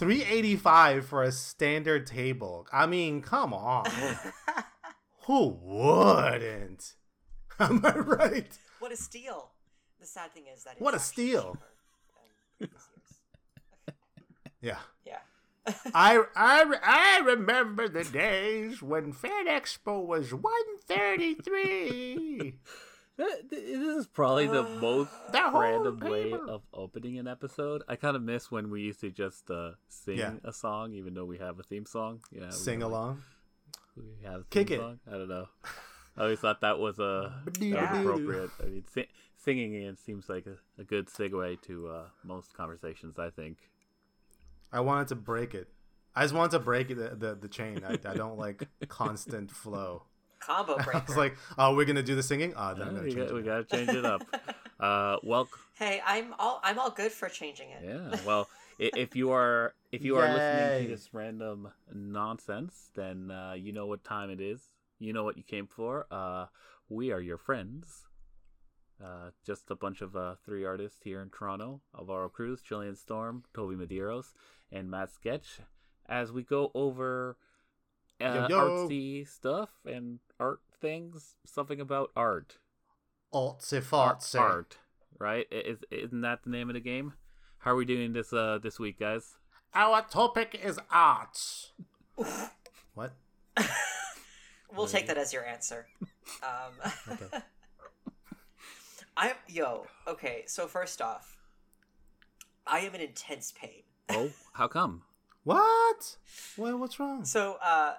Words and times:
385 0.00 1.04
for 1.04 1.22
a 1.22 1.30
standard 1.30 2.06
table. 2.06 2.66
I 2.72 2.86
mean, 2.86 3.20
come 3.20 3.52
on. 3.52 3.84
Who 5.26 5.58
wouldn't? 5.62 6.94
Am 7.60 7.84
I 7.84 7.98
right? 7.98 8.58
What 8.78 8.92
a 8.92 8.96
steal! 8.96 9.50
The 10.00 10.06
sad 10.06 10.32
thing 10.32 10.44
is 10.52 10.64
that 10.64 10.72
it's 10.72 10.80
What 10.80 10.94
a 10.94 10.98
steal. 10.98 11.52
cheaper 11.52 11.66
than 12.60 12.68
previous 12.70 12.88
years. 12.96 13.14
Yeah. 14.62 14.78
Yeah. 15.04 15.18
I, 15.94 16.22
I, 16.34 16.64
I 16.82 17.18
remember 17.26 17.86
the 17.86 18.04
days 18.04 18.80
when 18.82 19.12
Fan 19.12 19.48
Expo 19.48 20.02
was 20.02 20.32
133. 20.32 22.54
That- 23.20 23.50
This 23.50 23.96
is 23.96 24.06
probably 24.06 24.46
the 24.46 24.62
most 24.80 25.10
That 25.32 25.50
whole 25.52 25.60
random 25.60 26.00
way 26.00 26.32
of 26.32 26.62
opening 26.72 27.18
an 27.18 27.26
episode. 27.28 27.82
I 27.88 27.96
kind 27.96 28.16
of 28.16 28.22
miss 28.22 28.50
when 28.50 28.70
we 28.70 28.80
used 28.82 29.00
to 29.00 29.10
just 29.10 29.50
uh, 29.50 29.72
sing 29.88 30.18
Yeah. 30.18 30.34
a 30.44 30.52
song, 30.52 30.92
even 30.94 31.14
though 31.14 31.24
we 31.26 31.38
have 31.38 31.58
a 31.58 31.62
theme 31.62 31.86
song. 31.86 32.20
Yeah, 32.32 32.46
we 32.46 32.52
Sing 32.52 32.80
have, 32.80 32.90
like, 32.90 32.98
along. 33.00 33.22
We 33.96 34.24
have 34.24 34.40
a 34.42 34.44
Kick 34.50 34.68
theme 34.68 34.78
it. 34.78 34.80
Song. 34.80 35.00
I 35.06 35.12
don't 35.12 35.28
know. 35.28 35.48
I 36.16 36.22
always 36.22 36.40
thought 36.40 36.60
that 36.62 36.78
was 36.78 36.98
uh, 36.98 37.30
that 37.44 37.58
Yeah. 37.60 38.00
appropriate. 38.00 38.50
I 38.60 38.66
mean, 38.66 38.84
si- 38.92 39.08
singing 39.36 39.74
it 39.74 39.98
seems 39.98 40.28
like 40.28 40.46
a, 40.46 40.56
a 40.80 40.84
good 40.84 41.06
segue 41.08 41.60
to 41.62 41.88
uh, 41.88 42.04
most 42.24 42.54
conversations. 42.54 43.18
I 43.18 43.30
think. 43.30 43.58
I 44.72 44.80
wanted 44.80 45.08
to 45.08 45.14
break 45.16 45.54
it. 45.54 45.68
I 46.14 46.22
just 46.22 46.34
wanted 46.34 46.52
to 46.52 46.58
break 46.60 46.88
the, 46.88 47.14
the, 47.16 47.38
the 47.40 47.48
chain. 47.48 47.82
I, 47.84 47.92
I 48.08 48.14
don't 48.14 48.38
like 48.38 48.66
constant 48.88 49.50
flow. 49.50 50.02
Combo 50.40 50.74
I 50.78 50.82
breaker. 50.82 51.04
was 51.06 51.16
like, 51.16 51.36
oh, 51.58 51.74
we're 51.76 51.84
going 51.84 51.96
to 51.96 52.02
do 52.02 52.14
the 52.16 52.22
singing? 52.22 52.54
Ah, 52.56 52.74
then 52.74 52.88
I'm 52.88 52.94
going 52.94 53.04
we, 53.04 53.14
to 53.14 53.24
got, 53.26 53.34
we 53.34 53.42
gotta 53.42 53.64
change 53.64 53.88
it 53.90 54.04
up. 54.04 54.22
uh, 54.80 55.16
welcome. 55.22 55.58
hey, 55.78 56.02
I'm 56.04 56.34
all 56.38 56.60
I'm 56.64 56.78
all 56.78 56.90
good 56.90 57.12
for 57.12 57.28
changing 57.28 57.70
it. 57.70 57.82
Yeah. 57.84 58.18
Well, 58.26 58.48
if 58.78 59.14
you 59.14 59.30
are 59.32 59.74
if 59.92 60.04
you 60.04 60.16
are 60.16 60.28
listening 60.28 60.84
to 60.84 60.88
this 60.94 61.12
random 61.12 61.68
nonsense, 61.92 62.90
then 62.94 63.30
uh, 63.30 63.54
you 63.56 63.72
know 63.72 63.86
what 63.86 64.02
time 64.04 64.30
it 64.30 64.40
is. 64.40 64.70
You 64.98 65.12
know 65.12 65.24
what 65.24 65.36
you 65.36 65.42
came 65.42 65.66
for. 65.66 66.06
Uh, 66.10 66.46
we 66.88 67.12
are 67.12 67.20
your 67.20 67.38
friends. 67.38 68.06
Uh, 69.02 69.30
just 69.46 69.70
a 69.70 69.74
bunch 69.74 70.02
of 70.02 70.14
uh, 70.14 70.34
three 70.44 70.64
artists 70.64 71.00
here 71.04 71.22
in 71.22 71.30
Toronto: 71.30 71.80
Alvaro 71.96 72.28
Cruz, 72.28 72.60
Chilean 72.62 72.96
Storm, 72.96 73.44
Toby 73.54 73.74
Medeiros, 73.74 74.32
and 74.72 74.90
Matt 74.90 75.12
Sketch. 75.12 75.60
As 76.06 76.32
we 76.32 76.42
go 76.42 76.70
over 76.74 77.36
uh, 78.20 78.46
Yo, 78.48 78.48
yo. 78.48 78.58
artsy 78.88 79.26
stuff 79.28 79.70
and 79.84 80.18
art 80.38 80.60
things, 80.80 81.34
something 81.46 81.80
about 81.80 82.10
art. 82.16 82.58
Artsy 83.32 83.76
Art, 83.92 84.18
fartsy. 84.20 84.40
art, 84.40 84.78
right? 85.18 85.46
Is 85.50 85.78
isn't 85.90 86.20
that 86.22 86.42
the 86.44 86.50
name 86.50 86.68
of 86.68 86.74
the 86.74 86.80
game? 86.80 87.12
How 87.58 87.72
are 87.72 87.76
we 87.76 87.84
doing 87.84 88.12
this 88.12 88.32
uh 88.32 88.58
this 88.62 88.78
week, 88.80 88.98
guys? 88.98 89.34
Our 89.74 90.02
topic 90.02 90.58
is 90.62 90.78
art. 90.90 91.38
what? 92.94 93.12
We'll 94.74 94.86
take 94.86 95.06
that 95.08 95.18
as 95.18 95.32
your 95.32 95.44
answer. 95.44 95.86
Um, 96.42 96.90
Okay. 97.12 97.38
I'm 99.16 99.34
yo. 99.48 99.86
Okay, 100.08 100.44
so 100.46 100.66
first 100.66 101.02
off, 101.02 101.36
I 102.66 102.80
am 102.80 102.94
in 102.94 103.00
intense 103.00 103.52
pain. 103.52 103.82
Oh, 104.08 104.30
how 104.54 104.66
come? 104.68 105.02
What? 105.44 106.16
What? 106.56 106.78
What's 106.78 106.98
wrong? 107.00 107.24
So 107.24 107.58
uh, 107.62 107.94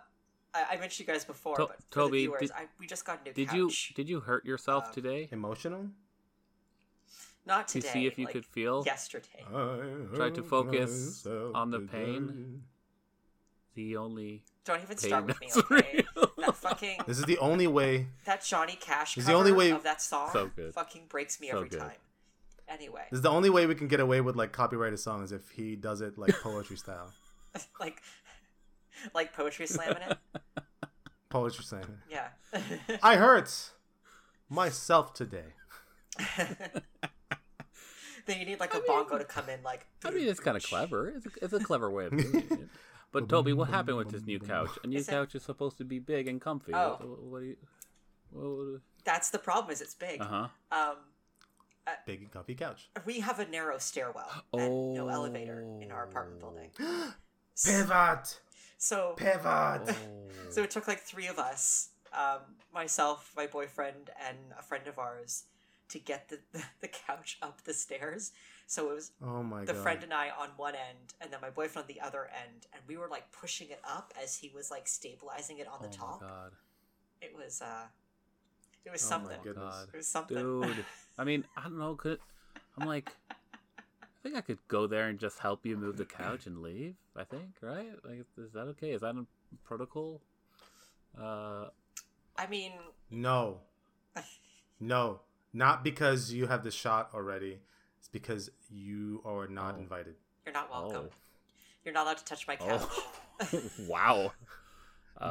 I, 0.53 0.65
I 0.71 0.77
mentioned 0.77 1.07
you 1.07 1.13
guys 1.13 1.23
before, 1.25 1.55
To- 1.57 1.67
but 1.67 1.77
for 1.89 1.91
Toby, 1.91 2.11
the 2.11 2.17
viewers, 2.23 2.39
did- 2.41 2.51
I, 2.51 2.65
we 2.79 2.87
just 2.87 3.05
got 3.05 3.23
new 3.25 3.33
Did 3.33 3.47
couch. 3.49 3.55
you 3.55 3.95
did 3.95 4.09
you 4.09 4.19
hurt 4.19 4.45
yourself 4.45 4.85
Uh, 4.89 4.91
today 4.93 5.29
Emotional? 5.31 5.87
Not 7.45 7.67
today. 7.67 7.87
to 7.87 7.93
see 7.93 8.05
if 8.05 8.19
you 8.19 8.25
like 8.25 8.33
could 8.33 8.45
feel 8.45 8.83
yesterday. 8.85 9.43
Try 10.15 10.29
to 10.29 10.43
focus 10.43 11.25
on 11.55 11.71
the 11.71 11.79
pain. 11.79 12.63
the 13.73 13.97
only 13.97 14.43
Don't 14.65 14.77
even 14.77 14.89
pain 14.89 14.97
start 14.97 15.25
with 15.25 15.39
me, 15.41 15.47
that's 15.47 15.57
okay? 15.71 16.03
real? 16.15 16.31
that 16.37 16.55
fucking 16.55 16.99
This 17.07 17.17
is 17.17 17.25
the 17.25 17.37
only 17.39 17.67
way. 17.67 18.07
that 18.25 18.43
Johnny 18.43 18.77
Cash 18.79 19.17
It's 19.17 19.25
cover 19.25 19.33
the 19.33 19.39
only 19.39 19.51
way- 19.53 19.71
of 19.71 19.83
that 19.83 20.01
song 20.01 20.29
So 20.33 20.51
good. 20.55 20.73
fucking 20.73 21.03
breaks 21.09 21.39
me 21.41 21.49
So 21.49 21.57
every 21.57 21.69
good. 21.69 21.79
time. 21.79 21.97
Anyway, 22.67 23.01
This 23.09 23.17
is 23.17 23.23
the 23.23 23.29
only 23.29 23.49
way 23.49 23.65
we 23.65 23.75
can 23.75 23.87
get 23.87 23.99
away 23.99 24.21
with 24.21 24.35
like 24.35 24.51
copyrighted 24.53 24.99
songs 24.99 25.31
if 25.31 25.49
he 25.49 25.75
does 25.75 26.01
it 26.01 26.17
like 26.17 26.33
poetry 26.41 26.77
style. 26.77 27.11
like 27.79 28.01
like 29.13 29.33
poetry 29.33 29.67
slamming 29.67 30.01
it. 30.09 30.17
Poetry 31.29 31.63
slam. 31.63 32.01
Yeah. 32.09 32.27
I 33.03 33.15
hurt 33.15 33.71
myself 34.49 35.13
today. 35.13 35.53
then 38.25 38.39
you 38.39 38.45
need 38.45 38.59
like 38.59 38.73
a 38.73 38.81
bongo 38.85 39.17
to 39.17 39.23
come 39.23 39.47
in 39.49 39.63
like 39.63 39.87
I 40.03 40.09
mean, 40.11 40.27
it's 40.27 40.41
kind 40.41 40.57
of 40.57 40.63
clever. 40.63 41.07
It's 41.09 41.25
a, 41.25 41.29
it's 41.41 41.53
a 41.53 41.59
clever 41.59 41.89
way 41.89 42.07
of 42.07 42.11
doing 42.17 42.47
it. 42.51 42.69
But 43.13 43.29
Toby, 43.29 43.53
what 43.53 43.69
happened 43.69 43.97
with 43.97 44.09
this 44.11 44.25
new 44.25 44.39
couch? 44.39 44.69
A 44.83 44.87
new 44.87 44.97
Is 44.97 45.07
couch 45.07 45.35
is 45.35 45.43
supposed 45.43 45.77
to 45.79 45.83
be 45.85 45.99
big 45.99 46.27
and 46.27 46.39
comfy. 46.39 46.73
Oh. 46.73 46.97
What, 46.99 47.23
what 47.23 47.39
do 47.41 47.45
you? 47.45 47.57
What, 48.31 48.81
that's 49.03 49.29
the 49.29 49.39
problem 49.39 49.71
is 49.71 49.81
it's 49.81 49.95
big. 49.95 50.21
uh 50.21 50.25
huh. 50.25 50.47
Um 50.71 50.95
Big 52.05 52.21
and 52.21 52.31
comfy 52.31 52.55
couch. 52.55 52.89
we 53.05 53.19
have 53.19 53.39
a 53.39 53.47
narrow 53.47 53.77
stairwell 53.77 54.29
and 54.53 54.93
no 54.93 55.09
elevator 55.09 55.61
in 55.81 55.91
our 55.91 56.03
apartment 56.05 56.39
building. 56.39 56.69
Pivot. 57.65 58.39
So 58.81 59.13
Pivot. 59.15 59.45
Oh. 59.45 59.85
So 60.49 60.63
it 60.63 60.71
took 60.71 60.87
like 60.87 61.01
three 61.01 61.27
of 61.27 61.37
us, 61.37 61.89
um, 62.13 62.39
myself, 62.73 63.31
my 63.37 63.45
boyfriend, 63.45 64.09
and 64.27 64.37
a 64.57 64.63
friend 64.63 64.87
of 64.87 64.97
ours, 64.97 65.43
to 65.89 65.99
get 65.99 66.29
the, 66.29 66.39
the, 66.51 66.63
the 66.81 66.87
couch 66.87 67.37
up 67.43 67.63
the 67.63 67.75
stairs. 67.75 68.31
So 68.65 68.89
it 68.89 68.95
was 68.95 69.11
Oh 69.23 69.43
my 69.43 69.65
the 69.65 69.73
god. 69.73 69.83
friend 69.83 70.03
and 70.03 70.13
I 70.13 70.29
on 70.29 70.49
one 70.57 70.73
end, 70.73 71.13
and 71.21 71.31
then 71.31 71.39
my 71.41 71.51
boyfriend 71.51 71.87
on 71.87 71.93
the 71.95 72.01
other 72.01 72.25
end, 72.25 72.65
and 72.73 72.81
we 72.87 72.97
were 72.97 73.07
like 73.07 73.31
pushing 73.31 73.69
it 73.69 73.81
up 73.87 74.13
as 74.21 74.35
he 74.35 74.51
was 74.53 74.71
like 74.71 74.87
stabilizing 74.87 75.59
it 75.59 75.67
on 75.67 75.79
the 75.81 75.87
Oh 75.87 75.91
my 75.91 75.95
top. 75.95 76.21
god. 76.21 76.51
It 77.21 77.33
was 77.37 77.61
uh, 77.61 77.85
it 78.83 78.91
was 78.91 79.01
Oh 79.01 79.09
my 79.09 79.09
something. 79.09 79.37
goodness. 79.43 79.87
It 79.93 79.97
was 79.97 80.07
something. 80.07 80.37
Dude, 80.37 80.85
I 81.19 81.23
mean, 81.23 81.45
I 81.55 81.63
don't 81.63 81.77
know. 81.77 81.93
Could 81.93 82.19
I'm 82.79 82.87
like, 82.87 83.11
I 84.21 84.23
think 84.23 84.35
I 84.35 84.41
could 84.41 84.59
go 84.67 84.85
there 84.85 85.07
and 85.07 85.17
just 85.19 85.39
help 85.39 85.65
you 85.65 85.75
move 85.75 85.97
the 85.97 86.05
couch 86.05 86.45
and 86.45 86.61
leave. 86.61 86.93
I 87.15 87.23
think, 87.23 87.55
right? 87.61 87.89
Like, 88.07 88.23
is 88.37 88.51
that 88.53 88.67
okay? 88.67 88.91
Is 88.91 89.01
that 89.01 89.15
a 89.15 89.25
protocol? 89.63 90.21
Uh, 91.19 91.65
I 92.37 92.45
mean, 92.47 92.73
No. 93.09 93.61
No. 94.79 95.21
Not 95.53 95.83
because 95.83 96.31
you 96.31 96.47
have 96.47 96.63
the 96.63 96.69
shot 96.71 97.09
already. 97.15 97.59
It's 97.99 98.07
because 98.09 98.51
you 98.69 99.21
are 99.25 99.47
not 99.47 99.75
Oh. 99.77 99.81
invited. 99.81 100.15
you're 100.45 100.53
not 100.53 100.69
welcome. 100.71 101.07
oh, 101.09 101.15
You're 101.83 101.93
not 101.95 102.03
allowed 102.05 102.17
to 102.17 102.25
touch 102.25 102.47
my 102.47 102.55
couch. 102.55 102.81
oh, 103.41 103.61
wow. 103.87 104.33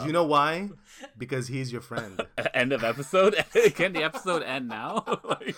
Do 0.01 0.07
you 0.07 0.13
know 0.13 0.25
why? 0.25 0.69
Because 1.19 1.47
he's 1.49 1.73
your 1.73 1.81
friend. 1.81 2.21
End 2.55 2.73
of 2.73 2.83
episode. 2.85 3.35
Can 3.75 3.93
the 3.93 4.03
episode 4.05 4.43
end 4.43 4.69
now? 4.69 5.05
Like- 5.25 5.57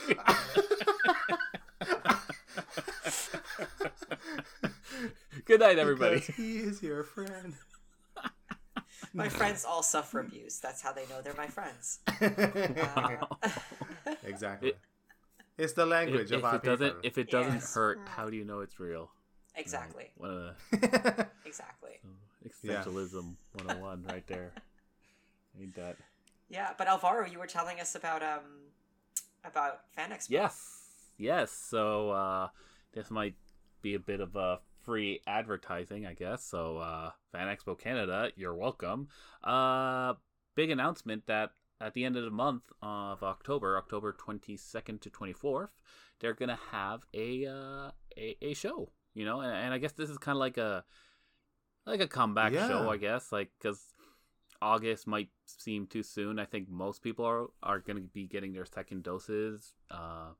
Good 5.44 5.60
night, 5.60 5.78
everybody. 5.78 6.16
Because 6.20 6.34
he 6.36 6.58
is 6.58 6.82
your 6.82 7.02
friend. 7.04 7.54
my 9.14 9.28
friends 9.28 9.64
all 9.64 9.82
suffer 9.82 10.20
abuse. 10.20 10.58
That's 10.60 10.80
how 10.82 10.92
they 10.92 11.06
know 11.06 11.20
they're 11.22 11.34
my 11.36 11.48
friends. 11.48 12.00
Uh, 12.20 13.16
Exactly. 14.24 14.70
It- 14.70 14.78
it's 15.58 15.74
the 15.74 15.84
language 15.84 16.32
if, 16.32 16.38
of 16.38 16.38
if 16.38 16.44
our 16.44 16.54
it 16.56 16.62
doesn't, 16.64 16.96
if 17.02 17.18
it 17.18 17.30
doesn't 17.30 17.52
Yes. 17.54 17.74
hurt, 17.74 18.00
how 18.06 18.30
do 18.30 18.36
you 18.36 18.44
know 18.44 18.60
it's 18.60 18.80
real? 18.80 19.10
exactly. 19.54 20.10
One 20.16 20.30
of 20.30 20.80
the 20.80 21.26
Exactly. 21.44 22.00
existentialism 22.64 23.36
101 23.52 24.02
right 24.08 24.26
there. 24.26 24.50
Ain't 25.60 25.74
that? 25.76 25.96
Yeah, 26.48 26.70
but 26.78 26.86
Alvaro, 26.88 27.26
you 27.26 27.38
were 27.38 27.46
telling 27.46 27.80
us 27.80 27.94
about 27.94 28.22
um 28.22 28.40
about 29.44 29.80
Fan 29.94 30.10
Expo. 30.10 30.30
Yes, 30.30 30.84
yes. 31.18 31.52
So 31.52 32.10
uh, 32.10 32.48
this 32.94 33.10
might 33.10 33.34
be 33.82 33.94
a 33.94 34.00
bit 34.00 34.20
of 34.20 34.34
a 34.36 34.58
free 34.82 35.20
advertising, 35.26 36.06
I 36.06 36.14
guess. 36.14 36.44
So 36.44 36.78
uh, 36.78 37.10
Fan 37.32 37.48
Expo 37.54 37.78
Canada, 37.78 38.30
you're 38.36 38.54
welcome. 38.54 39.08
Uh, 39.42 40.14
big 40.54 40.70
announcement 40.70 41.26
that 41.26 41.50
at 41.80 41.94
the 41.94 42.04
end 42.04 42.16
of 42.16 42.24
the 42.24 42.30
month 42.30 42.62
of 42.82 43.22
October, 43.22 43.76
October 43.76 44.12
22nd 44.18 45.00
to 45.00 45.10
24th, 45.10 45.70
they're 46.20 46.34
gonna 46.34 46.58
have 46.70 47.04
a 47.14 47.46
uh, 47.46 47.90
a, 48.16 48.36
a 48.42 48.54
show. 48.54 48.90
You 49.14 49.24
know, 49.26 49.40
and, 49.40 49.52
and 49.52 49.74
I 49.74 49.78
guess 49.78 49.92
this 49.92 50.08
is 50.10 50.18
kind 50.18 50.36
of 50.36 50.40
like 50.40 50.56
a 50.58 50.84
like 51.86 52.00
a 52.00 52.08
comeback 52.08 52.52
Yeah. 52.52 52.66
show, 52.68 52.88
I 52.90 52.96
guess, 52.96 53.32
like 53.32 53.50
because 53.60 53.80
August 54.60 55.06
might 55.06 55.28
seem 55.46 55.86
too 55.86 56.02
soon. 56.02 56.38
I 56.38 56.44
think 56.44 56.68
most 56.68 57.02
people 57.02 57.24
are 57.24 57.46
are 57.62 57.80
going 57.80 57.96
to 57.96 58.02
be 58.02 58.26
getting 58.26 58.52
their 58.52 58.64
second 58.64 59.02
doses 59.02 59.74
uh, 59.90 60.30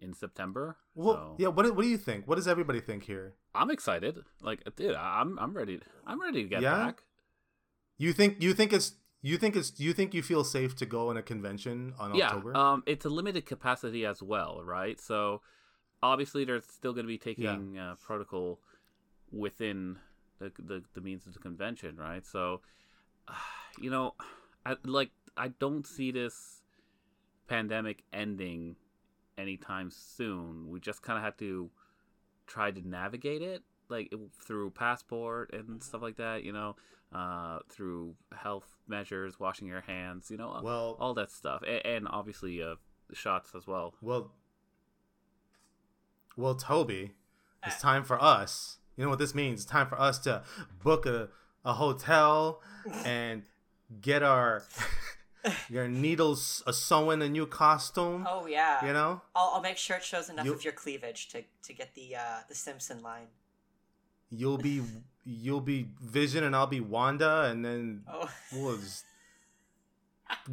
in 0.00 0.12
September. 0.14 0.76
well, 0.94 1.14
so 1.14 1.36
yeah. 1.38 1.48
What, 1.48 1.64
do- 1.66 1.72
what 1.74 1.82
do 1.82 1.88
you 1.88 1.98
think? 1.98 2.26
What 2.26 2.36
does 2.36 2.48
everybody 2.48 2.80
think 2.80 3.04
here? 3.04 3.34
I'm 3.54 3.70
excited. 3.70 4.18
Like, 4.42 4.60
dude, 4.76 4.94
I'm 4.94 5.38
I'm 5.38 5.52
ready. 5.54 5.80
I'm 6.06 6.20
ready 6.20 6.42
to 6.42 6.48
get 6.48 6.62
Yeah? 6.62 6.76
back. 6.86 7.02
You 7.98 8.12
think 8.12 8.42
you 8.42 8.54
think 8.54 8.72
it's 8.72 8.94
you 9.22 9.36
think 9.36 9.56
it's 9.56 9.78
you 9.78 9.92
think 9.92 10.14
you 10.14 10.22
feel 10.22 10.44
safe 10.44 10.74
to 10.76 10.86
go 10.86 11.10
in 11.10 11.16
a 11.16 11.22
convention 11.22 11.92
on 11.98 12.14
yeah, 12.14 12.28
October? 12.28 12.56
um, 12.56 12.82
it's 12.86 13.04
a 13.04 13.10
limited 13.10 13.44
capacity 13.46 14.06
as 14.06 14.22
well, 14.22 14.62
right? 14.64 14.98
So 14.98 15.42
obviously, 16.02 16.44
they're 16.46 16.62
still 16.62 16.92
going 16.94 17.04
to 17.04 17.08
be 17.08 17.18
taking 17.18 17.78
uh, 17.78 17.96
protocol 18.02 18.60
within 19.30 19.98
the 20.38 20.50
the, 20.58 20.82
the 20.94 21.00
means 21.02 21.26
of 21.26 21.34
the 21.34 21.38
convention, 21.40 21.96
right? 21.96 22.24
So, 22.24 22.62
you 23.80 23.90
know, 23.90 24.14
I, 24.64 24.76
like 24.84 25.10
I 25.36 25.48
don't 25.48 25.86
see 25.86 26.10
this 26.10 26.62
pandemic 27.48 28.04
ending 28.12 28.76
anytime 29.40 29.90
soon. 29.90 30.68
We 30.70 30.80
just 30.80 31.02
kind 31.02 31.18
of 31.18 31.24
have 31.24 31.36
to 31.38 31.70
try 32.46 32.70
to 32.70 32.86
navigate 32.88 33.42
it, 33.42 33.62
like 33.88 34.12
through 34.44 34.70
passport 34.70 35.52
and 35.52 35.82
stuff 35.82 36.02
like 36.02 36.16
that. 36.16 36.44
You 36.44 36.52
know, 36.52 36.76
uh, 37.12 37.60
through 37.68 38.14
health 38.32 38.68
measures, 38.86 39.40
washing 39.40 39.66
your 39.66 39.80
hands. 39.80 40.30
You 40.30 40.36
know, 40.36 40.60
Well, 40.62 40.96
all 41.00 41.14
that 41.14 41.30
stuff, 41.30 41.62
and, 41.66 41.84
and 41.84 42.08
obviously 42.08 42.62
uh, 42.62 42.76
shots 43.12 43.50
as 43.56 43.66
well. 43.66 43.94
well, 44.00 44.32
well, 46.36 46.54
Toby, 46.54 47.12
it's 47.66 47.80
time 47.80 48.04
for 48.04 48.22
us. 48.22 48.78
You 48.96 49.04
know 49.04 49.10
what 49.10 49.18
this 49.18 49.34
means? 49.34 49.62
It's 49.62 49.70
time 49.70 49.88
for 49.88 50.00
us 50.00 50.18
to 50.20 50.42
book 50.82 51.06
a, 51.06 51.28
a 51.64 51.74
hotel 51.74 52.62
and 53.04 53.42
get 54.00 54.22
our 54.22 54.62
your 55.68 55.88
needles 55.88 56.62
a 56.66 56.72
sewing 56.72 57.22
a 57.22 57.28
new 57.28 57.46
costume. 57.46 58.26
Oh 58.28 58.46
yeah. 58.46 58.84
You 58.86 58.92
know, 58.92 59.22
I'll, 59.34 59.52
I'll 59.54 59.62
make 59.62 59.76
sure 59.76 59.96
it 59.96 60.04
shows 60.04 60.28
enough 60.28 60.44
You- 60.46 60.54
of 60.54 60.64
your 60.64 60.72
cleavage 60.72 61.28
to, 61.28 61.42
to 61.64 61.72
get 61.72 61.94
the 61.94 62.16
uh, 62.16 62.38
the 62.48 62.54
Simpson 62.54 63.02
line. 63.02 63.28
you'll 64.30 64.58
be 64.58 64.82
you'll 65.24 65.60
be 65.60 65.88
Vision 66.00 66.44
and 66.44 66.54
I'll 66.56 66.66
be 66.66 66.80
Wanda, 66.80 67.44
and 67.50 67.64
then 67.64 68.02
Oh. 68.10 68.30
we'll 68.52 68.76
just 68.78 69.04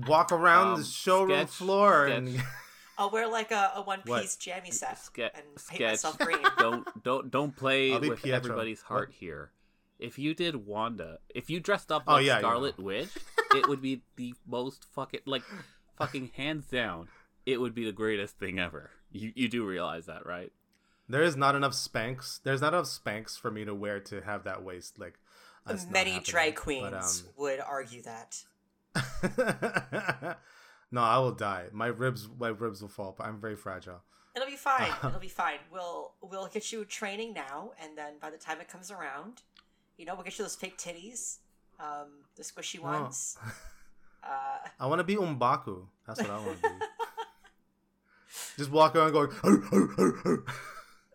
walk 0.07 0.31
around 0.31 0.73
Um, 0.73 0.79
the 0.79 0.85
showroom 0.85 1.39
sketch- 1.47 1.49
floor 1.49 2.07
sketch. 2.07 2.17
and 2.17 2.43
I'll 2.97 3.11
wear 3.11 3.27
like 3.27 3.51
a, 3.51 3.73
a 3.75 3.81
one 3.83 4.01
piece 4.01 4.35
jammy 4.37 4.71
set 4.71 4.97
Ske- 4.97 5.19
and 5.19 5.33
paint 5.55 5.59
sketch. 5.59 5.91
myself 5.91 6.17
green. 6.17 6.39
don't 6.57 7.03
don't 7.03 7.29
don't 7.31 7.55
play 7.55 7.91
with 7.97 8.21
Pietro. 8.23 8.35
everybody's 8.37 8.81
What? 8.81 8.87
heart 8.87 9.13
here. 9.19 9.51
If 9.99 10.17
you 10.19 10.33
did 10.35 10.55
Wanda, 10.67 11.19
if 11.33 11.49
you 11.49 11.59
dressed 11.59 11.91
up 11.91 12.03
Oh, 12.07 12.13
like 12.13 12.25
yeah, 12.25 12.35
you 12.35 12.41
Scarlet 12.41 12.77
Witch, 12.79 13.09
it 13.57 13.67
would 13.67 13.81
be 13.81 14.01
the 14.15 14.33
most 14.45 14.85
fucking 14.93 15.21
like 15.25 15.43
fucking 15.97 16.31
hands 16.35 16.67
down. 16.67 17.07
It 17.45 17.59
would 17.61 17.73
be 17.75 17.85
the 17.85 17.91
greatest 17.91 18.37
thing 18.39 18.59
ever. 18.59 18.91
You 19.11 19.31
you 19.35 19.47
do 19.49 19.65
realize 19.65 20.05
that, 20.05 20.25
right? 20.25 20.51
there 21.09 21.23
is 21.23 21.37
not 21.37 21.55
enough 21.55 21.71
Spanx. 21.71 22.41
There's 22.43 22.59
not 22.61 22.73
enough 22.73 22.85
Spanx 22.87 23.39
for 23.39 23.49
me 23.49 23.63
to 23.63 23.73
wear 23.73 23.99
to 24.01 24.21
have 24.21 24.43
that 24.43 24.63
waist. 24.63 24.99
Like 24.99 25.19
Many 25.89 26.11
happening. 26.11 26.21
drag 26.25 26.55
But, 26.55 26.63
queens 26.63 27.23
would 27.37 27.59
argue 27.61 28.01
that. 28.03 28.43
um, 28.95 30.35
no, 30.91 31.01
I 31.01 31.17
will 31.19 31.31
die. 31.33 31.65
My 31.71 31.87
ribs, 31.87 32.27
my 32.39 32.49
ribs 32.49 32.81
will 32.81 32.89
fall. 32.89 33.15
But 33.17 33.27
I'm 33.27 33.39
very 33.39 33.55
fragile. 33.55 34.01
It'll 34.35 34.47
be 34.49 34.55
fine. 34.55 34.91
It'll 35.03 35.19
be 35.19 35.27
fine. 35.27 35.57
We'll 35.71 36.13
we'll 36.21 36.47
get 36.47 36.71
you 36.71 36.85
training 36.85 37.33
now, 37.33 37.71
and 37.81 37.97
then 37.97 38.13
by 38.21 38.29
the 38.29 38.37
time 38.37 38.59
it 38.61 38.67
comes 38.67 38.91
around, 38.91 39.41
you 39.97 40.05
know, 40.05 40.13
we'll 40.15 40.23
get 40.23 40.37
you 40.37 40.43
those 40.45 40.55
fake 40.55 40.77
titties, 40.77 41.37
um, 41.79 42.07
the 42.35 42.43
squishy 42.43 42.79
Oh. 42.79 42.83
ones. 42.83 43.37
Uh, 44.23 44.57
I 44.77 44.87
want 44.87 44.99
to 44.99 45.05
be 45.05 45.15
M'Baku. 45.15 45.85
That's 46.05 46.19
what 46.19 46.29
I 46.29 46.37
want 46.45 46.61
to 46.61 46.67
be. 46.69 46.75
Just 48.57 48.69
walk 48.71 48.93
around 48.95 49.13
going. 49.13 49.29
"Arr, 49.41 49.63
arr, 49.71 49.89
arr, 49.97 50.13
arr." 50.25 50.43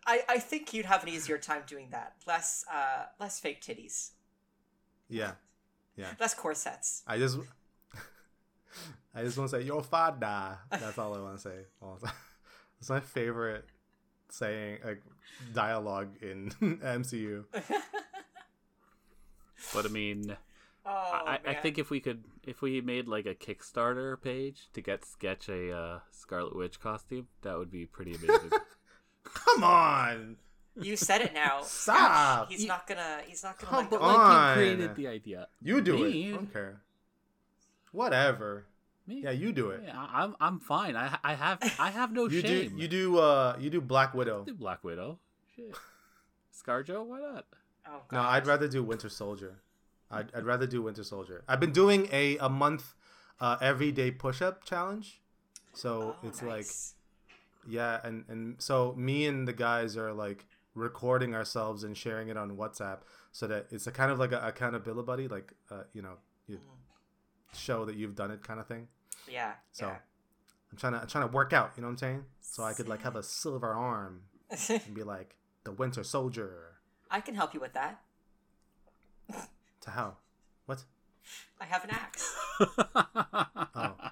I 0.07 0.23
I 0.27 0.39
think 0.39 0.73
you'd 0.73 0.85
have 0.87 1.03
an 1.03 1.09
easier 1.09 1.37
time 1.37 1.61
doing 1.67 1.89
that. 1.91 2.15
Less 2.25 2.65
uh 2.73 3.05
less 3.19 3.39
fake 3.39 3.61
titties, 3.61 4.11
Yeah, 5.09 5.33
less 6.19 6.33
corsets. 6.33 7.03
I 7.05 7.19
just, 7.19 7.37
I 9.13 9.21
just 9.21 9.37
want 9.37 9.51
to 9.51 9.57
say 9.57 9.63
your 9.63 9.83
father. 9.83 10.57
That's 10.71 10.97
all 10.97 11.13
I 11.13 11.19
want 11.19 11.35
to 11.35 11.41
say. 11.41 11.57
all 11.83 11.99
the 12.01 12.07
time. 12.07 12.15
It's 12.79 12.89
my 12.89 12.99
favorite 13.01 13.65
saying, 14.29 14.79
like 14.83 15.03
dialogue 15.53 16.15
in 16.21 16.49
MCU. 16.81 17.43
But 19.73 19.85
I 19.85 19.89
mean, 19.89 20.35
Oh, 20.85 20.89
I, 20.91 21.39
I 21.47 21.53
think 21.53 21.77
if 21.77 21.89
we 21.89 21.99
could, 22.01 22.23
if 22.45 22.61
we 22.61 22.81
made 22.81 23.07
like 23.07 23.25
a 23.25 23.33
Kickstarter 23.33 24.21
page 24.21 24.67
to 24.73 24.81
get 24.81 25.05
Sketch 25.05 25.47
a 25.47 25.71
uh, 25.71 25.99
Scarlet 26.11 26.55
Witch 26.55 26.79
costume, 26.81 27.27
that 27.41 27.57
would 27.57 27.71
be 27.71 27.85
pretty 27.85 28.15
amazing. 28.15 28.51
Come 29.23 29.63
on. 29.63 30.35
you 30.75 30.97
said 30.97 31.21
it 31.21 31.33
now. 31.33 31.61
Stop. 31.63 32.49
He's 32.51 32.63
You- 32.63 32.67
not 32.67 32.85
gonna. 32.85 33.19
He's 33.25 33.43
not 33.43 33.57
gonna. 33.59 33.69
Come 33.69 33.79
let 33.83 33.89
go. 33.91 33.99
but 33.99 34.05
like 34.07 34.17
on. 34.17 34.49
you 34.49 34.53
created 34.55 34.95
the 34.97 35.07
idea. 35.07 35.47
You 35.61 35.79
do 35.79 35.93
Me? 35.97 36.23
it. 36.29 36.33
I 36.33 36.35
don't 36.35 36.51
care. 36.53 36.81
Whatever. 37.91 38.65
Me? 39.05 39.21
Yeah, 39.23 39.31
you 39.31 39.51
do 39.51 39.69
it. 39.69 39.81
Yeah, 39.85 39.97
I- 39.97 40.23
I'm 40.23 40.35
I'm 40.39 40.59
fine. 40.59 40.95
I 40.95 41.17
I 41.23 41.33
have 41.35 41.59
I 41.79 41.91
have 41.91 42.11
no 42.11 42.27
You 42.29 42.41
shame. 42.41 42.75
do. 42.75 42.81
You 42.81 42.87
do. 42.87 43.17
Uh, 43.19 43.55
you 43.59 43.69
do 43.69 43.81
Black 43.81 44.13
Widow. 44.13 44.43
do 44.45 44.53
Black 44.53 44.83
Widow. 44.83 45.19
Shit. 45.55 45.75
Scarjo, 46.53 47.05
why 47.05 47.19
not? 47.19 47.45
Oh, 47.87 48.01
No, 48.11 48.21
I'd 48.21 48.47
rather 48.47 48.67
do 48.67 48.83
Winter 48.83 49.09
Soldier. 49.09 49.59
I'd, 50.13 50.31
I'd 50.35 50.45
rather 50.45 50.67
do 50.67 50.81
Winter 50.81 51.03
Soldier. 51.03 51.43
I've 51.47 51.59
been 51.59 51.71
doing 51.73 52.07
a 52.11 52.37
a 52.37 52.49
month, 52.49 52.93
uh, 53.39 53.57
everyday 53.61 54.11
push 54.11 54.41
up 54.41 54.63
challenge. 54.63 55.21
So 55.73 56.15
Oh, 56.21 56.27
it's 56.27 56.41
like 56.43 56.67
yeah, 57.67 57.99
and 58.03 58.25
and 58.27 58.61
so 58.61 58.93
me 58.97 59.25
and 59.25 59.47
the 59.47 59.53
guys 59.53 59.97
are 59.97 60.13
like 60.13 60.45
recording 60.75 61.33
ourselves 61.35 61.83
and 61.83 61.95
sharing 61.97 62.27
it 62.29 62.37
on 62.37 62.57
WhatsApp, 62.57 62.99
so 63.31 63.47
that 63.47 63.67
it's 63.71 63.87
a 63.87 63.91
kind 63.91 64.11
of 64.11 64.19
like 64.19 64.31
a 64.31 64.39
accountability 64.47 65.05
buddy, 65.05 65.27
like 65.27 65.53
uh, 65.71 65.83
you 65.93 66.01
know, 66.01 66.15
you 66.47 66.57
Mm. 66.57 67.57
show 67.57 67.85
that 67.85 67.95
you've 67.95 68.15
done 68.15 68.31
it 68.31 68.43
kind 68.43 68.59
of 68.59 68.67
thing. 68.67 68.87
Yeah. 69.29 69.53
So 69.71 69.87
yeah. 69.87 69.97
I'm 70.71 70.77
trying 70.77 70.93
to 70.93 70.99
I'm 71.01 71.07
trying 71.07 71.27
to 71.27 71.33
work 71.33 71.53
out. 71.53 71.71
You 71.77 71.81
know 71.81 71.87
what 71.87 71.93
I'm 71.93 71.97
saying? 71.97 72.25
So 72.41 72.63
I 72.63 72.73
could 72.73 72.89
like 72.89 73.01
have 73.03 73.15
a 73.15 73.23
silver 73.23 73.71
arm 73.73 74.23
and 74.69 74.93
be 74.93 75.03
like 75.03 75.35
the 75.63 75.71
Winter 75.71 76.03
Soldier. 76.03 76.77
I 77.09 77.21
can 77.21 77.35
help 77.35 77.53
you 77.53 77.59
with 77.59 77.73
that. 77.73 78.01
To 79.83 79.89
how? 79.91 80.17
What? 80.65 80.83
I 81.61 81.65
have 81.65 81.83
an 81.83 81.91
axe. 81.91 82.35
Oh. 83.75 83.95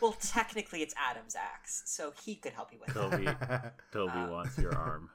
Well, 0.00 0.16
technically, 0.20 0.82
it's 0.82 0.94
Adam's 0.98 1.36
axe, 1.36 1.82
so 1.86 2.12
he 2.24 2.34
could 2.34 2.52
help 2.54 2.72
you 2.72 2.80
with 2.84 2.92
that. 2.92 3.74
Toby, 3.92 4.10
Toby 4.10 4.18
Uh, 4.18 4.32
wants 4.32 4.58
your 4.58 4.74
arm. 4.76 5.10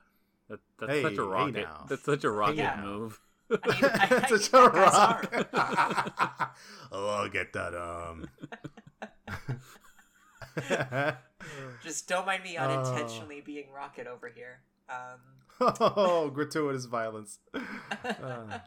That, 0.48 0.60
that's 0.80 0.92
Hey, 0.94 1.02
such 1.04 1.18
a 1.18 1.24
rocket. 1.24 1.56
now. 1.56 1.86
that's 1.90 2.06
such 2.06 2.24
a 2.24 2.30
rocket 2.32 2.56
Yeah. 2.56 2.82
move. 2.82 3.20
I 3.52 3.56
need, 3.68 3.84
I, 3.84 4.22
I 4.24 4.28
Such 4.30 4.50
that 4.52 4.64
a 4.66 4.70
guy's 4.72 4.94
rock. 4.94 5.30
arm. 5.54 6.50
oh, 6.94 7.10
I'll 7.10 7.28
get 7.30 7.52
that 7.52 7.76
um. 7.76 8.30
Just 11.84 12.08
don't 12.08 12.26
mind 12.26 12.44
me 12.44 12.58
Oh. 12.58 12.64
unintentionally 12.64 13.42
being 13.42 13.70
rocket 13.76 14.08
over 14.08 14.30
here. 14.30 14.62
Um, 14.90 15.20
oh, 15.80 16.30
gratuitous 16.30 16.86
violence. 16.86 17.40
Uh, 17.54 18.60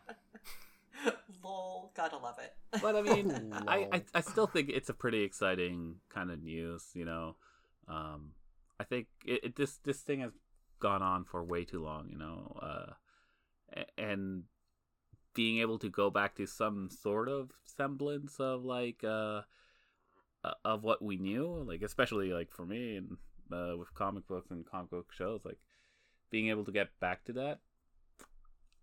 lol, 1.45 1.93
gotta 1.95 2.17
love 2.19 2.39
it. 2.39 2.55
But 2.83 2.97
I 2.97 3.03
mean, 3.03 3.53
I, 3.67 3.89
I 3.93 4.03
I 4.15 4.21
still 4.21 4.47
think 4.47 4.71
it's 4.71 4.89
a 4.89 4.95
pretty 4.95 5.23
exciting 5.23 5.97
kind 6.09 6.31
of 6.31 6.43
news. 6.43 6.85
You 6.95 7.05
know, 7.05 7.37
um, 7.89 8.33
I 8.79 8.85
think 8.85 9.07
it, 9.25 9.45
it 9.45 9.57
this 9.57 9.79
this 9.85 10.01
thing 10.01 10.21
has 10.21 10.33
gone 10.81 11.03
on 11.03 11.25
for 11.25 11.45
way 11.45 11.65
too 11.65 11.83
long. 11.83 12.09
You 12.11 12.19
know, 12.19 12.59
uh, 12.63 13.83
and 13.97 14.45
being 15.35 15.61
able 15.61 15.79
to 15.79 15.89
go 15.89 16.11
back 16.11 16.35
to 16.37 16.47
some 16.47 16.91
sort 16.91 17.29
of 17.29 17.51
semblance 17.65 18.41
of 18.41 18.65
like 18.65 19.05
uh 19.05 19.43
uh, 20.43 20.53
of 20.65 20.83
what 20.83 21.03
we 21.03 21.17
knew, 21.17 21.65
like 21.67 21.83
especially 21.83 22.33
like 22.33 22.51
for 22.51 22.65
me 22.65 22.97
and 22.97 23.17
uh, 23.53 23.77
with 23.77 23.93
comic 23.95 24.27
books 24.27 24.51
and 24.51 24.67
comic 24.67 24.91
book 24.91 25.13
shows, 25.13 25.41
like 25.45 25.59
being 26.31 26.49
able 26.49 26.65
to 26.65 26.73
get 26.73 26.89
back 27.01 27.25
to 27.25 27.33
that. 27.35 27.59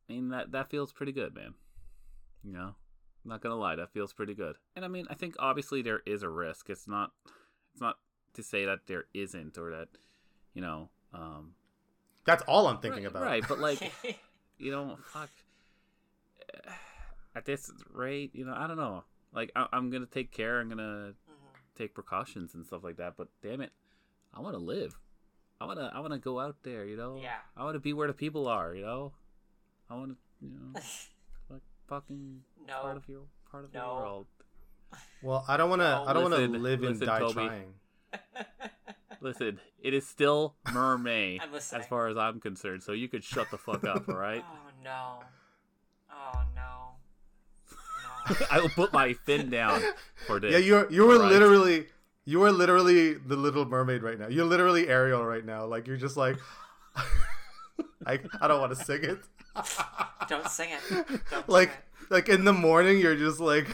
I 0.10 0.14
mean 0.14 0.30
that 0.30 0.52
that 0.52 0.70
feels 0.70 0.92
pretty 0.92 1.12
good, 1.12 1.34
man. 1.36 1.54
You 2.44 2.54
know, 2.54 2.76
I'm 3.26 3.30
not 3.30 3.42
gonna 3.42 3.56
lie, 3.56 3.76
that 3.76 3.92
feels 3.92 4.14
pretty 4.14 4.34
good. 4.34 4.56
And 4.76 4.86
I 4.86 4.88
mean, 4.88 5.06
I 5.10 5.14
think 5.16 5.36
obviously 5.40 5.82
there 5.82 6.02
is 6.06 6.24
a 6.24 6.30
risk. 6.30 6.70
It's 6.70 6.88
not, 6.88 7.12
it's 7.74 7.82
not 7.82 7.98
to 8.34 8.44
say 8.44 8.66
that 8.66 8.88
there 8.88 9.06
isn't 9.14 9.58
or 9.58 9.72
that, 9.72 9.88
you 10.54 10.62
know, 10.62 10.90
um, 11.14 11.54
that's 12.26 12.44
all 12.44 12.68
I'm 12.68 12.78
thinking 12.80 13.04
right, 13.04 13.12
about. 13.12 13.24
Right, 13.24 13.44
but 13.48 13.60
like, 13.60 13.80
you 14.58 14.72
know, 14.72 14.98
fuck. 15.12 15.30
At 17.36 17.46
this 17.46 17.72
rate, 17.94 18.32
you 18.34 18.46
know, 18.46 18.54
I 18.56 18.66
don't 18.68 18.78
know. 18.78 19.04
Like, 19.34 19.52
I- 19.56 19.68
I'm 19.72 19.90
gonna 19.90 20.06
take 20.08 20.32
care. 20.32 20.60
I'm 20.60 20.70
gonna 20.70 21.14
Mhm. 21.30 21.76
take 21.76 21.94
precautions 21.94 22.56
and 22.56 22.66
stuff 22.66 22.84
like 22.84 22.98
that. 22.98 23.16
But 23.16 23.28
damn 23.44 23.62
it, 23.62 23.72
I 24.34 24.40
want 24.40 24.56
to 24.56 24.60
live. 24.60 24.98
I 25.60 25.66
wanna, 25.66 25.92
I 25.94 26.00
wanna 26.00 26.20
go 26.20 26.40
out 26.40 26.56
there. 26.64 26.86
You 26.86 26.98
know. 26.98 27.20
Yeah. 27.22 27.38
I 27.56 27.64
want 27.64 27.76
to 27.76 27.80
be 27.80 27.94
where 27.94 28.08
the 28.08 28.14
people 28.14 28.48
are. 28.48 28.74
You 28.76 28.84
know. 28.84 29.12
I 29.90 29.96
want 29.96 30.12
to, 30.12 30.18
you 30.46 30.52
know, 30.52 30.80
like 31.50 31.62
fucking 31.88 32.42
No. 32.68 32.82
part 32.82 32.98
of 32.98 33.08
your 33.10 33.22
part 33.52 33.64
of 33.66 33.74
No. 33.74 33.80
the 33.82 33.96
world. 34.02 34.26
Well, 35.22 35.44
I 35.48 35.58
don't 35.58 35.70
want 35.70 35.82
to. 35.82 35.90
No, 35.90 36.06
I 36.06 36.14
don't 36.14 36.24
want 36.24 36.36
to 36.36 36.42
listen, 36.42 36.64
live 36.64 36.84
and 36.84 37.00
die 37.00 37.20
Toby. 37.20 37.34
trying. 37.34 37.74
Listen, 39.20 39.60
it 39.82 39.96
is 39.96 40.08
still 40.08 40.54
mermaid 40.72 41.42
as 41.74 41.88
far 41.88 42.08
as 42.08 42.18
I'm 42.18 42.40
concerned. 42.40 42.84
So 42.84 42.92
you 42.92 43.08
could 43.08 43.24
shut 43.24 43.50
the 43.50 43.58
fuck 43.58 43.84
up, 43.84 44.08
all 44.08 44.16
right? 44.16 44.44
Oh 44.48 44.70
no. 44.84 45.24
Oh 46.12 46.42
no. 46.56 46.92
No. 48.30 48.36
I 48.52 48.60
will 48.60 48.70
put 48.70 48.94
my 48.94 49.14
fin 49.14 49.50
down 49.50 49.82
for 50.28 50.40
this. 50.40 50.52
Yeah, 50.52 50.60
you're 50.60 50.92
you 50.92 51.06
were 51.08 51.18
Right. 51.20 51.32
literally 51.32 51.88
you 52.28 52.44
are 52.44 52.52
literally 52.52 53.14
the 53.14 53.38
Little 53.38 53.64
Mermaid 53.66 54.04
right 54.04 54.20
now. 54.20 54.28
You're 54.28 54.46
literally 54.46 54.90
Ariel 54.90 55.26
right 55.26 55.46
now. 55.46 55.66
Like 55.66 55.88
you're 55.88 55.96
just 55.96 56.18
like 56.18 56.36
I 58.06 58.20
I 58.42 58.48
don't 58.50 58.60
want 58.60 58.74
to 58.78 58.84
sing 58.84 59.04
it. 59.04 59.20
Don't 60.28 60.48
sing 60.50 60.70
it. 60.92 61.08
Don't 61.32 61.48
like 61.50 61.70
sing 61.72 61.80
like 62.10 62.28
in 62.30 62.44
the 62.44 62.54
morning, 62.54 63.00
you're 63.00 63.16
just 63.16 63.40
like, 63.40 63.68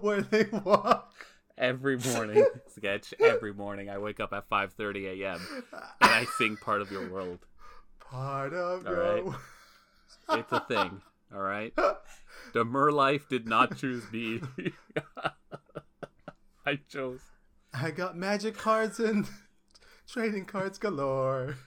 where 0.00 0.20
they 0.20 0.44
walk. 0.44 1.10
Every 1.56 1.96
morning, 1.96 2.44
sketch. 2.74 3.14
Every 3.20 3.54
morning, 3.54 3.88
I 3.88 3.98
wake 3.98 4.18
up 4.20 4.32
at 4.32 4.48
5:30 4.50 5.22
a.m. 5.22 5.40
and 6.00 6.10
I 6.10 6.26
sing 6.36 6.56
"Part 6.56 6.82
of 6.82 6.90
Your 6.90 7.08
World." 7.08 7.38
Part 8.00 8.52
of 8.52 8.86
All 8.86 8.92
your. 8.92 9.24
right. 9.24 9.34
It's 10.30 10.52
a 10.52 10.60
thing. 10.60 11.00
All 11.34 11.40
right. 11.40 11.72
The 12.52 12.64
Mer 12.64 12.90
life 12.90 13.28
did 13.28 13.46
not 13.46 13.76
choose 13.76 14.04
me. 14.12 14.40
I 16.66 16.78
chose. 16.88 17.20
I 17.72 17.90
got 17.90 18.16
magic 18.16 18.56
cards 18.56 18.98
and 19.00 19.26
trading 20.08 20.44
cards 20.46 20.78
galore. 20.78 21.56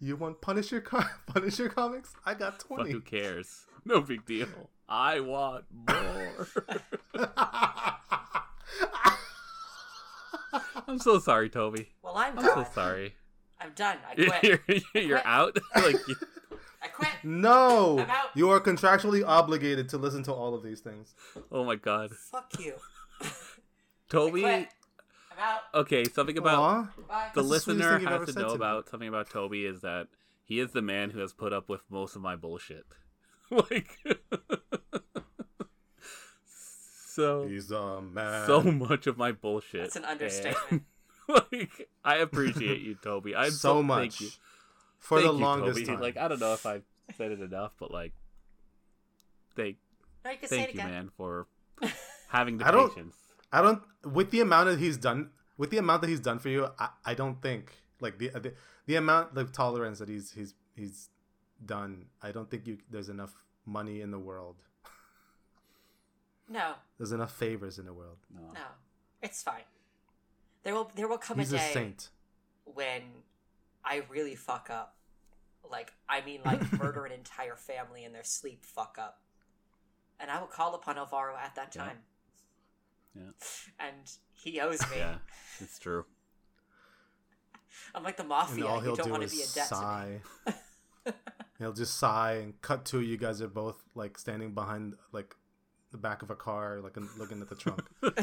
You 0.00 0.14
want 0.14 0.40
Punisher 0.40 0.80
car 0.80 1.10
Punisher 1.26 1.68
comics? 1.68 2.12
I 2.24 2.34
got 2.34 2.58
But 2.58 2.66
twenty. 2.76 2.92
who 2.92 3.00
cares? 3.00 3.66
No 3.84 4.00
big 4.00 4.24
deal. 4.26 4.46
I 4.88 5.18
want 5.18 5.64
more. 5.72 6.46
I'm 10.86 10.98
so 10.98 11.18
sorry, 11.18 11.48
Toby. 11.50 11.88
Well, 12.02 12.14
I'm 12.16 12.38
I'm 12.38 12.44
done. 12.44 12.64
so 12.64 12.70
sorry. 12.72 13.14
I'm 13.60 13.72
done. 13.74 13.96
I 14.08 14.14
quit. 14.14 14.42
You're, 14.44 15.02
you're 15.02 15.18
quit. 15.18 15.26
out. 15.26 15.58
Like 15.74 15.96
you- 16.06 16.16
I 16.80 16.86
quit. 16.88 17.08
no, 17.24 17.98
I'm 17.98 18.08
out. 18.10 18.26
you 18.36 18.50
are 18.50 18.60
contractually 18.60 19.24
obligated 19.26 19.88
to 19.88 19.98
listen 19.98 20.22
to 20.24 20.32
all 20.32 20.54
of 20.54 20.62
these 20.62 20.78
things. 20.80 21.12
oh 21.50 21.64
my 21.64 21.74
god, 21.74 22.10
Fuck 22.12 22.52
you. 22.60 22.74
Toby. 24.08 24.44
I 24.44 24.48
quit. 24.58 24.68
I'm 25.32 25.38
out. 25.38 25.60
Okay, 25.74 26.04
something 26.04 26.36
about 26.38 26.58
Aw. 26.58 26.82
Bye. 27.08 27.28
the 27.34 27.40
That's 27.42 27.50
listener 27.50 27.98
thing 27.98 28.08
you've 28.08 28.20
has 28.26 28.34
to 28.34 28.40
know 28.40 28.48
to 28.48 28.54
about 28.54 28.88
something 28.88 29.08
about 29.08 29.30
Toby 29.30 29.64
is 29.66 29.80
that 29.82 30.08
he 30.44 30.58
is 30.60 30.72
the 30.72 30.82
man 30.82 31.10
who 31.10 31.20
has 31.20 31.32
put 31.32 31.52
up 31.52 31.68
with 31.68 31.82
most 31.90 32.16
of 32.16 32.22
my 32.22 32.34
bullshit. 32.36 32.86
like 33.50 33.98
so 36.46 37.46
He's 37.48 37.70
a 37.70 38.00
man. 38.00 38.46
so 38.46 38.62
much 38.62 39.06
of 39.06 39.16
my 39.18 39.32
bullshit. 39.32 39.82
That's 39.92 39.96
an 39.96 40.04
and, 40.04 40.80
like 41.28 41.88
I 42.04 42.16
appreciate 42.16 42.80
you, 42.80 42.94
Toby. 42.96 43.34
I'm 43.36 43.50
so 43.50 43.56
so, 43.78 43.82
much 43.82 44.00
Thank 44.18 44.20
you. 44.20 44.28
for 44.98 45.18
Thank 45.20 45.30
the 45.32 45.36
you, 45.38 45.44
longest 45.44 45.78
Toby. 45.78 45.86
time. 45.86 46.00
Like 46.00 46.16
I 46.16 46.28
don't 46.28 46.40
know 46.40 46.52
if 46.54 46.64
I've 46.66 46.84
said 47.16 47.32
it 47.32 47.40
enough, 47.40 47.72
but 47.78 47.90
like 47.90 48.12
thank 49.56 49.76
No, 50.24 50.30
you 50.30 50.38
can 50.38 50.48
say 50.48 50.56
it 50.56 50.58
thank 50.66 50.74
you, 50.74 50.80
again. 50.80 50.90
man, 50.90 51.10
for 51.16 51.46
having 52.28 52.58
the 52.58 52.66
I 52.66 52.70
don't- 52.70 52.88
patience. 52.90 53.14
I 53.52 53.62
don't 53.62 53.82
with 54.04 54.30
the 54.30 54.40
amount 54.40 54.68
that 54.68 54.78
he's 54.78 54.96
done 54.96 55.30
with 55.56 55.70
the 55.70 55.78
amount 55.78 56.02
that 56.02 56.08
he's 56.08 56.20
done 56.20 56.38
for 56.38 56.48
you. 56.48 56.68
I, 56.78 56.90
I 57.04 57.14
don't 57.14 57.40
think 57.42 57.72
like 58.00 58.18
the, 58.18 58.28
the 58.28 58.54
the 58.86 58.96
amount 58.96 59.36
of 59.36 59.52
tolerance 59.52 59.98
that 59.98 60.08
he's 60.08 60.32
he's 60.32 60.54
he's 60.74 61.08
done. 61.64 62.06
I 62.22 62.32
don't 62.32 62.50
think 62.50 62.66
you 62.66 62.78
there's 62.90 63.08
enough 63.08 63.34
money 63.66 64.00
in 64.00 64.10
the 64.10 64.18
world. 64.18 64.56
No, 66.50 66.74
There's 66.96 67.12
enough 67.12 67.36
favors 67.36 67.78
in 67.78 67.84
the 67.84 67.92
world. 67.92 68.16
No. 68.34 68.52
no, 68.54 68.60
it's 69.22 69.42
fine. 69.42 69.64
There 70.62 70.74
will 70.74 70.90
there 70.94 71.06
will 71.06 71.18
come 71.18 71.38
He's 71.38 71.52
a 71.52 71.56
a 71.56 71.58
day 71.58 71.70
saint. 71.74 72.08
when 72.64 73.02
I 73.84 74.02
really 74.08 74.34
fuck 74.34 74.70
up. 74.70 74.94
Like 75.70 75.92
I 76.08 76.22
mean, 76.22 76.40
like 76.46 76.72
murder 76.80 77.04
an 77.04 77.12
entire 77.12 77.56
family 77.56 78.04
in 78.04 78.12
their 78.12 78.24
sleep. 78.24 78.64
Fuck 78.64 78.96
up, 78.98 79.20
and 80.18 80.30
I 80.30 80.40
will 80.40 80.46
call 80.46 80.74
upon 80.74 80.96
Alvaro 80.96 81.36
at 81.36 81.54
that 81.56 81.72
time. 81.72 81.98
Yeah. 81.98 82.02
And 83.78 83.96
he 84.32 84.60
owes 84.60 84.80
me. 84.90 84.96
Yeah, 84.98 85.18
it's 85.60 85.78
true. 85.78 86.04
I'm 87.94 88.02
like 88.02 88.16
the 88.16 88.22
And 88.22 88.28
mafia. 88.28 88.66
all 88.66 88.80
he'll 88.80 88.96
don't 88.96 89.06
do 89.06 89.10
want 89.12 89.22
to 89.22 89.26
is 89.26 89.32
be 89.32 89.42
in 89.42 89.48
debt 89.54 89.68
to 89.68 89.74
me. 89.74 89.80
sigh. 89.80 90.20
he'll 91.58 91.72
just 91.72 91.96
sigh 91.98 92.32
and 92.34 92.60
cut 92.60 92.84
to 92.86 93.00
you 93.00 93.16
guys 93.16 93.40
are 93.40 93.48
both 93.48 93.82
like 93.94 94.18
standing 94.18 94.52
behind 94.52 94.94
like 95.12 95.34
the 95.90 95.96
back 95.98 96.22
of 96.22 96.30
a 96.30 96.36
car, 96.36 96.80
like 96.82 96.96
looking 97.18 97.40
at 97.40 97.48
the 97.48 97.54
trunk. 97.54 97.82
and 98.02 98.14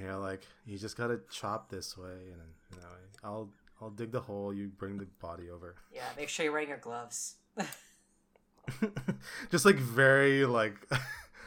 you're 0.00 0.16
like, 0.16 0.42
you 0.64 0.78
just 0.78 0.96
gotta 0.96 1.20
chop 1.30 1.70
this 1.70 1.96
way, 1.96 2.10
and 2.32 2.40
then, 2.40 2.48
you 2.72 2.78
know, 2.78 2.88
I'll 3.22 3.50
I'll 3.80 3.90
dig 3.90 4.12
the 4.12 4.20
hole. 4.20 4.52
You 4.52 4.68
bring 4.68 4.98
the 4.98 5.06
body 5.20 5.50
over. 5.50 5.76
Yeah, 5.92 6.02
make 6.16 6.28
sure 6.28 6.44
you're 6.44 6.52
wearing 6.52 6.68
your 6.68 6.78
gloves. 6.78 7.36
just 9.50 9.64
like 9.64 9.76
very 9.76 10.44
like, 10.44 10.74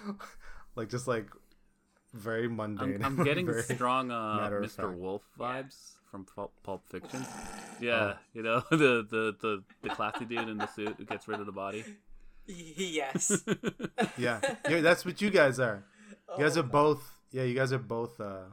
like 0.75 0.89
just 0.89 1.07
like 1.07 1.27
very 2.13 2.47
mundane. 2.47 3.03
I'm, 3.03 3.19
I'm 3.19 3.25
getting 3.25 3.45
very- 3.45 3.61
strong 3.63 4.11
uh, 4.11 4.49
Mr. 4.49 4.69
fact. 4.69 4.97
Wolf 4.97 5.23
Yeah. 5.39 5.45
vibes 5.63 5.93
from 6.09 6.25
Pulp, 6.25 6.51
Pulp 6.63 6.81
Fiction. 6.89 7.23
Yeah, 7.79 8.13
you 8.33 8.41
know 8.41 8.61
the, 8.71 9.05
the 9.09 9.35
the 9.39 9.63
the 9.83 9.89
classy 9.89 10.25
dude 10.25 10.49
in 10.49 10.57
the 10.57 10.67
suit 10.67 10.95
who 10.97 11.05
gets 11.05 11.27
rid 11.27 11.39
of 11.39 11.45
the 11.45 11.51
body. 11.51 11.83
yes. 12.47 13.43
Yeah, 14.17 14.39
yeah, 14.67 14.81
that's 14.81 15.05
what 15.05 15.21
you 15.21 15.29
guys 15.29 15.59
are. 15.59 15.83
You 16.37 16.43
guys 16.43 16.57
Oh 16.57 16.61
are 16.61 16.63
both. 16.63 17.03
Yeah, 17.31 17.43
you 17.43 17.53
guys 17.53 17.71
are 17.71 17.77
both. 17.79 18.19
Uh, 18.19 18.45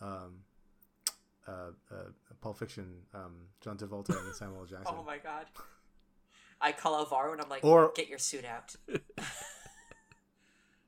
um, 0.00 0.40
uh, 1.48 1.50
uh, 1.90 1.94
Pulp 2.40 2.58
Fiction. 2.58 2.86
Um, 3.14 3.32
John 3.60 3.76
Travolta 3.76 4.10
and 4.24 4.34
Samuel 4.34 4.64
Jackson. 4.64 4.94
Oh 4.98 5.02
my 5.02 5.18
god. 5.18 5.46
I 6.60 6.72
call 6.72 6.96
Alvaro 6.96 7.32
and 7.32 7.40
I'm 7.42 7.48
like, 7.48 7.64
Or- 7.64 7.92
get 7.94 8.08
your 8.08 8.18
suit 8.18 8.44
out. 8.44 8.74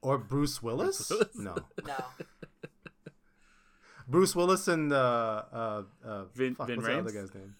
Or 0.02 0.18
Bruce 0.18 0.62
Willis? 0.62 1.10
Willis? 1.10 1.28
No, 1.34 1.54
No. 1.86 1.94
Bruce 4.06 4.34
Willis 4.34 4.68
and 4.68 4.92
uh, 4.92 5.42
uh, 5.52 5.82
uh, 6.04 6.24
Vin- 6.34 6.54
fuck, 6.54 6.66
Vin 6.68 6.76
what's 6.76 6.88
the 6.88 6.98
other 6.98 7.10
guy's 7.12 7.34
name? 7.34 7.54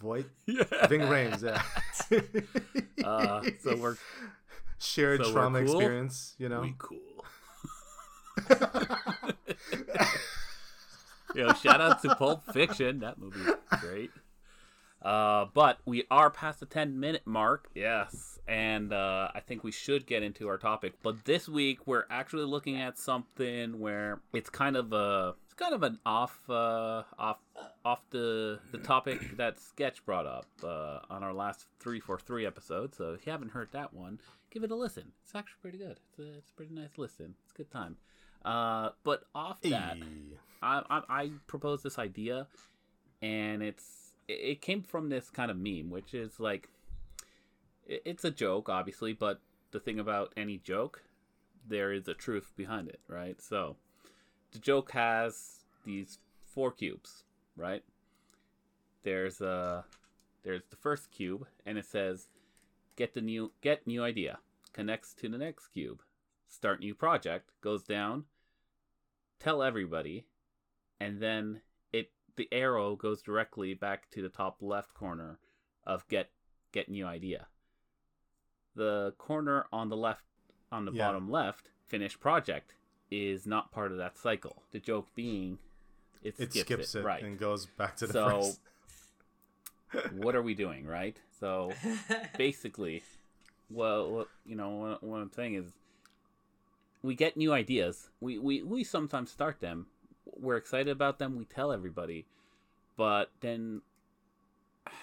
Voight. 0.00 0.26
yeah. 0.46 0.86
Ving 0.86 1.02
Rhames. 1.02 1.42
Yeah. 1.42 1.62
Uh, 3.04 3.42
so 3.60 3.74
we're 3.76 3.96
shared 4.78 5.20
so 5.20 5.28
we're 5.28 5.32
trauma 5.32 5.64
cool? 5.64 5.76
experience. 5.78 6.34
You 6.38 6.48
know. 6.48 6.60
we 6.60 6.72
cool. 6.78 6.98
Yo, 11.34 11.52
shout 11.54 11.80
out 11.80 12.00
to 12.02 12.14
Pulp 12.14 12.44
Fiction. 12.52 13.00
That 13.00 13.18
movie's 13.18 13.50
great. 13.80 14.10
Uh, 15.04 15.46
but 15.52 15.78
we 15.84 16.04
are 16.10 16.30
past 16.30 16.60
the 16.60 16.66
10 16.66 16.98
minute 16.98 17.22
mark. 17.24 17.68
Yes. 17.74 18.38
And 18.46 18.92
uh, 18.92 19.28
I 19.34 19.40
think 19.40 19.64
we 19.64 19.72
should 19.72 20.06
get 20.06 20.22
into 20.22 20.48
our 20.48 20.58
topic. 20.58 20.94
But 21.02 21.24
this 21.24 21.48
week 21.48 21.86
we're 21.86 22.04
actually 22.10 22.44
looking 22.44 22.76
at 22.80 22.98
something 22.98 23.78
where 23.78 24.20
it's 24.32 24.50
kind 24.50 24.76
of 24.76 24.92
a 24.92 25.34
it's 25.44 25.54
kind 25.54 25.74
of 25.74 25.82
an 25.82 25.98
off 26.06 26.38
uh, 26.48 27.02
off 27.18 27.38
off 27.84 28.00
the 28.10 28.58
the 28.70 28.78
topic 28.78 29.20
that 29.36 29.60
Sketch 29.60 30.04
brought 30.04 30.26
up 30.26 30.46
uh, 30.64 31.00
on 31.10 31.22
our 31.22 31.32
last 31.32 31.66
343 31.80 32.46
episode. 32.46 32.94
So 32.94 33.12
if 33.12 33.26
you 33.26 33.32
haven't 33.32 33.50
heard 33.50 33.68
that 33.72 33.92
one, 33.92 34.18
give 34.50 34.64
it 34.64 34.70
a 34.70 34.76
listen. 34.76 35.12
It's 35.24 35.34
actually 35.34 35.58
pretty 35.62 35.78
good. 35.78 35.98
It's 36.10 36.18
a, 36.18 36.38
it's 36.38 36.50
a 36.50 36.54
pretty 36.54 36.74
nice 36.74 36.96
listen. 36.96 37.34
It's 37.44 37.52
a 37.52 37.56
good 37.56 37.70
time. 37.70 37.96
Uh, 38.44 38.90
but 39.04 39.24
off 39.34 39.60
that, 39.62 39.98
Hey. 39.98 40.36
I, 40.62 40.82
I, 40.90 41.02
I 41.08 41.30
proposed 41.46 41.84
this 41.84 41.98
idea, 41.98 42.48
and 43.20 43.62
it's 43.62 44.01
it, 44.40 44.60
came 44.60 44.82
from 44.82 45.08
this 45.08 45.30
kind 45.30 45.50
of 45.50 45.56
meme, 45.56 45.90
which 45.90 46.14
is 46.14 46.40
like 46.40 46.68
it's 47.86 48.24
a 48.24 48.30
joke, 48.30 48.68
obviously, 48.68 49.12
but 49.12 49.40
the 49.72 49.80
thing 49.80 49.98
about 49.98 50.32
any 50.36 50.58
joke, 50.58 51.02
there 51.68 51.92
is 51.92 52.08
a 52.08 52.14
truth 52.14 52.52
behind 52.56 52.88
it, 52.88 53.00
right? 53.08 53.40
So 53.40 53.76
the 54.52 54.58
joke 54.58 54.92
has 54.92 55.64
these 55.84 56.18
four 56.44 56.70
cubes, 56.70 57.24
right? 57.56 57.82
There's 59.02 59.40
a 59.40 59.84
there's 60.44 60.62
the 60.70 60.76
first 60.76 61.10
cube, 61.10 61.46
and 61.66 61.78
it 61.78 61.86
says 61.86 62.28
get 62.96 63.14
the 63.14 63.20
new 63.20 63.52
get 63.60 63.86
new 63.86 64.02
idea. 64.02 64.38
Connects 64.72 65.12
to 65.14 65.28
the 65.28 65.38
next 65.38 65.68
cube. 65.68 66.00
Start 66.48 66.80
new 66.80 66.94
project. 66.94 67.50
Goes 67.60 67.82
down. 67.82 68.24
Tell 69.38 69.62
everybody. 69.62 70.24
And 71.00 71.20
then 71.20 71.60
the 72.36 72.48
arrow 72.52 72.96
goes 72.96 73.22
directly 73.22 73.74
back 73.74 74.10
to 74.10 74.22
the 74.22 74.28
top 74.28 74.56
left 74.60 74.94
corner 74.94 75.38
of 75.86 76.06
get 76.08 76.30
get 76.72 76.88
new 76.88 77.06
idea 77.06 77.46
the 78.74 79.12
corner 79.18 79.66
on 79.72 79.88
the 79.88 79.96
left 79.96 80.24
on 80.70 80.84
the 80.84 80.92
Yeah. 80.92 81.06
bottom 81.08 81.30
left 81.30 81.68
finish 81.86 82.18
project 82.18 82.74
is 83.10 83.46
not 83.46 83.70
part 83.70 83.92
of 83.92 83.98
that 83.98 84.16
cycle 84.16 84.62
the 84.70 84.78
joke 84.80 85.08
being 85.14 85.58
it 86.22 86.34
It 86.38 86.52
skips, 86.52 86.60
skips 86.60 86.94
it, 86.94 87.00
it 87.00 87.04
right 87.04 87.22
and 87.22 87.38
goes 87.38 87.66
back 87.66 87.96
to 87.96 88.06
the 88.06 88.12
So- 88.12 88.40
first. 89.90 90.12
what 90.12 90.34
are 90.34 90.42
we 90.42 90.54
doing 90.54 90.86
right 90.86 91.18
so 91.38 91.72
basically, 92.38 93.02
well, 93.68 94.26
you 94.46 94.54
know, 94.54 94.70
what, 94.70 95.02
what 95.02 95.16
I'm 95.20 95.32
saying 95.32 95.54
is, 95.54 95.72
we 97.02 97.16
get 97.16 97.36
new 97.36 97.52
ideas. 97.52 98.10
We, 98.20 98.38
we 98.38 98.62
we 98.62 98.84
sometimes 98.84 99.32
start 99.32 99.58
them. 99.58 99.86
We're 100.24 100.56
excited 100.56 100.88
about 100.90 101.18
them. 101.18 101.36
We 101.36 101.44
tell 101.44 101.72
everybody, 101.72 102.26
but 102.96 103.30
then 103.40 103.82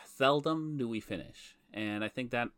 seldom 0.06 0.78
do 0.78 0.88
we 0.88 1.00
finish. 1.00 1.56
And 1.74 2.04
I 2.04 2.08
think 2.10 2.32
that 2.32 2.50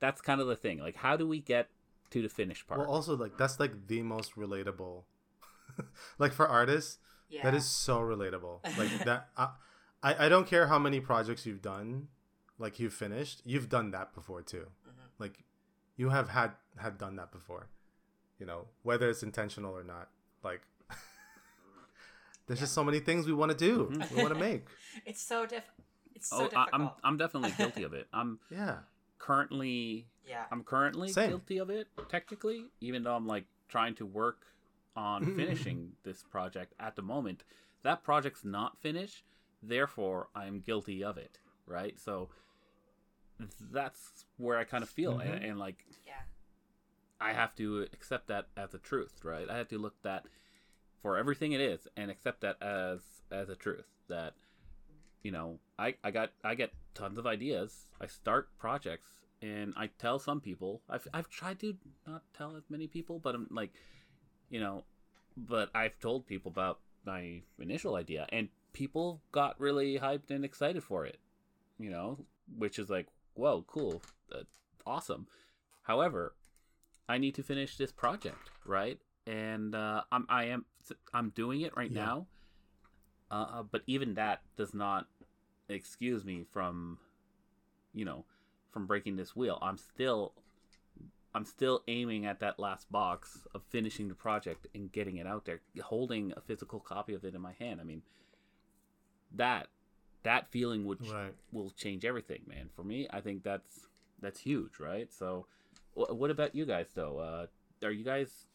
that's 0.00 0.20
kind 0.20 0.40
of 0.40 0.46
the 0.46 0.56
thing. 0.56 0.78
Like, 0.78 0.96
how 0.96 1.16
do 1.16 1.26
we 1.26 1.40
get 1.40 1.68
to 2.10 2.22
the 2.22 2.28
finish 2.28 2.66
part? 2.66 2.80
Well, 2.80 2.88
also 2.90 3.16
like 3.16 3.36
that's 3.36 3.58
like 3.60 3.86
the 3.86 4.02
most 4.02 4.36
relatable. 4.36 5.02
like 6.18 6.32
for 6.32 6.46
artists, 6.46 6.98
Yeah. 7.28 7.42
That 7.44 7.54
is 7.54 7.64
so 7.66 7.98
relatable. 8.00 8.60
Like 8.78 8.90
that. 9.04 9.28
I, 9.36 9.48
I 10.02 10.26
I 10.26 10.28
don't 10.28 10.46
care 10.46 10.66
how 10.68 10.78
many 10.78 11.00
projects 11.00 11.44
you've 11.46 11.62
done, 11.62 12.08
like 12.58 12.78
you've 12.80 12.94
finished. 12.94 13.42
You've 13.44 13.68
done 13.68 13.90
that 13.92 14.14
before 14.14 14.42
too. 14.42 14.66
Mhm. 14.88 14.92
Like 15.18 15.44
you 15.96 16.10
have 16.10 16.30
had 16.30 16.52
had 16.76 16.98
done 16.98 17.16
that 17.16 17.32
before. 17.32 17.68
You 18.38 18.46
know 18.46 18.68
whether 18.82 19.10
it's 19.10 19.22
intentional 19.22 19.72
or 19.76 19.82
not. 19.84 20.08
Like 20.44 20.62
there's 22.48 22.58
just 22.60 22.72
so 22.74 22.82
many 22.82 22.98
things 22.98 23.26
we 23.26 23.32
want 23.32 23.52
to 23.52 23.56
do. 23.56 23.86
Mhm. 23.92 24.10
We 24.10 24.22
want 24.22 24.34
to 24.34 24.40
make. 24.40 24.66
It's 25.06 25.22
so 25.22 25.46
diff. 25.46 25.62
It's 26.14 26.28
so 26.30 26.36
oh, 26.36 26.40
I, 26.40 26.64
difficult. 26.64 26.66
I'm 26.72 26.90
I'm 27.04 27.16
definitely 27.16 27.52
guilty 27.58 27.84
of 27.84 27.92
it. 27.94 28.08
I'm 28.12 28.40
Yeah. 28.50 28.78
currently 29.18 30.08
yeah. 30.26 30.44
I'm 30.50 30.64
currently 30.64 31.08
Same. 31.12 31.30
guilty 31.30 31.58
of 31.58 31.70
it 31.70 31.86
technically, 32.08 32.64
even 32.80 33.02
though 33.04 33.14
I'm 33.14 33.26
like 33.26 33.44
trying 33.68 33.94
to 33.96 34.06
work 34.06 34.46
on 34.96 35.36
finishing 35.36 35.92
this 36.02 36.22
project 36.24 36.74
at 36.80 36.96
the 36.96 37.02
moment. 37.02 37.44
That 37.82 38.02
project's 38.02 38.44
not 38.44 38.80
finished, 38.80 39.24
therefore 39.62 40.28
I'm 40.34 40.58
guilty 40.60 41.04
of 41.04 41.16
it, 41.16 41.38
right? 41.66 41.98
So 42.00 42.30
that's 43.70 44.24
where 44.36 44.58
I 44.58 44.64
kind 44.64 44.82
of 44.82 44.88
feel, 44.90 45.18
and, 45.20 45.40
Mhm. 45.40 45.50
and 45.50 45.58
like 45.58 45.84
Yeah. 46.06 46.22
I 47.20 47.32
have 47.32 47.54
to 47.56 47.82
accept 47.92 48.26
that 48.28 48.48
as 48.56 48.74
a 48.74 48.78
truth, 48.78 49.24
right? 49.24 49.48
I 49.48 49.56
have 49.56 49.68
to 49.68 49.78
look 49.78 50.00
that 50.02 50.26
for 51.02 51.16
everything 51.16 51.52
it 51.52 51.60
is 51.60 51.86
and 51.96 52.10
accept 52.10 52.40
that 52.40 52.60
as 52.62 53.00
as 53.30 53.48
a 53.48 53.56
truth 53.56 53.86
that 54.08 54.34
you 55.22 55.32
know, 55.32 55.58
I 55.78 55.94
I 56.02 56.10
got 56.10 56.30
I 56.44 56.54
get 56.54 56.72
tons 56.94 57.18
of 57.18 57.26
ideas. 57.26 57.86
I 58.00 58.06
start 58.06 58.48
projects 58.58 59.10
and 59.42 59.74
I 59.76 59.88
tell 59.98 60.18
some 60.18 60.40
people. 60.40 60.82
I've 60.88 61.06
I've 61.12 61.28
tried 61.28 61.60
to 61.60 61.74
not 62.06 62.22
tell 62.36 62.56
as 62.56 62.64
many 62.70 62.86
people, 62.86 63.18
but 63.18 63.34
I'm 63.34 63.48
like, 63.50 63.72
you 64.48 64.60
know, 64.60 64.84
but 65.36 65.70
I've 65.74 65.98
told 65.98 66.26
people 66.26 66.50
about 66.50 66.80
my 67.04 67.42
initial 67.58 67.94
idea 67.94 68.26
and 68.30 68.48
people 68.72 69.20
got 69.32 69.58
really 69.60 69.98
hyped 69.98 70.30
and 70.30 70.44
excited 70.44 70.82
for 70.82 71.04
it. 71.04 71.18
You 71.78 71.90
know, 71.90 72.18
which 72.56 72.78
is 72.78 72.90
like, 72.90 73.06
whoa, 73.34 73.64
cool. 73.66 74.02
That's 74.30 74.46
awesome. 74.86 75.26
However, 75.82 76.34
I 77.08 77.18
need 77.18 77.34
to 77.36 77.42
finish 77.42 77.76
this 77.76 77.92
project, 77.92 78.50
right? 78.64 78.98
And 79.26 79.74
uh, 79.74 80.02
I'm 80.10 80.26
I 80.28 80.44
am 80.46 80.64
I'm 81.12 81.30
doing 81.30 81.60
it 81.62 81.76
right 81.76 81.90
Yeah. 81.92 82.04
now. 82.04 82.26
Uh, 83.30 83.62
but 83.62 83.82
even 83.86 84.14
that 84.14 84.40
does 84.56 84.72
not 84.72 85.06
excuse 85.68 86.24
me 86.24 86.44
from, 86.50 86.98
you 87.92 88.04
know, 88.04 88.24
from 88.72 88.86
breaking 88.86 89.16
this 89.16 89.36
wheel. 89.36 89.58
I'm 89.60 89.76
still, 89.76 90.32
I'm 91.34 91.44
still 91.44 91.82
aiming 91.88 92.24
at 92.24 92.40
that 92.40 92.58
last 92.58 92.90
box 92.90 93.46
of 93.54 93.62
finishing 93.68 94.08
the 94.08 94.14
project 94.14 94.66
and 94.74 94.90
getting 94.90 95.16
it 95.18 95.26
out 95.26 95.44
there, 95.44 95.60
holding 95.82 96.32
a 96.36 96.40
physical 96.40 96.80
copy 96.80 97.12
of 97.14 97.24
it 97.24 97.34
in 97.34 97.40
my 97.42 97.52
hand. 97.52 97.80
I 97.80 97.84
mean, 97.84 98.02
that 99.34 99.68
that 100.22 100.50
feeling 100.50 100.84
would 100.86 101.00
Right. 101.06 101.34
will 101.52 101.70
change 101.70 102.04
everything, 102.04 102.42
man. 102.46 102.70
For 102.74 102.82
me, 102.82 103.06
I 103.10 103.20
think 103.20 103.42
that's 103.42 103.86
that's 104.20 104.40
huge, 104.40 104.80
right? 104.80 105.12
So, 105.12 105.46
wh- 105.94 106.10
what 106.10 106.30
about 106.30 106.54
you 106.54 106.64
guys 106.66 106.88
though? 106.94 107.18
Uh, 107.18 107.46
are 107.86 107.92
you 107.92 108.04
guys 108.04 108.47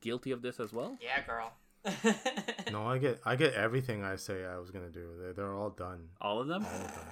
guilty 0.00 0.30
of 0.30 0.42
this 0.42 0.60
as 0.60 0.72
well? 0.72 0.96
Yeah, 1.00 1.22
girl. 1.26 1.52
No, 2.72 2.84
I 2.86 2.98
get 2.98 3.20
I 3.24 3.36
get 3.36 3.54
everything 3.54 4.02
I 4.04 4.16
say 4.16 4.44
I 4.44 4.58
was 4.58 4.70
gonna 4.70 4.90
do. 4.90 5.08
They're, 5.20 5.32
they're 5.32 5.54
all 5.54 5.70
done. 5.70 6.08
All 6.20 6.40
of 6.40 6.48
them? 6.48 6.64
All 6.66 6.80
of 6.84 6.94
them. 6.94 7.04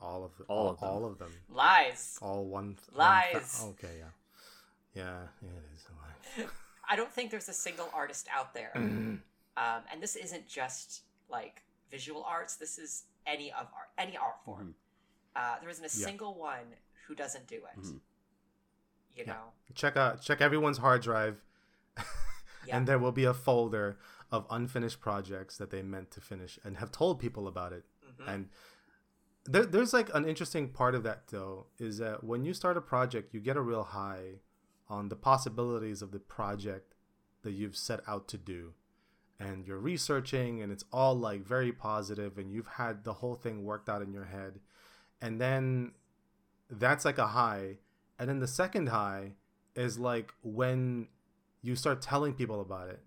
All 0.00 0.24
of 0.24 0.36
them. 0.36 0.46
All 0.48 0.68
of 0.70 0.80
them. 0.80 0.88
All 0.88 1.04
of 1.04 1.18
them. 1.18 1.32
Lies. 1.52 2.18
All 2.22 2.44
one. 2.46 2.78
Lies. 2.94 3.58
One 3.60 3.70
okay, 3.70 3.96
yeah. 3.98 4.04
Yeah, 4.94 5.18
yeah, 5.42 5.48
it 5.48 5.76
is 5.76 5.84
a 5.88 6.42
lie. 6.42 6.48
I 6.88 6.96
don't 6.96 7.12
think 7.12 7.30
there's 7.30 7.48
a 7.48 7.52
single 7.52 7.88
artist 7.94 8.26
out 8.34 8.54
there. 8.54 8.72
Um, 9.56 9.82
and 9.92 10.00
this 10.00 10.16
isn't 10.16 10.46
just 10.46 11.02
like 11.28 11.60
visual 11.90 12.24
arts. 12.26 12.54
This 12.56 12.78
is 12.78 13.02
any 13.26 13.50
of 13.50 13.66
art, 13.74 13.88
any 13.98 14.16
art 14.16 14.36
form. 14.44 14.74
Uh, 15.36 15.56
there 15.60 15.68
isn't 15.68 15.84
a 15.84 15.88
Yeah. 15.98 16.06
single 16.06 16.34
one 16.34 16.64
who 17.06 17.14
doesn't 17.14 17.46
do 17.46 17.56
it. 17.56 17.78
Mhm. 17.80 18.00
You 19.16 19.24
Yeah. 19.26 19.32
know. 19.32 19.42
check 19.74 19.96
out 19.98 20.22
check 20.22 20.40
everyone's 20.40 20.78
hard 20.78 21.02
drive, 21.02 21.36
Yeah. 22.66 22.76
and 22.76 22.86
there 22.86 22.98
will 22.98 23.12
be 23.12 23.24
a 23.24 23.32
folder 23.34 23.98
of 24.30 24.46
unfinished 24.50 25.00
projects 25.00 25.56
that 25.56 25.70
they 25.70 25.82
meant 25.82 26.10
to 26.12 26.20
finish 26.20 26.58
and 26.62 26.76
have 26.76 26.92
told 26.92 27.18
people 27.18 27.48
about 27.48 27.72
it. 27.72 27.84
Mhm. 28.20 28.28
And 28.28 28.48
there, 29.44 29.64
there's 29.64 29.92
like 29.94 30.14
an 30.14 30.26
interesting 30.26 30.68
part 30.68 30.94
of 30.94 31.02
that 31.04 31.28
though 31.28 31.66
is 31.78 31.98
that 31.98 32.22
when 32.22 32.44
you 32.44 32.52
start 32.52 32.76
a 32.76 32.80
project, 32.82 33.32
you 33.32 33.40
get 33.40 33.56
a 33.56 33.62
real 33.62 33.82
high 33.84 34.40
on 34.88 35.08
the 35.08 35.16
possibilities 35.16 36.02
of 36.02 36.10
the 36.12 36.18
project 36.20 36.94
that 37.42 37.52
you've 37.52 37.76
set 37.76 38.00
out 38.06 38.28
to 38.28 38.36
do. 38.38 38.74
And 39.38 39.66
you're 39.66 39.78
researching, 39.78 40.60
and 40.60 40.70
it's 40.70 40.84
all 40.92 41.14
like 41.18 41.42
very 41.42 41.72
positive, 41.72 42.36
and 42.36 42.52
you've 42.52 42.66
had 42.66 43.04
the 43.04 43.14
whole 43.14 43.36
thing 43.36 43.64
worked 43.64 43.88
out 43.88 44.02
in 44.02 44.12
your 44.12 44.26
head. 44.26 44.60
And 45.22 45.40
then 45.40 45.92
that's 46.68 47.06
like 47.06 47.16
a 47.16 47.28
high. 47.28 47.78
And 48.18 48.28
then 48.28 48.40
the 48.40 48.46
second 48.46 48.90
high 48.90 49.36
is 49.74 49.98
like 49.98 50.34
when 50.42 51.08
you 51.62 51.76
start 51.76 52.00
telling 52.02 52.32
people 52.34 52.60
about 52.60 52.88
it 52.88 53.00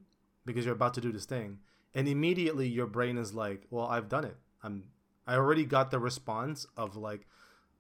because 0.46 0.66
you're 0.66 0.76
about 0.76 0.94
to 0.94 1.02
do 1.02 1.12
this 1.12 1.26
thing 1.26 1.60
and 1.96 2.08
immediately 2.08 2.68
your 2.68 2.88
brain 2.88 3.18
is 3.18 3.34
like 3.34 3.64
well 3.70 3.88
i've 3.88 4.10
done 4.10 4.24
it 4.26 4.38
i'm 4.64 4.84
i 5.28 5.36
already 5.36 5.66
got 5.66 5.92
the 5.92 6.00
response 6.00 6.66
of 6.78 6.96
like 6.96 7.28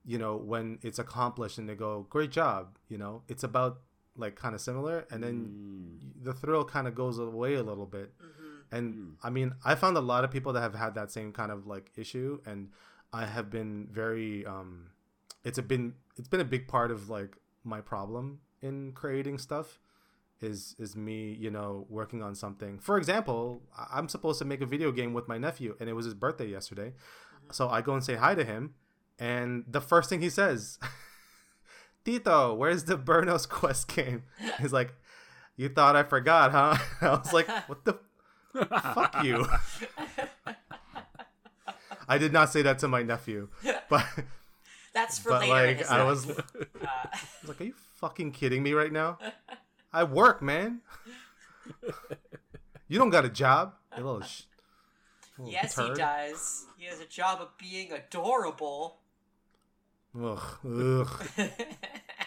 you 0.05 0.17
know 0.17 0.35
when 0.35 0.79
it's 0.81 0.99
accomplished 0.99 1.57
and 1.57 1.67
they 1.69 1.75
go 1.75 2.05
great 2.09 2.31
job 2.31 2.77
you 2.89 2.97
know 2.97 3.21
it's 3.27 3.43
about 3.43 3.81
like 4.15 4.35
kind 4.35 4.53
of 4.55 4.61
similar 4.61 5.05
and 5.11 5.23
then 5.23 5.35
Mm. 5.53 6.23
the 6.23 6.33
thrill 6.33 6.63
kind 6.65 6.87
of 6.87 6.93
goes 6.95 7.17
away 7.17 7.55
a 7.55 7.63
little 7.63 7.85
bit 7.87 8.13
Mhm. 8.19 8.61
and 8.71 8.93
Mm. 8.93 9.15
i 9.23 9.29
mean 9.29 9.55
i 9.65 9.75
found 9.75 9.97
a 9.97 10.01
lot 10.01 10.23
of 10.23 10.31
people 10.31 10.53
that 10.53 10.61
have 10.61 10.75
had 10.75 10.93
that 10.95 11.11
same 11.11 11.31
kind 11.33 11.51
of 11.51 11.65
like 11.67 11.91
issue 11.95 12.39
and 12.45 12.69
i 13.11 13.25
have 13.25 13.49
been 13.49 13.87
very 13.91 14.45
um 14.45 14.89
it's 15.43 15.57
a 15.57 15.63
been 15.63 15.95
it's 16.17 16.27
been 16.27 16.39
a 16.41 16.45
big 16.55 16.67
part 16.67 16.91
of 16.91 17.09
like 17.09 17.37
my 17.63 17.81
problem 17.81 18.39
in 18.61 18.91
creating 18.93 19.37
stuff 19.37 19.79
is 20.41 20.75
is 20.77 20.95
me 20.95 21.35
you 21.39 21.49
know 21.49 21.85
working 21.89 22.21
on 22.21 22.35
something. 22.35 22.79
For 22.79 22.97
example 22.97 23.61
i'm 23.91 24.09
supposed 24.09 24.39
to 24.39 24.45
make 24.45 24.61
a 24.61 24.65
video 24.65 24.91
game 24.91 25.13
with 25.13 25.27
my 25.27 25.37
nephew 25.37 25.75
and 25.79 25.89
it 25.89 25.93
was 25.93 26.05
his 26.05 26.13
birthday 26.13 26.47
yesterday. 26.47 26.93
So 27.51 27.69
i 27.69 27.81
go 27.81 27.93
and 27.93 28.03
say 28.03 28.15
hi 28.15 28.35
to 28.35 28.43
him 28.43 28.73
and 29.19 29.63
the 29.67 29.81
first 29.81 30.09
thing 30.09 30.21
he 30.21 30.29
says 30.29 30.79
tito 32.05 32.53
where's 32.53 32.85
the 32.85 32.97
burnos 32.97 33.47
quest 33.47 33.87
game? 33.93 34.23
He's 34.59 34.73
like 34.73 34.93
you 35.55 35.69
thought 35.69 35.95
i 35.95 36.03
forgot 36.03 36.51
huh? 36.51 36.77
I 37.01 37.09
was 37.17 37.31
like 37.33 37.47
what 37.69 37.85
the 37.85 37.99
fuck 38.53 39.23
you? 39.23 39.45
I 42.07 42.17
did 42.17 42.33
not 42.33 42.51
say 42.51 42.61
that 42.63 42.79
to 42.79 42.87
my 42.87 43.03
nephew 43.03 43.49
but 43.89 44.05
That's 44.93 45.19
for 45.19 45.29
but 45.29 45.41
later 45.47 45.77
like 45.79 45.89
i 45.91 46.03
was 46.03 46.29
Uh, 46.29 46.33
I 46.85 47.09
was 47.41 47.49
like, 47.49 47.61
are 47.61 47.63
you 47.63 47.73
fucking 47.99 48.31
kidding 48.31 48.61
me 48.63 48.73
right 48.73 48.91
now? 48.91 49.17
I 49.93 50.03
work, 50.03 50.41
man. 50.41 50.81
you 52.87 52.97
don't 52.97 53.09
got 53.09 53.25
a 53.25 53.29
job, 53.29 53.75
you 53.97 54.03
little. 54.03 54.21
Sh- 54.21 54.43
little 55.37 55.53
yes, 55.53 55.75
he 55.77 55.93
does. 55.93 56.65
He 56.77 56.85
has 56.85 56.99
a 56.99 57.05
job 57.05 57.41
of 57.41 57.57
being 57.57 57.91
adorable. 57.91 58.97
Ugh, 60.19 60.41
ugh. 60.65 61.21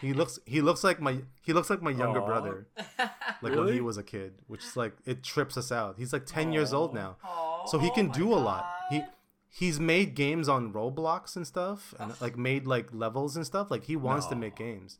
He 0.01 0.13
looks. 0.13 0.39
He 0.45 0.61
looks 0.61 0.85
like 0.85 1.01
my. 1.01 1.19
He 1.43 1.53
looks 1.53 1.71
like 1.71 1.81
my 1.81 1.91
younger 1.91 2.21
Aw. 2.21 2.27
brother, 2.27 2.67
like 3.43 3.55
when 3.55 3.73
he 3.73 3.81
was 3.81 3.97
a 3.97 4.03
kid, 4.03 4.35
which 4.47 4.63
is 4.63 4.77
like 4.77 4.95
it 5.07 5.23
trips 5.23 5.57
us 5.57 5.73
out. 5.73 5.97
He's 5.97 6.13
like 6.13 6.27
ten 6.27 6.53
years 6.53 6.75
old 6.75 6.95
now, 6.95 7.17
Aw, 7.25 7.67
so 7.67 7.79
he 7.79 7.89
oh 7.89 7.95
can 7.95 8.09
my 8.09 8.13
do 8.13 8.33
a 8.33 8.37
lot. 8.37 8.67
He 8.91 9.03
he's 9.49 9.81
made 9.81 10.15
games 10.15 10.49
on 10.49 10.73
Roblox 10.73 11.37
and 11.37 11.47
stuff, 11.47 11.95
and 11.99 12.13
Ugh. 12.13 12.19
like 12.21 12.37
made 12.37 12.67
like 12.67 12.89
levels 12.93 13.37
and 13.37 13.47
stuff. 13.47 13.71
Like 13.71 13.85
he 13.85 13.97
wants 13.97 14.27
to 14.27 14.37
make 14.37 14.57
games. 14.57 14.99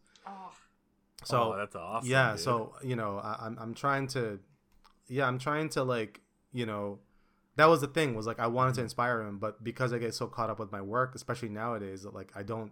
So 1.25 1.55
oh, 1.55 1.57
that's 1.57 1.75
awesome. 1.75 2.09
yeah 2.11 2.33
dude. 2.33 2.41
so 2.41 2.75
you 2.85 2.95
know 2.95 3.19
I, 3.19 3.37
i'm 3.41 3.59
i'm 3.59 3.75
trying 3.75 4.07
to 4.09 4.39
yeah 5.09 5.27
i'm 5.27 5.39
trying 5.39 5.69
to 5.71 5.83
like 5.83 6.21
you 6.53 6.67
know 6.67 6.99
that 7.57 7.67
was 7.67 7.81
the 7.81 7.87
thing 7.87 8.15
was 8.15 8.27
like 8.27 8.39
i 8.39 8.47
wanted 8.47 8.75
to 8.75 8.83
inspire 8.83 9.23
him 9.23 9.39
but 9.39 9.65
because 9.65 9.93
i 9.93 9.99
get 9.99 10.15
so 10.15 10.27
caught 10.27 10.51
up 10.51 10.59
with 10.59 10.71
my 10.71 10.81
work 10.83 11.15
especially 11.15 11.49
nowadays 11.49 12.03
that 12.03 12.15
like 12.15 12.31
i 12.37 12.43
don't 12.43 12.71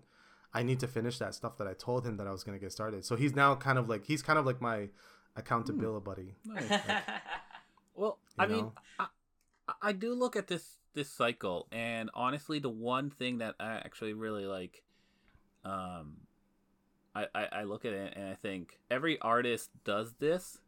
i 0.52 0.62
need 0.62 0.78
to 0.80 0.86
finish 0.86 1.18
that 1.18 1.34
stuff 1.34 1.56
that 1.58 1.66
i 1.66 1.72
told 1.72 2.06
him 2.06 2.16
that 2.18 2.26
i 2.26 2.30
was 2.30 2.44
going 2.44 2.56
to 2.56 2.62
get 2.62 2.70
started 2.70 3.04
so 3.04 3.16
he's 3.16 3.34
now 3.34 3.54
kind 3.54 3.78
of 3.78 3.88
like 3.88 4.04
he's 4.04 4.22
kind 4.22 4.38
of 4.38 4.44
like 4.44 4.60
my 4.60 4.88
accountability 5.36 6.04
buddy 6.04 6.34
Nice. 6.44 6.80
Well, 7.94 8.18
You 8.38 8.44
I 8.44 8.46
mean. 8.48 8.70
I, 8.98 9.06
I 9.80 9.92
do 9.92 10.14
look 10.14 10.36
at 10.36 10.48
this 10.48 10.76
this 10.94 11.08
cycle, 11.10 11.66
and 11.72 12.10
honestly, 12.14 12.58
the 12.58 12.68
one 12.68 13.10
thing 13.10 13.38
that 13.38 13.54
I 13.58 13.74
actually 13.74 14.12
really 14.12 14.46
like, 14.46 14.82
um, 15.64 16.18
I, 17.14 17.26
I 17.34 17.48
I 17.52 17.62
look 17.64 17.84
at 17.84 17.92
it 17.92 18.12
and 18.16 18.28
I 18.28 18.34
think 18.34 18.78
every 18.90 19.18
artist 19.20 19.70
does 19.84 20.14
this. 20.18 20.58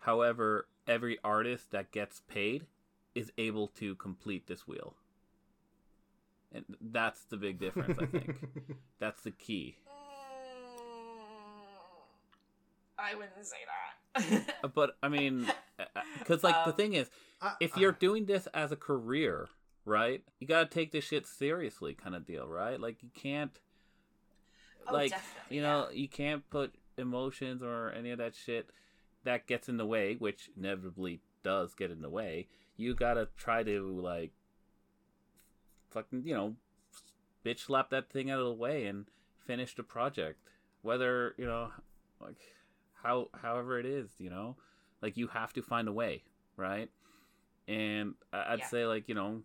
However, 0.00 0.68
every 0.86 1.18
artist 1.24 1.70
that 1.70 1.90
gets 1.92 2.20
paid 2.28 2.66
is 3.14 3.32
able 3.38 3.68
to 3.68 3.94
complete 3.94 4.46
this 4.46 4.66
wheel, 4.68 4.96
and 6.52 6.64
that's 6.80 7.24
the 7.24 7.36
big 7.38 7.58
difference. 7.58 7.98
I 7.98 8.06
think 8.06 8.36
that's 8.98 9.22
the 9.22 9.30
key. 9.30 9.76
I 12.98 13.14
wouldn't 13.14 13.44
say 13.44 13.56
that. 13.66 14.54
Uh, 14.62 14.68
But 14.68 14.96
I 15.02 15.08
mean, 15.08 15.46
because 16.18 16.44
like 16.44 16.54
the 16.64 16.70
Um, 16.70 16.76
thing 16.76 16.92
is, 16.94 17.10
I- 17.42 17.56
if 17.60 17.76
you're 17.76 17.92
doing 17.92 18.26
this 18.26 18.46
as 18.48 18.72
a 18.72 18.76
career, 18.76 19.48
right, 19.84 20.22
you 20.38 20.46
gotta 20.46 20.68
take 20.68 20.92
this 20.92 21.04
shit 21.04 21.26
seriously, 21.26 21.94
kind 21.94 22.14
of 22.14 22.24
deal, 22.24 22.46
right? 22.46 22.80
Like 22.80 23.02
you 23.02 23.10
can't, 23.14 23.58
Oh, 24.88 24.92
like 24.92 25.12
you 25.50 25.62
know, 25.62 25.88
you 25.92 26.08
can't 26.08 26.48
put 26.50 26.74
emotions 26.96 27.62
or 27.62 27.90
any 27.92 28.10
of 28.10 28.18
that 28.18 28.34
shit 28.34 28.70
that 29.24 29.46
gets 29.46 29.68
in 29.68 29.76
the 29.76 29.86
way, 29.86 30.14
which 30.14 30.50
inevitably 30.56 31.20
does 31.42 31.74
get 31.74 31.90
in 31.90 32.02
the 32.02 32.10
way. 32.10 32.48
You 32.76 32.94
gotta 32.94 33.28
try 33.36 33.62
to 33.62 34.00
like, 34.00 34.32
fucking, 35.90 36.22
you 36.26 36.34
know, 36.34 36.54
bitch 37.44 37.60
slap 37.60 37.90
that 37.90 38.10
thing 38.10 38.30
out 38.30 38.40
of 38.40 38.46
the 38.46 38.52
way 38.52 38.86
and 38.86 39.06
finish 39.46 39.74
the 39.74 39.82
project, 39.82 40.38
whether 40.82 41.34
you 41.38 41.46
know, 41.46 41.70
like 42.20 42.36
how 43.02 43.28
however 43.42 43.78
it 43.78 43.86
is, 43.86 44.10
you 44.18 44.30
know, 44.30 44.56
like 45.02 45.16
you 45.16 45.28
have 45.28 45.52
to 45.54 45.62
find 45.62 45.88
a 45.88 45.92
way, 45.92 46.22
right? 46.56 46.90
And 47.68 48.14
I'd 48.32 48.60
Yeah. 48.60 48.66
say 48.66 48.86
like 48.86 49.08
you 49.08 49.14
know, 49.14 49.42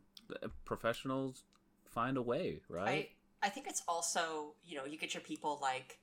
professionals 0.66 1.44
find 1.86 2.18
a 2.18 2.22
way, 2.22 2.62
right? 2.70 2.88
I 2.88 3.08
I 3.42 3.50
think 3.50 3.68
it's 3.68 3.84
also 3.88 4.56
you 4.66 4.78
know 4.78 4.86
you 4.86 4.98
get 4.98 5.14
your 5.14 5.22
people 5.24 5.60
like 5.62 6.00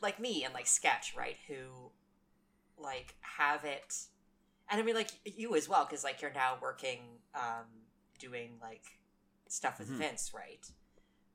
like 0.00 0.18
me 0.20 0.44
and 0.44 0.54
like 0.54 0.66
sketch 0.66 1.14
right 1.16 1.36
who 1.48 1.90
like 2.78 3.14
have 3.20 3.64
it 3.64 3.94
and 4.70 4.80
I 4.80 4.84
mean 4.84 4.94
like 4.94 5.10
you 5.24 5.54
as 5.56 5.68
well 5.68 5.84
because 5.84 6.04
like 6.04 6.22
you're 6.22 6.32
now 6.32 6.56
working 6.60 7.00
um 7.34 7.66
doing 8.18 8.52
like 8.60 8.84
stuff 9.48 9.78
with 9.78 9.88
Mhm. 9.90 9.98
Vince 9.98 10.32
right? 10.34 10.70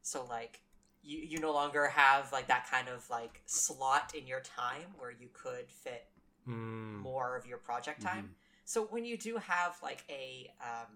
So 0.02 0.26
like 0.26 0.62
you 1.04 1.20
you 1.20 1.40
no 1.40 1.52
longer 1.54 1.88
have 1.88 2.32
like 2.32 2.48
that 2.48 2.68
kind 2.70 2.88
of 2.88 3.10
like 3.10 3.42
slot 3.46 4.14
in 4.16 4.28
your 4.28 4.42
time 4.42 4.94
where 4.98 5.12
you 5.12 5.30
could 5.34 5.70
fit 5.72 6.08
Mm, 6.48 7.02
more 7.02 7.36
of 7.38 7.46
your 7.46 7.58
project 7.58 8.02
time. 8.02 8.30
So 8.66 8.86
when 8.86 9.06
you 9.06 9.18
do 9.18 9.38
have 9.38 9.78
like 9.82 10.04
a 10.10 10.52
um, 10.62 10.88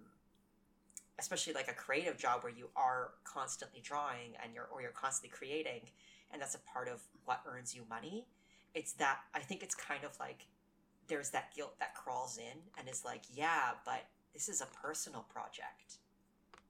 especially 1.19 1.53
like 1.53 1.67
a 1.67 1.73
creative 1.73 2.17
job 2.17 2.43
where 2.43 2.53
you 2.53 2.69
are 2.75 3.11
constantly 3.23 3.81
drawing 3.81 4.33
and 4.43 4.53
you're 4.53 4.67
or 4.71 4.81
you're 4.81 4.91
constantly 4.91 5.35
creating 5.35 5.81
and 6.31 6.41
that's 6.41 6.55
a 6.55 6.59
part 6.59 6.87
of 6.87 7.01
what 7.25 7.41
earns 7.47 7.75
you 7.75 7.81
money 7.89 8.25
it's 8.73 8.93
that 8.93 9.19
i 9.33 9.39
think 9.39 9.63
it's 9.63 9.75
kind 9.75 10.03
of 10.03 10.17
like 10.19 10.47
there's 11.07 11.29
that 11.29 11.53
guilt 11.55 11.75
that 11.79 11.95
crawls 11.95 12.37
in 12.37 12.59
and 12.77 12.87
is 12.89 13.03
like 13.05 13.21
yeah 13.33 13.71
but 13.85 14.05
this 14.33 14.49
is 14.49 14.61
a 14.61 14.67
personal 14.85 15.25
project 15.33 15.97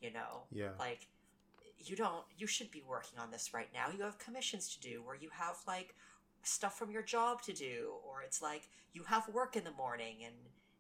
you 0.02 0.12
know 0.12 0.44
yeah. 0.52 0.70
like 0.80 1.08
you 1.80 1.96
don't 1.96 2.24
you 2.38 2.48
should 2.48 2.72
be 2.72 2.84
working 2.88 3.20
on 3.20 3.32
this 3.32 3.54
right 3.54 3.70
now 3.74 3.88
you 3.96 4.04
have 4.04 4.18
commissions 4.18 4.76
to 4.76 4.80
do 4.80 5.04
or 5.06 5.16
you 5.16 5.30
have 5.32 5.58
like 5.68 5.96
stuff 6.44 6.78
from 6.78 6.92
your 6.92 7.02
job 7.02 7.42
to 7.42 7.54
do 7.54 7.92
or 8.08 8.22
it's 8.22 8.42
like 8.42 8.70
you 8.94 9.04
have 9.04 9.28
work 9.30 9.56
in 9.56 9.64
the 9.64 9.72
morning 9.72 10.18
and 10.26 10.36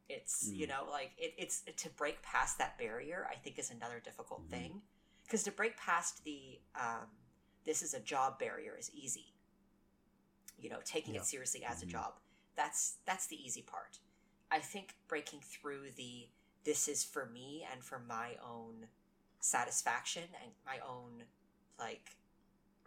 it's 0.10 0.52
you 0.54 0.65
Mm. 0.65 0.70
know 0.70 0.88
like 0.89 1.12
it, 1.17 1.34
it's 1.38 1.62
to 1.76 1.89
break 1.91 2.22
past 2.22 2.58
that 2.58 2.78
barrier 2.78 3.28
i 3.30 3.36
think 3.36 3.60
is 3.60 3.70
another 3.72 4.00
difficult 4.00 4.41
Mhm. 4.48 4.50
thing 4.50 4.82
because 5.24 5.43
to 5.43 5.52
break 5.52 5.76
past 5.78 6.24
the 6.24 6.62
um, 6.76 7.08
this 7.65 7.82
is 7.82 7.93
a 7.93 8.00
job 8.00 8.39
barrier 8.39 8.76
is 8.78 8.89
easy 8.93 9.34
you 10.58 10.70
know 10.70 10.80
taking 10.84 11.15
Yeah. 11.15 11.22
it 11.22 11.26
seriously 11.28 11.63
as 11.63 11.80
Mhm. 11.80 11.84
a 11.84 11.86
job 11.88 12.20
that's 12.56 12.98
that's 13.06 13.28
the 13.28 13.36
easy 13.46 13.62
part 13.62 14.00
i 14.52 14.60
think 14.60 14.96
breaking 15.08 15.41
through 15.41 15.91
the 15.91 16.30
this 16.63 16.88
is 16.88 17.04
for 17.04 17.26
me 17.26 17.63
and 17.72 17.84
for 17.84 18.00
my 18.00 18.36
own 18.38 18.89
satisfaction 19.39 20.24
and 20.43 20.52
my 20.65 20.80
own 20.80 21.24
like 21.78 22.17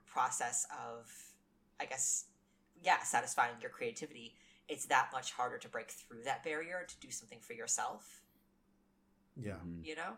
process 0.06 0.66
of 0.76 1.34
i 1.78 1.84
guess 1.84 2.26
yeah 2.82 3.02
satisfying 3.02 3.60
your 3.60 3.70
creativity 3.70 4.36
it's 4.70 4.86
that 4.86 5.10
much 5.12 5.32
harder 5.32 5.58
to 5.58 5.68
break 5.68 5.90
through 5.90 6.22
that 6.24 6.42
barrier 6.44 6.86
to 6.88 6.94
do 7.06 7.10
something 7.10 7.40
for 7.40 7.52
yourself 7.54 8.22
Yeah. 9.36 9.54
Mhm. 9.64 9.84
you 9.86 9.96
know 9.96 10.12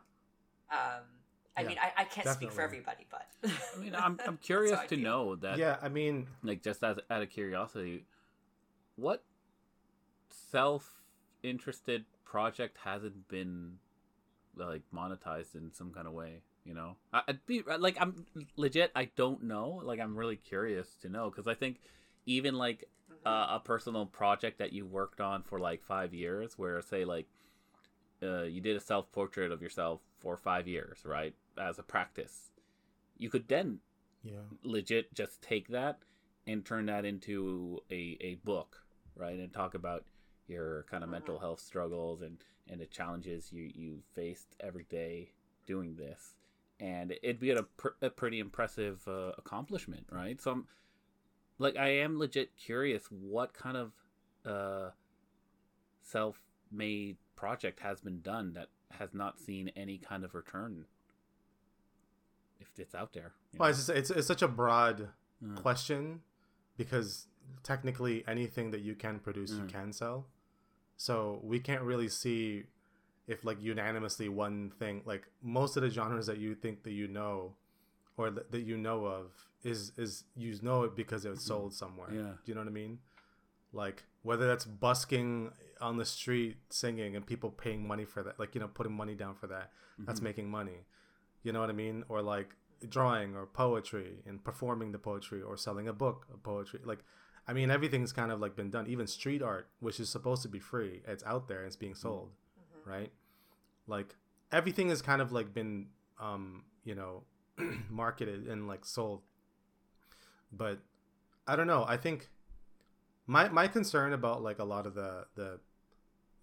um 0.71 1.05
i 1.57 1.62
Yeah, 1.62 1.69
mean 1.69 1.79
i, 1.81 1.93
I 2.03 2.05
can't 2.05 2.29
speak 2.29 2.53
for 2.53 2.62
everybody 2.62 3.07
but 3.11 3.27
I 3.77 3.81
mean, 3.81 3.95
I'm 3.95 4.19
I'm 4.27 4.37
curious 4.38 4.79
to 4.88 4.88
feel. 4.97 5.05
know 5.05 5.37
that 5.37 5.59
Yeah, 5.59 5.77
I 5.83 5.88
mean, 5.88 6.27
like 6.43 6.62
just 6.62 6.83
as 6.85 6.99
out 7.11 7.23
of 7.23 7.31
curiosity, 7.31 8.05
what 8.97 9.23
self-interested 10.31 12.05
project 12.25 12.79
hasn't 12.85 13.29
been 13.29 13.79
like 14.57 14.83
monetized 14.95 15.55
in 15.55 15.73
some 15.73 15.93
kind 15.93 16.07
of 16.07 16.12
way? 16.12 16.43
You 16.65 16.75
know, 16.75 16.97
I, 17.12 17.23
I'd 17.29 17.47
be 17.47 17.62
like, 17.79 17.97
I'm 18.01 18.27
legit. 18.57 18.93
I 18.95 19.11
don't 19.17 19.43
know. 19.45 19.81
Like, 19.85 19.99
I'm 20.01 20.17
really 20.17 20.37
curious 20.37 20.95
to 21.03 21.09
know 21.09 21.31
because 21.31 21.47
I 21.47 21.55
think 21.55 21.81
even 22.27 22.55
like. 22.57 22.88
Uh, 23.26 23.46
a 23.50 23.61
personal 23.64 24.06
project 24.06 24.58
that 24.58 24.72
you 24.72 24.87
worked 24.87 25.20
on 25.20 25.42
for 25.42 25.58
like 25.61 25.82
five 25.85 26.14
years, 26.14 26.58
where 26.58 26.80
say 26.82 27.04
like 27.04 27.26
uh, 28.22 28.42
you 28.42 28.61
did 28.61 28.76
a 28.76 28.80
self 28.80 29.11
portrait 29.12 29.50
of 29.52 29.62
yourself 29.62 30.00
for 30.20 30.37
five 30.37 30.68
years, 30.68 31.00
right, 31.04 31.35
as 31.58 31.78
a 31.78 31.82
practice, 31.82 32.50
you 33.18 33.30
could 33.30 33.48
then 33.48 33.80
yeah. 34.22 34.40
legit 34.62 35.12
just 35.14 35.42
take 35.42 35.68
that 35.68 35.98
and 36.46 36.64
turn 36.64 36.87
that 36.87 37.04
into 37.04 37.80
a, 37.90 38.16
a 38.20 38.35
book 38.44 38.82
right 39.16 39.38
and 39.38 39.52
talk 39.52 39.74
about 39.74 40.04
your 40.48 40.85
kind 40.90 41.04
of 41.04 41.11
Mhm. 41.11 41.12
mental 41.12 41.38
health 41.38 41.61
struggles 41.61 42.22
and 42.22 42.38
and 42.68 42.80
the 42.80 42.87
challenges 42.87 43.52
you 43.52 43.70
you 43.74 44.02
faced 44.14 44.56
every 44.61 44.85
day 44.85 45.32
doing 45.66 45.96
this 45.96 46.35
and 46.80 47.12
it'd 47.22 47.40
be 47.40 47.50
a, 47.50 47.62
pr- 47.62 47.88
a 48.00 48.11
pretty 48.11 48.40
impressive 48.40 49.06
uh, 49.08 49.32
accomplishment 49.38 50.06
right 50.11 50.40
so 50.40 50.50
i'm 50.52 50.66
like 51.62 51.77
i 51.77 51.88
am 51.88 52.18
legit 52.18 52.51
curious 52.57 53.05
what 53.11 53.55
kind 53.55 53.77
of 53.77 53.92
uh 54.44 54.90
self-made 56.03 57.16
project 57.37 57.81
has 57.81 58.01
been 58.01 58.20
done 58.20 58.53
that 58.55 58.68
has 58.90 59.14
not 59.14 59.38
seen 59.38 59.70
any 59.77 59.98
kind 59.98 60.25
of 60.25 60.35
return 60.35 60.85
if 62.61 62.68
it's 62.79 62.94
out 62.94 63.12
there 63.12 63.33
Well, 63.59 63.68
it's, 63.70 63.79
just, 63.79 63.90
it's 63.90 64.11
it's 64.11 64.27
such 64.27 64.42
a 64.42 64.48
broad 64.48 65.09
Mm. 65.44 65.57
question 65.57 66.22
because 66.77 67.27
technically 67.64 68.22
anything 68.29 68.70
that 68.70 68.81
you 68.81 68.94
can 68.94 69.18
produce 69.18 69.51
you 69.51 69.64
Mm. 69.64 69.68
can 69.68 69.92
sell. 69.92 70.27
So 70.96 71.40
we 71.42 71.59
can't 71.59 71.83
really 71.83 72.09
see 72.09 72.66
if 73.27 73.44
like 73.44 73.61
unanimously 73.61 74.29
one 74.29 74.70
thing 74.70 75.03
like 75.05 75.27
most 75.42 75.77
of 75.77 75.83
the 75.83 75.90
genres 75.90 76.27
that 76.27 76.38
you 76.38 76.55
think 76.55 76.85
that 76.85 76.92
you 76.92 77.09
know 77.09 77.57
or 78.16 78.31
th- 78.31 78.46
that 78.51 78.61
you 78.62 78.77
know 78.77 79.05
of 79.07 79.33
is 79.62 79.92
is 79.96 80.25
you 80.37 80.59
know 80.62 80.83
it 80.85 80.94
because 80.96 81.25
it 81.25 81.31
was 81.31 81.42
sold 81.44 81.72
somewhere. 81.72 82.09
Mm-hmm. 82.09 82.18
Yeah. 82.18 82.33
Do 82.44 82.46
you 82.46 82.55
know 82.55 82.61
what 82.61 82.68
I 82.68 82.72
mean? 82.72 82.98
Like 83.72 84.05
whether 84.22 84.46
that's 84.46 84.64
busking 84.64 85.51
on 85.81 85.96
the 85.96 86.05
street 86.05 86.57
singing 86.70 87.16
and 87.16 87.27
people 87.27 87.51
paying 87.51 87.87
money 87.87 88.05
for 88.05 88.22
that, 88.22 88.38
like 88.38 88.55
you 88.55 88.61
know 88.61 88.68
putting 88.68 88.92
money 88.92 89.14
down 89.14 89.35
for 89.35 89.46
that. 89.48 89.70
That's 89.98 90.20
Mhm. 90.20 90.25
making 90.25 90.51
money. 90.51 90.87
You 91.42 91.53
know 91.53 91.61
what 91.61 91.70
I 91.70 91.75
mean? 91.75 92.05
Or 92.09 92.22
like 92.22 92.57
drawing 92.88 93.37
or 93.37 93.46
poetry 93.46 94.22
and 94.27 94.42
performing 94.44 94.92
the 94.92 94.98
poetry 94.98 95.40
or 95.40 95.57
selling 95.57 95.87
a 95.88 95.92
book 95.92 96.27
of 96.33 96.42
poetry. 96.42 96.81
Like 96.85 97.05
I 97.48 97.53
mean 97.53 97.70
everything's 97.70 98.12
kind 98.12 98.31
of 98.31 98.40
like 98.40 98.55
been 98.57 98.70
done. 98.70 98.87
Even 98.88 99.07
street 99.07 99.42
art, 99.42 99.68
which 99.81 99.98
is 100.01 100.09
supposed 100.09 100.42
to 100.42 100.48
be 100.48 100.59
free, 100.61 101.03
it's 101.07 101.25
out 101.25 101.48
there 101.48 101.59
and 101.59 101.66
it's 101.66 101.77
being 101.77 101.94
sold, 101.94 102.31
Mhm. 102.31 102.87
right? 102.90 103.12
Like 103.87 104.16
everything 104.51 104.88
has 104.90 105.01
kind 105.03 105.22
of 105.22 105.33
like 105.33 105.55
been 105.55 105.88
um, 106.20 106.64
you 106.85 106.94
know, 106.94 107.25
marketed 107.91 108.47
and 108.47 108.67
like 108.67 108.85
sold. 108.85 109.23
But 110.53 110.81
I 111.47 111.57
don't 111.57 111.67
know. 111.67 111.85
I 111.87 111.97
think 111.97 112.29
my 113.27 113.49
my 113.49 113.69
concern 113.69 114.12
about 114.12 114.43
like 114.43 114.59
a 114.59 114.65
lot 114.65 114.87
of 114.87 114.95
the 114.95 115.27
the 115.35 115.61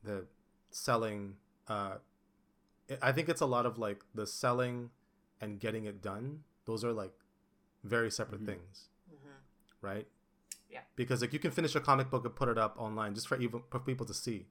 the 0.04 0.26
selling 0.72 1.36
uh 1.68 1.96
I 3.02 3.12
think 3.12 3.30
it's 3.30 3.42
a 3.42 3.46
lot 3.46 3.66
of 3.66 3.78
like 3.78 4.04
the 4.16 4.26
selling 4.26 4.90
and 5.42 5.60
getting 5.60 5.86
it 5.86 6.02
done. 6.02 6.44
Those 6.66 6.84
are 6.84 6.92
like 6.94 7.14
very 7.84 8.10
separate 8.12 8.42
Mhm. 8.42 8.46
things, 8.46 8.90
Mhm. 9.12 9.32
right? 9.82 10.08
Yeah. 10.70 10.82
Because 10.96 11.22
like 11.22 11.34
you 11.34 11.40
can 11.40 11.52
finish 11.52 11.76
a 11.76 11.80
comic 11.80 12.10
book 12.10 12.26
and 12.26 12.36
put 12.36 12.50
it 12.50 12.58
up 12.58 12.76
online 12.78 13.14
just 13.16 13.28
for 13.28 13.38
even 13.38 13.64
for 13.70 13.80
people 13.80 14.06
to 14.06 14.14
see. 14.14 14.48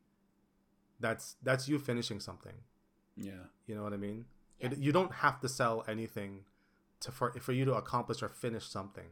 That's 1.00 1.36
that's 1.42 1.68
you 1.68 1.78
finishing 1.78 2.20
something. 2.20 2.54
yeah 3.16 3.46
You 3.66 3.74
know 3.74 3.82
what 3.82 3.92
I 3.92 3.96
mean? 3.96 4.26
Yeah. 4.60 4.70
It, 4.72 4.78
you 4.78 4.92
don't 4.92 5.12
have 5.14 5.40
to 5.40 5.48
sell 5.48 5.84
anything 5.88 6.44
to 7.00 7.12
for 7.12 7.32
for 7.32 7.52
you 7.52 7.64
to 7.64 7.74
accomplish 7.74 8.22
or 8.22 8.28
finish 8.28 8.66
something. 8.66 9.10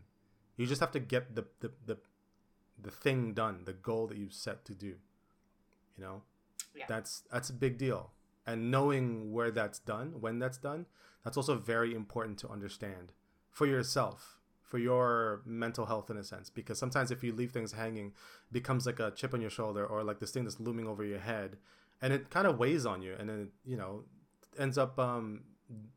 You 0.57 0.66
just 0.66 0.81
have 0.81 0.92
to 0.92 1.01
get 1.01 1.35
the 1.35 1.46
the 1.61 1.72
the, 1.85 1.99
the 2.81 2.90
thing 2.90 3.35
done, 3.35 3.62
the 3.64 3.72
goal 3.72 4.07
that 4.09 4.18
you 4.18 4.29
set 4.31 4.64
to 4.66 4.75
do. 4.75 4.96
You 5.96 6.05
know? 6.05 6.22
Yeah. 6.75 6.85
That's 6.88 7.22
that's 7.33 7.51
a 7.51 7.55
big 7.55 7.79
deal. 7.79 8.12
And 8.46 8.70
knowing 8.70 9.33
where 9.33 9.51
that's 9.51 9.79
done, 9.79 10.20
when 10.20 10.38
that's 10.38 10.59
done, 10.59 10.87
that's 11.25 11.37
also 11.37 11.57
very 11.57 11.94
important 11.94 12.38
to 12.38 12.49
understand 12.49 13.12
for 13.51 13.66
yourself, 13.66 14.38
for 14.62 14.79
your 14.79 15.42
mental 15.44 15.87
health 15.87 16.11
in 16.11 16.16
a 16.16 16.22
sense. 16.22 16.49
Because 16.51 16.79
sometimes 16.79 17.11
if 17.11 17.25
you 17.25 17.33
leave 17.33 17.51
things 17.51 17.72
hanging, 17.72 18.09
it 18.09 18.53
becomes 18.53 18.87
like 18.87 19.01
a 19.01 19.11
chip 19.11 19.35
on 19.35 19.40
your 19.40 19.51
shoulder 19.51 19.85
or 19.85 20.05
like 20.05 20.20
this 20.20 20.31
thing 20.31 20.44
that's 20.44 20.61
looming 20.61 20.87
over 20.87 21.05
your 21.05 21.18
head, 21.18 21.57
and 22.01 22.12
it 22.12 22.31
kind 22.31 22.46
of 22.46 22.59
weighs 22.59 22.87
on 22.87 23.03
you, 23.03 23.14
and 23.18 23.29
then 23.29 23.40
it, 23.40 23.49
you 23.70 23.77
know 23.77 24.05
ends 24.59 24.79
up 24.79 24.99
um 24.99 25.42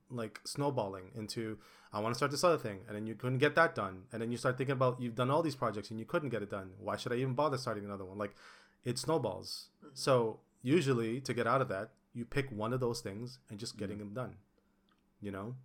like 0.10 0.40
snowballing 0.46 1.12
into 1.16 1.58
I 1.92 2.00
want 2.00 2.14
to 2.14 2.18
start 2.18 2.32
this 2.32 2.44
other 2.44 2.58
thing, 2.58 2.82
and 2.88 2.96
then 2.96 3.08
you 3.08 3.16
couldn't 3.16 3.40
get 3.40 3.56
that 3.56 3.74
done, 3.74 4.04
and 4.12 4.22
then 4.22 4.32
you 4.32 4.38
start 4.38 4.58
thinking 4.58 4.74
about 4.74 5.02
you've 5.02 5.16
done 5.16 5.32
all 5.32 5.42
these 5.42 5.56
projects 5.56 5.90
and 5.90 6.00
you 6.00 6.06
couldn't 6.06 6.30
get 6.30 6.44
it 6.44 6.50
done. 6.50 6.72
Why 6.80 6.98
should 6.98 7.12
I 7.12 7.16
even 7.16 7.34
bother 7.34 7.58
starting 7.58 7.86
another 7.86 8.06
one? 8.06 8.18
Like 8.18 8.36
it 8.84 8.98
snowballs. 9.00 9.70
Mhm. 9.84 9.90
So 9.94 10.40
usually 10.62 11.20
to 11.22 11.34
get 11.34 11.48
out 11.48 11.62
of 11.62 11.68
that, 11.70 11.92
you 12.14 12.26
pick 12.26 12.52
one 12.52 12.74
of 12.74 12.80
those 12.80 13.02
things 13.02 13.40
and 13.50 13.60
just 13.60 13.78
getting 13.78 13.98
them 13.98 14.14
done. 14.14 14.38
You 15.20 15.32
know, 15.32 15.56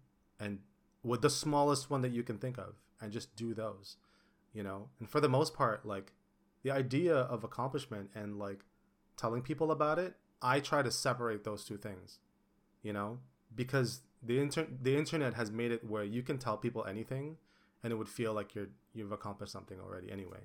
and 0.40 0.60
with 1.02 1.20
the 1.22 1.30
smallest 1.30 1.90
one 1.90 2.00
that 2.02 2.12
you 2.12 2.22
can 2.22 2.38
think 2.38 2.58
of, 2.58 2.74
and 3.00 3.12
just 3.12 3.36
do 3.36 3.54
those. 3.54 3.96
You 4.52 4.62
know, 4.62 4.88
and 4.98 5.08
for 5.08 5.20
the 5.20 5.28
most 5.28 5.52
part, 5.54 5.84
like 5.84 6.12
the 6.62 6.70
idea 6.70 7.14
of 7.14 7.44
accomplishment 7.44 8.10
and 8.14 8.38
like 8.38 8.64
telling 9.16 9.42
people 9.42 9.70
about 9.70 9.98
it, 9.98 10.16
I 10.40 10.60
try 10.60 10.82
to 10.82 10.90
separate 10.90 11.44
those 11.44 11.64
two 11.64 11.76
things. 11.76 12.18
You 12.82 12.92
know, 12.92 13.20
because 13.54 14.00
the 14.22 14.38
inter- 14.38 14.68
the 14.82 14.96
internet 14.96 15.34
has 15.34 15.50
made 15.50 15.70
it 15.72 15.84
where 15.84 16.04
you 16.04 16.22
can 16.22 16.38
tell 16.38 16.56
people 16.56 16.84
anything 16.86 17.36
and 17.82 17.92
it 17.92 17.96
would 17.96 18.08
feel 18.08 18.32
like 18.32 18.54
you're 18.54 18.68
you've 18.94 19.12
accomplished 19.12 19.52
something 19.52 19.78
already 19.80 20.10
anyway 20.10 20.40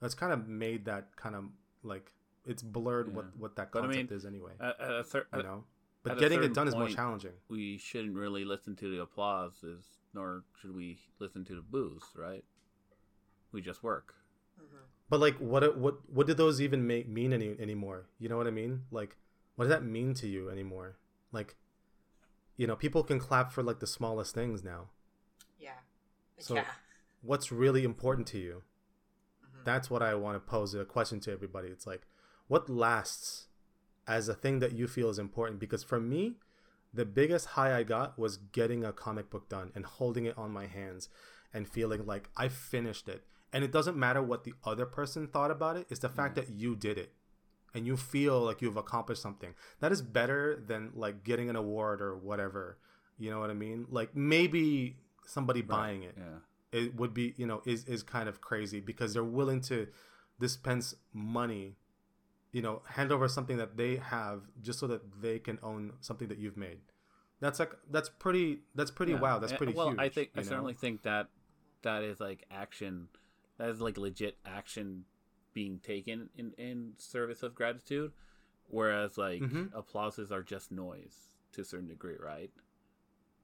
that's 0.00 0.14
kind 0.14 0.32
of 0.32 0.46
made 0.48 0.84
that 0.84 1.16
kind 1.16 1.34
of 1.34 1.44
like 1.82 2.12
it's 2.44 2.62
blurred 2.62 3.08
Yeah. 3.08 3.14
what 3.16 3.36
what 3.38 3.56
that 3.56 3.72
But 3.72 3.78
I 3.78 3.86
concept 3.86 4.10
mean, 4.10 4.16
is 4.18 4.24
anyway 4.26 4.52
At, 4.60 4.80
at 4.80 4.90
a 4.92 5.04
cer- 5.04 5.26
you 5.36 5.42
know 5.42 5.64
but 6.02 6.18
getting 6.18 6.38
it 6.40 6.42
certain 6.42 6.54
done 6.54 6.68
is 6.68 6.74
more 6.74 6.88
challenging 6.88 7.32
we 7.48 7.78
shouldn't 7.78 8.16
really 8.16 8.44
listen 8.44 8.74
to 8.76 8.90
the 8.90 9.00
applause, 9.00 9.62
is 9.62 9.84
nor 10.12 10.44
should 10.60 10.74
we 10.74 10.98
listen 11.20 11.44
to 11.46 11.54
the 11.54 11.62
boos, 11.62 12.02
right? 12.16 12.44
We 13.52 13.60
just 13.60 13.82
work. 13.82 14.14
Mhm. 14.60 14.78
but 15.08 15.20
like 15.20 15.36
what 15.38 15.76
what 15.78 15.94
what 16.10 16.26
do 16.26 16.34
those 16.34 16.60
even 16.60 16.86
make 16.86 17.08
mean 17.08 17.32
any 17.32 17.56
anymore 17.58 18.06
you 18.18 18.28
know 18.28 18.36
what 18.36 18.46
i 18.46 18.50
mean 18.50 18.82
like 18.90 19.16
what 19.56 19.64
does 19.64 19.70
that 19.74 19.82
mean 19.84 20.12
to 20.14 20.26
you 20.28 20.50
anymore 20.50 20.96
like 21.32 21.56
you 22.56 22.66
know 22.66 22.76
people 22.76 23.02
can 23.02 23.18
clap 23.18 23.50
for 23.52 23.62
like 23.62 23.80
the 23.80 23.86
smallest 23.86 24.34
things 24.34 24.62
now 24.62 24.88
Yeah. 25.58 25.78
So- 26.38 26.54
yeah. 26.56 26.66
what's 27.22 27.50
really 27.52 27.84
important 27.84 28.26
to 28.28 28.38
you 28.38 28.62
Mhm. 29.44 29.64
that's 29.64 29.88
what 29.90 30.02
I 30.02 30.14
want 30.14 30.36
to 30.36 30.40
pose 30.50 30.74
a 30.74 30.84
question 30.84 31.20
to 31.20 31.32
everybody. 31.32 31.68
It's 31.68 31.86
like, 31.86 32.06
what 32.48 32.68
lasts 32.68 33.48
as 34.06 34.28
a 34.28 34.34
thing 34.34 34.58
that 34.58 34.72
you 34.72 34.86
feel 34.88 35.08
is 35.08 35.18
important? 35.18 35.60
Because 35.60 35.84
for 35.84 36.00
me, 36.00 36.38
the 36.92 37.04
biggest 37.04 37.46
high 37.56 37.76
I 37.76 37.82
got 37.84 38.18
was 38.18 38.36
getting 38.38 38.84
a 38.84 38.92
comic 38.92 39.30
book 39.30 39.48
done 39.48 39.70
and 39.74 39.84
holding 39.86 40.24
it 40.26 40.36
on 40.36 40.50
my 40.50 40.66
hands 40.66 41.08
and 41.54 41.68
feeling 41.68 42.04
like 42.06 42.28
I 42.36 42.48
finished 42.48 43.08
it. 43.08 43.24
And 43.52 43.62
it 43.64 43.70
doesn't 43.70 43.96
matter 43.96 44.22
what 44.22 44.44
the 44.44 44.54
other 44.64 44.86
person 44.86 45.28
thought 45.28 45.50
about 45.50 45.76
it, 45.76 45.86
it's 45.90 46.00
the 46.00 46.08
fact 46.08 46.34
that 46.36 46.48
you 46.50 46.74
did 46.74 46.98
it 46.98 47.14
and 47.74 47.86
you 47.86 47.96
feel 47.96 48.40
like 48.40 48.60
you've 48.62 48.76
accomplished 48.76 49.22
something. 49.22 49.54
That 49.80 49.92
is 49.92 50.02
better 50.02 50.62
than 50.66 50.90
like 50.94 51.24
getting 51.24 51.48
an 51.50 51.56
award 51.56 52.00
or 52.02 52.16
whatever. 52.16 52.78
You 53.18 53.30
know 53.30 53.40
what 53.40 53.50
I 53.50 53.54
mean? 53.54 53.86
Like 53.90 54.14
maybe 54.16 54.96
somebody 55.26 55.62
buying 55.62 56.02
it 56.02 56.14
Yeah. 56.18 56.38
it 56.80 56.96
would 56.96 57.14
be 57.14 57.34
you 57.36 57.46
know 57.46 57.62
is 57.64 57.84
is 57.84 58.02
kind 58.02 58.28
of 58.28 58.40
crazy 58.40 58.80
because 58.80 59.14
they're 59.14 59.22
willing 59.22 59.60
to 59.62 59.86
dispense 60.40 60.94
money 61.12 61.76
you 62.50 62.60
know 62.60 62.82
hand 62.86 63.12
over 63.12 63.28
something 63.28 63.56
that 63.56 63.76
they 63.76 63.96
have 63.96 64.42
just 64.60 64.78
so 64.80 64.86
that 64.88 65.00
they 65.22 65.38
can 65.38 65.58
own 65.62 65.92
something 66.00 66.26
that 66.28 66.38
you've 66.38 66.56
made 66.56 66.80
that's 67.40 67.58
like 67.60 67.70
that's 67.90 68.08
pretty 68.08 68.58
that's 68.74 68.90
pretty 68.90 69.12
Yeah. 69.12 69.20
wow 69.20 69.38
that's 69.38 69.52
And- 69.52 69.58
pretty 69.58 69.72
well 69.74 69.90
huge 69.90 70.00
i 70.00 70.08
think 70.08 70.30
i 70.36 70.40
know? 70.40 70.48
certainly 70.48 70.74
think 70.74 71.02
that 71.02 71.28
that 71.82 72.02
is 72.02 72.18
like 72.20 72.44
action 72.50 73.08
that 73.58 73.68
is 73.68 73.80
like 73.80 73.96
legit 73.96 74.36
action 74.44 75.04
being 75.54 75.78
taken 75.80 76.28
in 76.36 76.52
in 76.58 76.92
service 76.96 77.42
of 77.42 77.54
gratitude 77.54 78.12
whereas 78.68 79.18
like 79.18 79.42
Mhm. 79.42 79.70
applauses 79.74 80.30
are 80.32 80.42
just 80.42 80.70
noise 80.72 81.34
to 81.52 81.60
a 81.60 81.64
certain 81.64 81.88
degree 81.88 82.16
right 82.18 82.50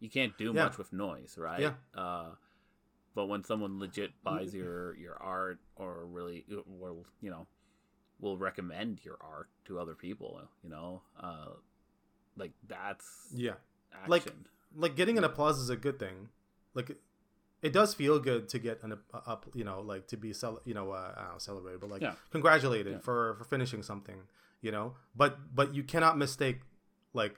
you 0.01 0.09
can't 0.09 0.37
do 0.39 0.47
Yeah. 0.47 0.65
much 0.65 0.79
with 0.79 0.93
noise 0.93 1.37
right 1.39 1.61
Yeah. 1.61 1.75
uh 1.95 2.35
but 3.15 3.27
when 3.27 3.43
someone 3.45 3.79
legit 3.79 4.13
buys 4.23 4.55
your 4.55 4.95
your 4.97 5.17
art 5.17 5.59
or 5.77 6.07
really 6.07 6.45
will 6.67 7.05
you 7.21 7.31
know 7.31 7.47
will 8.21 8.39
recommend 8.39 9.05
your 9.05 9.17
art 9.21 9.49
to 9.67 9.79
other 9.79 9.95
people 9.95 10.41
you 10.63 10.71
know 10.71 11.03
uh 11.19 11.51
like 12.37 12.53
that's 12.67 13.33
yeah 13.35 13.55
action. 13.93 14.11
Like- 14.11 14.35
like 14.77 14.97
getting 14.97 15.17
an 15.17 15.25
applause 15.25 15.59
is 15.59 15.71
a 15.71 15.77
good 15.77 15.99
thing 15.99 16.29
like 16.75 16.97
it, 17.63 17.69
it 17.69 17.73
does 17.73 17.95
feel 17.95 18.19
good 18.19 18.49
to 18.49 18.59
get 18.59 18.83
an 18.83 18.93
up- 18.93 19.23
up 19.27 19.47
you 19.55 19.65
know 19.65 19.81
like 19.81 20.07
to 20.09 20.17
be 20.17 20.33
cel- 20.33 20.61
you 20.65 20.75
know 20.75 20.91
uh, 20.93 21.15
I 21.17 21.23
know, 21.33 21.39
celebrated 21.39 21.81
but 21.81 21.91
like 21.91 22.03
Yeah. 22.03 22.15
congratulated 22.31 22.93
Yeah. 22.95 22.99
for 22.99 23.35
for 23.39 23.45
finishing 23.45 23.83
something 23.83 24.17
you 24.61 24.71
know 24.73 24.95
but 25.17 25.55
but 25.55 25.75
you 25.75 25.83
cannot 25.83 26.17
mistake 26.19 26.61
like 27.13 27.35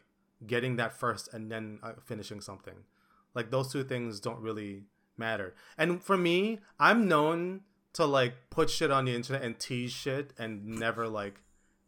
getting 0.46 0.76
that 0.76 0.92
first 0.92 1.32
and 1.34 1.50
then 1.52 1.78
uh, 1.82 1.92
finishing 2.04 2.40
something 2.40 2.74
like 3.34 3.50
those 3.50 3.70
two 3.72 3.84
things 3.84 4.20
don't 4.20 4.40
really 4.40 4.84
matter 5.16 5.54
and 5.76 6.02
for 6.02 6.16
me 6.16 6.58
i'm 6.78 7.06
known 7.06 7.60
to 7.92 8.06
like 8.06 8.34
put 8.48 8.70
shit 8.70 8.90
on 8.90 9.04
the 9.04 9.14
internet 9.14 9.42
and 9.42 9.58
tease 9.58 9.92
shit 9.92 10.32
and 10.38 10.64
never 10.64 11.06
like 11.06 11.42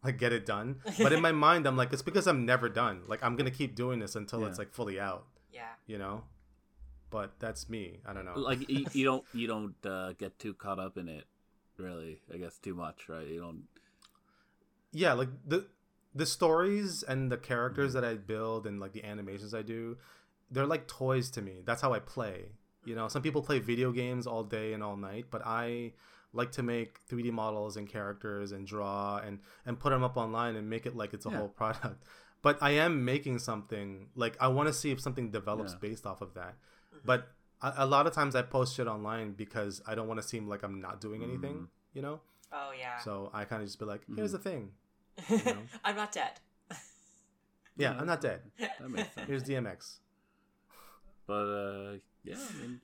like 0.04 0.18
get 0.18 0.32
it 0.32 0.44
done 0.44 0.80
but 0.98 1.12
in 1.14 1.22
my 1.22 1.32
mind 1.46 1.66
i'm 1.66 1.76
like 1.76 1.92
it's 1.94 2.02
because 2.02 2.26
i'm 2.26 2.44
never 2.44 2.68
done 2.68 3.00
like 3.08 3.22
i'm 3.24 3.36
gonna 3.36 3.50
keep 3.50 3.74
doing 3.74 4.00
this 4.00 4.14
until 4.16 4.40
Yeah. 4.42 4.48
it's 4.48 4.58
like 4.58 4.70
fully 4.72 5.00
out 5.00 5.24
Yeah. 5.50 5.62
you 5.86 5.96
know 5.96 6.24
but 7.12 7.38
that's 7.38 7.68
me. 7.68 8.00
I 8.04 8.12
don't 8.12 8.24
know. 8.24 8.38
Like 8.38 8.68
you, 8.68 8.86
you 8.92 9.04
don't 9.10 9.24
you 9.32 9.46
don't 9.46 9.74
uh, 9.86 10.12
get 10.14 10.38
too 10.38 10.54
caught 10.54 10.80
up 10.80 10.96
in 10.98 11.08
it 11.08 11.24
really 11.78 12.20
i 12.32 12.36
guess 12.36 12.58
too 12.58 12.74
much 12.74 13.08
right? 13.08 13.26
You 13.26 13.40
don't 13.40 13.62
yeah 14.92 15.12
like 15.14 15.28
the 15.46 15.66
the 16.14 16.26
stories 16.26 17.02
and 17.02 17.32
the 17.32 17.36
characters 17.38 17.94
that 17.94 18.04
i 18.04 18.14
build 18.14 18.66
and 18.66 18.78
like 18.78 18.92
the 18.92 19.02
animations 19.04 19.54
i 19.54 19.62
do 19.62 19.96
they're 20.50 20.66
like 20.66 20.86
toys 20.86 21.30
to 21.30 21.40
me. 21.40 21.62
That's 21.64 21.80
how 21.80 21.92
i 21.94 21.98
play 21.98 22.46
you 22.84 22.94
know? 22.96 23.06
Some 23.08 23.22
people 23.22 23.42
play 23.42 23.58
video 23.60 23.92
games 23.92 24.26
all 24.26 24.44
day 24.44 24.72
and 24.74 24.82
all 24.82 24.96
night 24.96 25.26
but 25.30 25.42
i 25.46 25.92
like 26.34 26.52
to 26.52 26.62
make 26.62 26.98
3d 27.08 27.32
models 27.32 27.76
and 27.76 27.88
characters 27.88 28.52
and 28.52 28.66
draw 28.66 29.18
and 29.18 29.38
and 29.66 29.78
put 29.78 29.90
them 29.90 30.02
up 30.04 30.16
online 30.16 30.56
and 30.56 30.68
make 30.68 30.84
it 30.86 30.94
like 30.96 31.14
it's 31.14 31.26
a 31.26 31.30
Yeah. 31.30 31.38
whole 31.38 31.48
product. 31.62 32.04
But 32.42 32.58
i 32.60 32.72
am 32.72 33.04
making 33.04 33.38
something 33.38 34.08
like 34.14 34.36
i 34.40 34.48
want 34.48 34.66
to 34.68 34.72
see 34.74 34.90
if 34.90 35.00
something 35.00 35.30
develops 35.30 35.72
Yeah. 35.72 35.78
based 35.88 36.06
off 36.06 36.20
of 36.20 36.34
that 36.34 36.54
but 37.04 37.28
a, 37.62 37.72
a 37.78 37.86
lot 37.86 38.06
of 38.06 38.12
times 38.12 38.34
i 38.34 38.42
post 38.42 38.74
shit 38.76 38.86
online 38.86 39.32
because 39.32 39.80
i 39.86 39.94
don't 39.94 40.08
want 40.08 40.20
to 40.20 40.26
seem 40.26 40.48
like 40.48 40.62
i'm 40.62 40.80
not 40.80 41.00
doing 41.00 41.22
anything 41.22 41.54
Mhm. 41.54 41.66
you 41.94 42.02
know 42.02 42.20
Oh 42.52 42.70
yeah. 42.78 42.98
so 42.98 43.30
i 43.32 43.44
kind 43.44 43.62
of 43.62 43.68
just 43.68 43.78
be 43.78 43.84
like 43.86 44.02
here's 44.16 44.30
Mhm. 44.30 44.32
the 44.32 44.38
thing 44.38 44.70
know? 45.46 45.62
I'm 45.84 45.96
not 45.96 46.12
dead. 46.12 46.32
yeah 46.70 46.76
Yeah. 47.76 47.98
i'm 48.00 48.06
not 48.06 48.20
dead 48.20 48.40
that 48.58 48.88
makes 48.90 49.14
sense 49.14 49.26
Here's 49.28 49.42
DMX. 49.44 49.98
but 51.26 51.46
uh 51.46 51.92
yeah 52.24 52.36
i 52.36 52.60
mean 52.62 52.80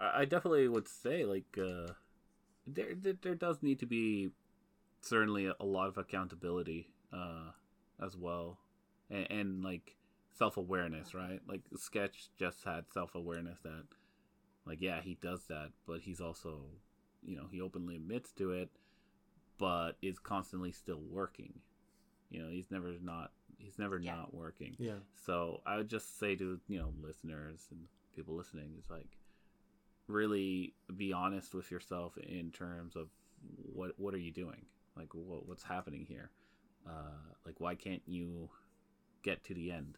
i, 0.00 0.20
I 0.22 0.24
definitely 0.24 0.68
would 0.68 0.88
say 0.88 1.24
like 1.24 1.58
uh 1.58 1.92
there, 2.66 2.94
there 2.94 3.14
there 3.20 3.34
does 3.34 3.62
need 3.62 3.78
to 3.80 3.86
be 3.86 4.30
certainly 5.00 5.46
a, 5.46 5.64
lot 5.64 5.88
of 5.88 5.98
accountability 5.98 6.88
uh 7.12 7.50
as 8.04 8.16
well 8.16 8.58
and, 9.10 9.30
and 9.30 9.64
like 9.64 9.95
self-awareness 10.36 11.14
right? 11.14 11.40
Like 11.48 11.62
sketch 11.76 12.28
just 12.38 12.64
had 12.64 12.84
self-awareness 12.92 13.60
that 13.62 13.84
like 14.66 14.78
yeah 14.80 15.00
he 15.02 15.16
does 15.20 15.44
that 15.48 15.70
but 15.86 16.00
he's 16.00 16.20
also 16.20 16.60
you 17.24 17.36
know 17.36 17.46
he 17.50 17.60
openly 17.60 17.96
admits 17.96 18.32
to 18.32 18.50
it 18.52 18.70
but 19.58 19.92
is 20.02 20.18
constantly 20.18 20.72
still 20.72 21.00
working. 21.10 21.54
You 22.30 22.42
know 22.42 22.48
he's 22.50 22.70
never 22.70 22.92
not 23.02 23.30
he's 23.58 23.78
never 23.78 23.98
Yeah. 23.98 24.16
not 24.16 24.34
working. 24.34 24.76
Yeah. 24.78 24.98
so 25.24 25.62
I 25.66 25.76
would 25.76 25.88
just 25.88 26.18
say 26.18 26.36
to 26.36 26.60
you 26.68 26.78
know 26.78 26.92
listeners 27.00 27.66
and 27.70 27.80
people 28.14 28.34
listening 28.34 28.74
is 28.78 28.90
like 28.90 29.16
really 30.08 30.74
be 30.96 31.12
honest 31.12 31.54
with 31.54 31.70
yourself 31.70 32.16
in 32.18 32.50
terms 32.50 32.96
of 32.96 33.08
what 33.72 33.92
what 33.98 34.14
are 34.14 34.18
you 34.18 34.32
doing? 34.32 34.66
Like 34.96 35.08
what, 35.14 35.46
what's 35.48 35.62
happening 35.62 36.04
here? 36.08 36.30
Uh, 36.86 37.32
like 37.44 37.56
why 37.60 37.74
can't 37.74 38.02
you 38.06 38.48
get 39.22 39.42
to 39.44 39.54
the 39.54 39.72
end 39.72 39.96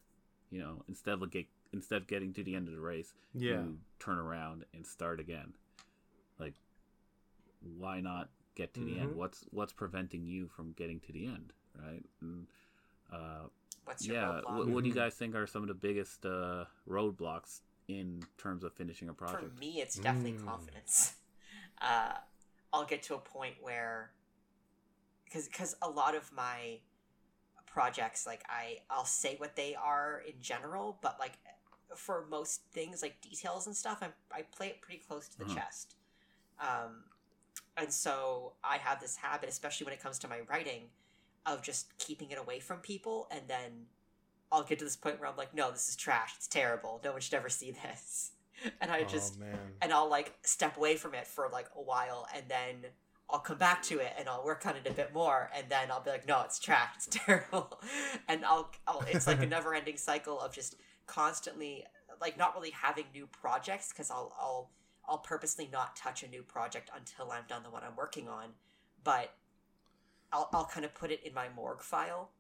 you 0.51 0.59
know 0.61 0.83
instead 0.89 1.15
of 1.23 1.31
get 1.31 1.47
instead 1.73 2.03
of 2.03 2.09
getting 2.09 2.33
to 2.33 2.43
the 2.43 2.55
end 2.55 2.69
of 2.69 2.75
the 2.75 2.81
race 2.81 3.13
Yeah. 3.35 3.51
you 3.51 3.79
turn 3.99 4.19
around 4.19 4.65
and 4.75 4.87
start 4.87 5.21
again 5.21 5.53
like 6.39 6.55
why 7.79 8.01
not 8.01 8.29
get 8.55 8.75
to 8.75 8.81
the 8.85 8.99
end 8.99 9.11
Mhm. 9.11 9.17
what's 9.17 9.45
what's 9.51 9.73
preventing 9.73 10.25
you 10.27 10.49
from 10.49 10.73
getting 10.73 11.01
to 11.01 11.13
the 11.13 11.27
end 11.27 11.53
right 11.81 12.03
and 12.21 12.47
uh 13.13 13.47
What's 13.85 14.07
your 14.07 14.17
yeah 14.17 14.41
what, 14.47 14.69
what 14.69 14.83
do 14.83 14.89
you 14.89 14.95
Mhm. 14.95 14.99
guys 15.03 15.15
think 15.15 15.35
are 15.35 15.47
some 15.47 15.63
of 15.63 15.69
the 15.69 15.75
biggest 15.75 16.25
uh 16.27 16.65
roadblocks 16.89 17.61
in 17.89 18.23
terms 18.37 18.65
of 18.65 18.73
finishing 18.75 19.09
a 19.09 19.15
project? 19.15 19.41
For 19.43 19.49
project 19.49 19.61
me, 19.61 19.81
it's 19.81 19.99
definitely 19.99 20.33
Mm. 20.33 20.45
confidence. 20.47 21.15
Uh, 21.81 22.15
I'll 22.73 22.85
get 22.85 23.03
to 23.05 23.15
a 23.15 23.19
point 23.19 23.55
where, 23.61 24.11
because 25.25 25.47
because 25.47 25.77
a 25.81 25.89
lot 25.89 26.15
of 26.17 26.33
my 26.33 26.81
projects, 27.73 28.27
like 28.27 28.43
I 28.49 28.79
I'll 28.91 29.05
say 29.05 29.37
what 29.39 29.57
they 29.57 29.75
are 29.75 30.23
in 30.27 30.35
general, 30.41 30.99
but 31.03 31.19
like 31.21 31.39
for 31.97 32.27
most 32.31 32.63
things 32.73 33.03
like 33.03 33.21
details 33.21 33.67
and 33.67 33.77
stuff, 33.77 33.99
I'm, 34.03 34.13
I 34.33 34.43
play 34.43 34.69
it 34.69 34.83
pretty 34.83 35.03
close 35.07 35.29
to 35.29 35.39
the 35.39 35.45
Uh-huh. 35.45 35.55
chest. 35.55 35.97
Um, 36.61 37.05
and 37.77 37.93
so 37.93 38.55
I 38.65 38.79
have 38.79 39.01
this 39.01 39.17
habit, 39.17 39.49
especially 39.49 39.85
when 39.87 39.95
it 39.95 40.03
comes 40.03 40.19
to 40.21 40.29
my 40.29 40.41
writing, 40.51 40.91
of 41.47 41.63
just 41.63 41.97
keeping 41.99 42.31
it 42.31 42.39
away 42.39 42.61
from 42.61 42.79
people, 42.81 43.29
and 43.31 43.43
then 43.49 43.87
I'll 44.53 44.65
get 44.65 44.79
to 44.81 44.85
this 44.85 44.97
point 44.97 45.21
where 45.21 45.29
I'm 45.29 45.37
like, 45.37 45.55
no, 45.55 45.71
this 45.71 45.89
is 45.89 45.97
trash. 45.97 46.35
It's 46.37 46.49
terrible. 46.49 47.01
No 47.05 47.13
one 47.13 47.21
should 47.21 47.35
ever 47.35 47.49
see 47.49 47.73
this. 47.73 48.33
And 48.81 48.91
I 48.91 49.05
just 49.05 49.39
oh 49.43 49.71
and 49.81 49.93
I'll 49.93 50.11
like 50.11 50.35
step 50.43 50.77
away 50.77 50.97
from 50.97 51.15
it 51.15 51.29
for 51.29 51.49
like 51.53 51.69
a 51.77 51.81
while 51.83 52.27
and 52.35 52.45
then 52.49 52.87
I'll 53.31 53.41
come 53.41 53.59
back 53.59 53.83
to 53.85 53.99
it 53.99 54.13
and 54.19 54.29
I'll 54.29 54.45
work 54.45 54.67
on 54.67 54.77
it 54.77 54.87
a 54.87 54.93
bit 54.93 55.13
more, 55.13 55.51
and 55.55 55.67
then 55.69 55.91
I'll 55.91 56.03
be 56.03 56.11
like, 56.11 56.27
no, 56.27 56.43
it's 56.43 56.59
trash, 56.59 56.91
it's 56.97 57.07
terrible, 57.11 57.81
and 58.29 58.45
I'll, 58.45 58.71
I'll 58.87 59.05
it's 59.09 59.27
like 59.27 59.43
a 59.43 59.47
never 59.47 59.75
ending 59.75 59.97
cycle 59.97 60.41
of 60.41 60.53
just 60.53 60.77
constantly 61.07 61.85
like 62.21 62.37
not 62.39 62.55
really 62.55 62.71
having 62.71 63.05
new 63.15 63.27
projects 63.27 63.91
because 63.93 64.11
I'll 64.11 64.35
I'll 64.41 64.71
I'll 65.09 65.19
purposely 65.19 65.69
not 65.73 65.97
touch 65.97 66.23
a 66.23 66.29
new 66.29 66.43
project 66.43 66.91
until 66.95 67.31
I'm 67.33 67.45
done 67.49 67.63
the 67.63 67.71
one 67.71 67.83
I'm 67.85 67.97
working 67.97 68.29
on, 68.29 68.51
but 69.05 69.35
I'll 70.33 70.51
I'll 70.55 70.67
kind 70.67 70.85
of 70.87 70.95
put 70.95 71.11
it 71.11 71.23
in 71.25 71.35
my 71.35 71.49
morgue 71.51 71.83
file. 71.83 72.31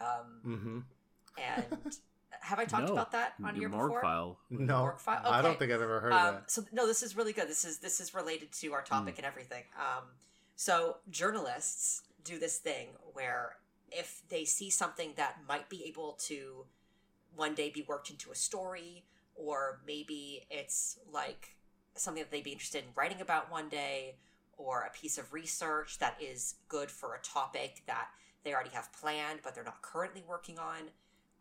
Um, 0.00 0.46
Mm-hmm. 0.46 0.80
and 1.38 1.96
have 2.40 2.58
I 2.58 2.64
talked 2.64 2.86
No, 2.88 2.92
about 2.94 3.12
that 3.12 3.34
on 3.42 3.54
your 3.54 3.62
your 3.62 3.70
morgue 3.70 3.88
before? 3.90 4.02
file. 4.02 4.38
No, 4.50 4.84
Work 4.84 5.00
file? 5.00 5.22
I 5.26 5.42
don't 5.42 5.58
think 5.58 5.72
I've 5.72 5.82
ever 5.82 6.00
heard 6.00 6.12
Um, 6.12 6.26
of 6.26 6.34
that. 6.34 6.50
so 6.50 6.64
no, 6.72 6.86
this 6.86 7.02
is 7.02 7.16
really 7.16 7.32
good. 7.32 7.48
This 7.48 7.64
is 7.64 7.78
this 7.78 8.00
is 8.00 8.14
related 8.14 8.52
to 8.52 8.72
our 8.72 8.82
topic 8.82 9.18
and 9.18 9.26
everything. 9.26 9.64
Um, 9.78 10.04
so 10.56 10.98
journalists 11.10 12.02
do 12.24 12.38
this 12.38 12.58
thing 12.58 12.88
where 13.12 13.56
if 13.90 14.22
they 14.28 14.44
see 14.44 14.70
something 14.70 15.12
that 15.16 15.38
might 15.48 15.68
be 15.68 15.84
able 15.84 16.12
to 16.12 16.66
one 17.34 17.54
day 17.54 17.70
be 17.70 17.82
worked 17.82 18.10
into 18.10 18.30
a 18.30 18.34
story, 18.34 19.04
or 19.34 19.80
maybe 19.86 20.46
it's 20.50 20.98
like 21.12 21.56
something 21.94 22.22
that 22.22 22.30
they'd 22.30 22.44
be 22.44 22.52
interested 22.52 22.84
in 22.84 22.90
writing 22.94 23.20
about 23.20 23.50
one 23.50 23.68
day, 23.68 24.16
or 24.56 24.82
a 24.82 24.90
piece 24.90 25.18
of 25.18 25.32
research 25.32 25.98
that 25.98 26.16
is 26.20 26.56
good 26.68 26.90
for 26.90 27.14
a 27.14 27.20
topic 27.22 27.82
that 27.86 28.08
they 28.44 28.52
already 28.54 28.70
have 28.70 28.90
planned 28.92 29.40
but 29.42 29.54
they're 29.54 29.64
not 29.64 29.82
currently 29.82 30.22
working 30.28 30.58
on, 30.58 30.90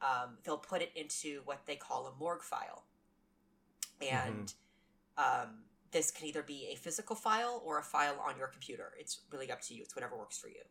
um, 0.02 0.38
they'll 0.44 0.58
put 0.58 0.82
it 0.82 0.92
into 0.96 1.42
what 1.46 1.66
they 1.66 1.76
call 1.76 2.08
a 2.08 2.20
morgue 2.20 2.44
file. 2.44 2.84
And 4.02 4.54
um, 5.18 5.64
this 5.92 6.12
can 6.12 6.28
either 6.28 6.44
be 6.44 6.70
a 6.72 6.76
physical 6.76 7.16
file 7.16 7.62
or 7.66 7.80
a 7.80 7.84
file 7.84 8.18
on 8.26 8.38
your 8.38 8.48
computer. 8.48 8.94
It's 8.98 9.22
really 9.32 9.52
up 9.52 9.62
to 9.64 9.74
you. 9.74 9.84
It's 9.84 9.96
whatever 9.96 10.18
works 10.18 10.38
for 10.38 10.48
you. 10.48 10.62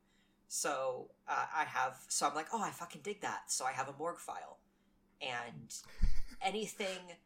So 0.48 1.10
uh, 1.28 1.44
I 1.54 1.64
have, 1.64 1.98
so 2.08 2.26
I'm 2.26 2.34
like, 2.34 2.46
oh, 2.52 2.62
I 2.62 2.70
fucking 2.70 3.02
dig 3.02 3.20
that. 3.20 3.52
So 3.52 3.66
I 3.66 3.72
have 3.72 3.88
a 3.88 3.94
morgue 3.98 4.18
file. 4.18 4.58
And 5.20 5.74
anything 6.42 7.16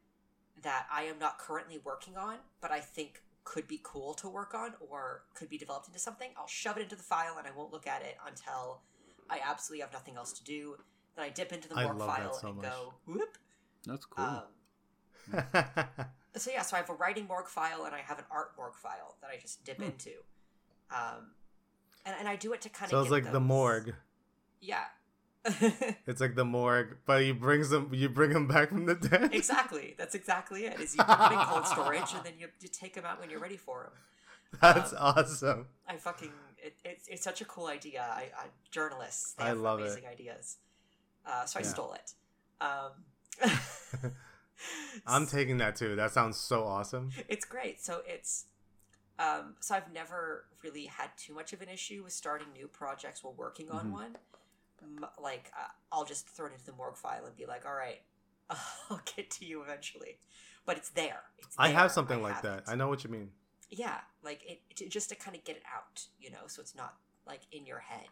that 0.62 0.87
I 0.93 1.05
am 1.05 1.19
not 1.19 1.38
currently 1.38 1.81
working 1.85 2.17
on, 2.17 2.38
but 2.61 2.71
I 2.71 2.81
think 2.81 3.23
could 3.45 3.67
be 3.67 3.81
cool 3.83 4.15
to 4.15 4.29
work 4.29 4.55
on 4.55 4.75
or 4.81 5.23
could 5.35 5.49
be 5.49 5.59
developed 5.59 5.88
into 5.88 5.99
something, 5.99 6.31
I'll 6.37 6.47
shove 6.47 6.77
it 6.77 6.83
into 6.83 6.97
the 6.97 7.03
file 7.03 7.37
and 7.38 7.47
I 7.47 7.51
won't 7.57 7.73
look 7.73 7.87
at 7.87 8.03
it 8.03 8.17
until 8.27 8.81
I 9.29 9.41
absolutely 9.45 9.83
have 9.83 9.93
nothing 9.93 10.17
else 10.17 10.33
to 10.35 10.45
do. 10.45 10.77
Then 11.16 11.25
I 11.27 11.29
dip 11.29 11.53
into 11.53 11.68
the 11.68 11.77
I 11.77 11.85
morgue 11.85 11.98
file 11.98 12.35
so 12.35 12.48
and 12.48 12.57
much. 12.59 12.66
go, 12.66 12.94
whoop. 13.07 13.38
That's 13.87 14.05
cool. 14.07 14.25
Um, 14.25 14.44
so 16.37 16.51
yeah, 16.51 16.62
so 16.62 16.77
I 16.77 16.81
have 16.81 16.90
a 16.90 16.94
writing 16.94 17.27
morgue 17.27 17.48
file 17.48 17.85
and 17.85 17.94
I 17.94 18.01
have 18.01 18.18
an 18.18 18.25
art 18.31 18.53
morgue 18.57 18.75
file 18.77 19.16
that 19.20 19.31
I 19.31 19.38
just 19.40 19.64
dip 19.64 19.77
Hmm. 19.77 19.85
into. 19.85 20.11
Um, 20.90 21.33
and, 22.05 22.14
and 22.18 22.29
I 22.29 22.37
do 22.37 22.53
it 22.53 22.61
to 22.62 22.68
kind 22.68 22.85
of. 22.87 22.90
so 22.90 23.01
it's 23.03 23.11
like 23.11 23.31
the 23.33 23.40
morgue. 23.40 23.94
Yeah. 24.61 24.85
It's 26.07 26.20
like 26.20 26.35
the 26.37 26.44
morgue, 26.44 26.98
but 27.05 27.25
you 27.25 27.35
brings 27.35 27.70
them, 27.70 27.90
you 27.92 28.09
bring 28.09 28.31
them 28.33 28.46
back 28.46 28.68
from 28.68 28.87
the 28.87 28.94
dead. 28.94 29.35
exactly. 29.35 29.94
That's 29.98 30.14
exactly 30.14 30.66
it. 30.66 30.79
Is 30.81 30.94
you 30.96 31.03
put 31.05 31.18
them 31.18 31.33
in 31.33 31.38
cold 31.46 31.66
storage 31.66 32.12
and 32.14 32.25
then 32.25 32.35
you, 32.38 32.48
you 32.61 32.68
take 32.68 32.94
them 32.94 33.05
out 33.05 33.18
when 33.20 33.29
you're 33.31 33.40
ready 33.40 33.57
for 33.57 33.83
them. 33.85 33.92
That's 34.61 34.92
Um, 34.92 34.98
awesome. 35.01 35.66
I 35.88 35.96
fucking 35.96 36.31
it, 36.59 36.75
it's 36.85 37.09
it's 37.09 37.25
such 37.25 37.40
a 37.40 37.44
cool 37.46 37.66
idea. 37.66 38.03
I, 38.09 38.25
I 38.38 38.46
journalists 38.70 39.33
they 39.33 39.44
I 39.44 39.48
have 39.48 39.59
love 39.59 39.81
it. 39.81 39.85
amazing 39.85 40.05
ideas. 40.07 40.59
Uh, 41.27 41.45
so 41.45 41.59
I 41.61 41.63
Yeah. 41.63 41.69
stole 41.69 41.93
it. 41.95 42.13
Um, 42.61 42.93
I'm 45.07 45.27
taking 45.27 45.59
that 45.59 45.77
too. 45.77 45.97
That 45.97 46.13
sounds 46.13 46.37
so 46.37 46.65
awesome. 46.65 47.11
it's 47.29 47.45
great. 47.45 47.81
So 47.83 48.03
it's 48.07 48.47
um, 49.19 49.55
so 49.61 49.75
I've 49.75 49.93
never 49.93 50.47
really 50.65 50.87
had 50.87 51.11
too 51.17 51.35
much 51.35 51.53
of 51.53 51.61
an 51.63 51.69
issue 51.69 52.03
with 52.03 52.13
starting 52.13 52.49
new 52.53 52.67
projects 52.67 53.23
while 53.23 53.35
working 53.35 53.71
on 53.71 53.89
Mhm. 53.89 53.93
one. 53.93 54.17
M- 54.83 55.07
Like 55.21 55.53
uh, 55.59 55.69
I'll 55.93 56.05
just 56.05 56.29
throw 56.29 56.47
it 56.47 56.53
into 56.53 56.65
the 56.65 56.73
morgue 56.73 56.97
file 56.97 57.25
and 57.27 57.37
be 57.37 57.47
like, 57.47 57.65
"All 57.67 57.75
right, 57.75 58.03
I'll 58.51 59.01
get 59.17 59.31
to 59.33 59.45
you 59.45 59.63
eventually." 59.63 60.19
But 60.65 60.77
it's 60.77 60.91
there. 60.91 61.23
It's 61.39 61.55
I 61.59 61.69
there. 61.69 61.77
have 61.79 61.93
something 61.93 62.19
I 62.19 62.23
like 62.23 62.35
have 62.35 62.43
that. 62.43 62.59
it. 62.61 62.65
I 62.69 62.75
know 62.77 62.89
what 62.89 63.05
you 63.05 63.11
mean. 63.11 63.31
Yeah, 63.71 64.01
like 64.23 64.43
it, 64.45 64.61
it 64.81 64.91
just 64.91 65.09
to 65.11 65.15
kind 65.17 65.37
of 65.37 65.43
get 65.45 65.57
it 65.57 65.63
out, 65.75 66.07
you 66.21 66.31
know, 66.31 66.47
so 66.47 66.61
it's 66.61 66.75
not 66.75 66.95
like 67.27 67.41
in 67.53 67.65
your 67.67 67.79
head 67.79 68.09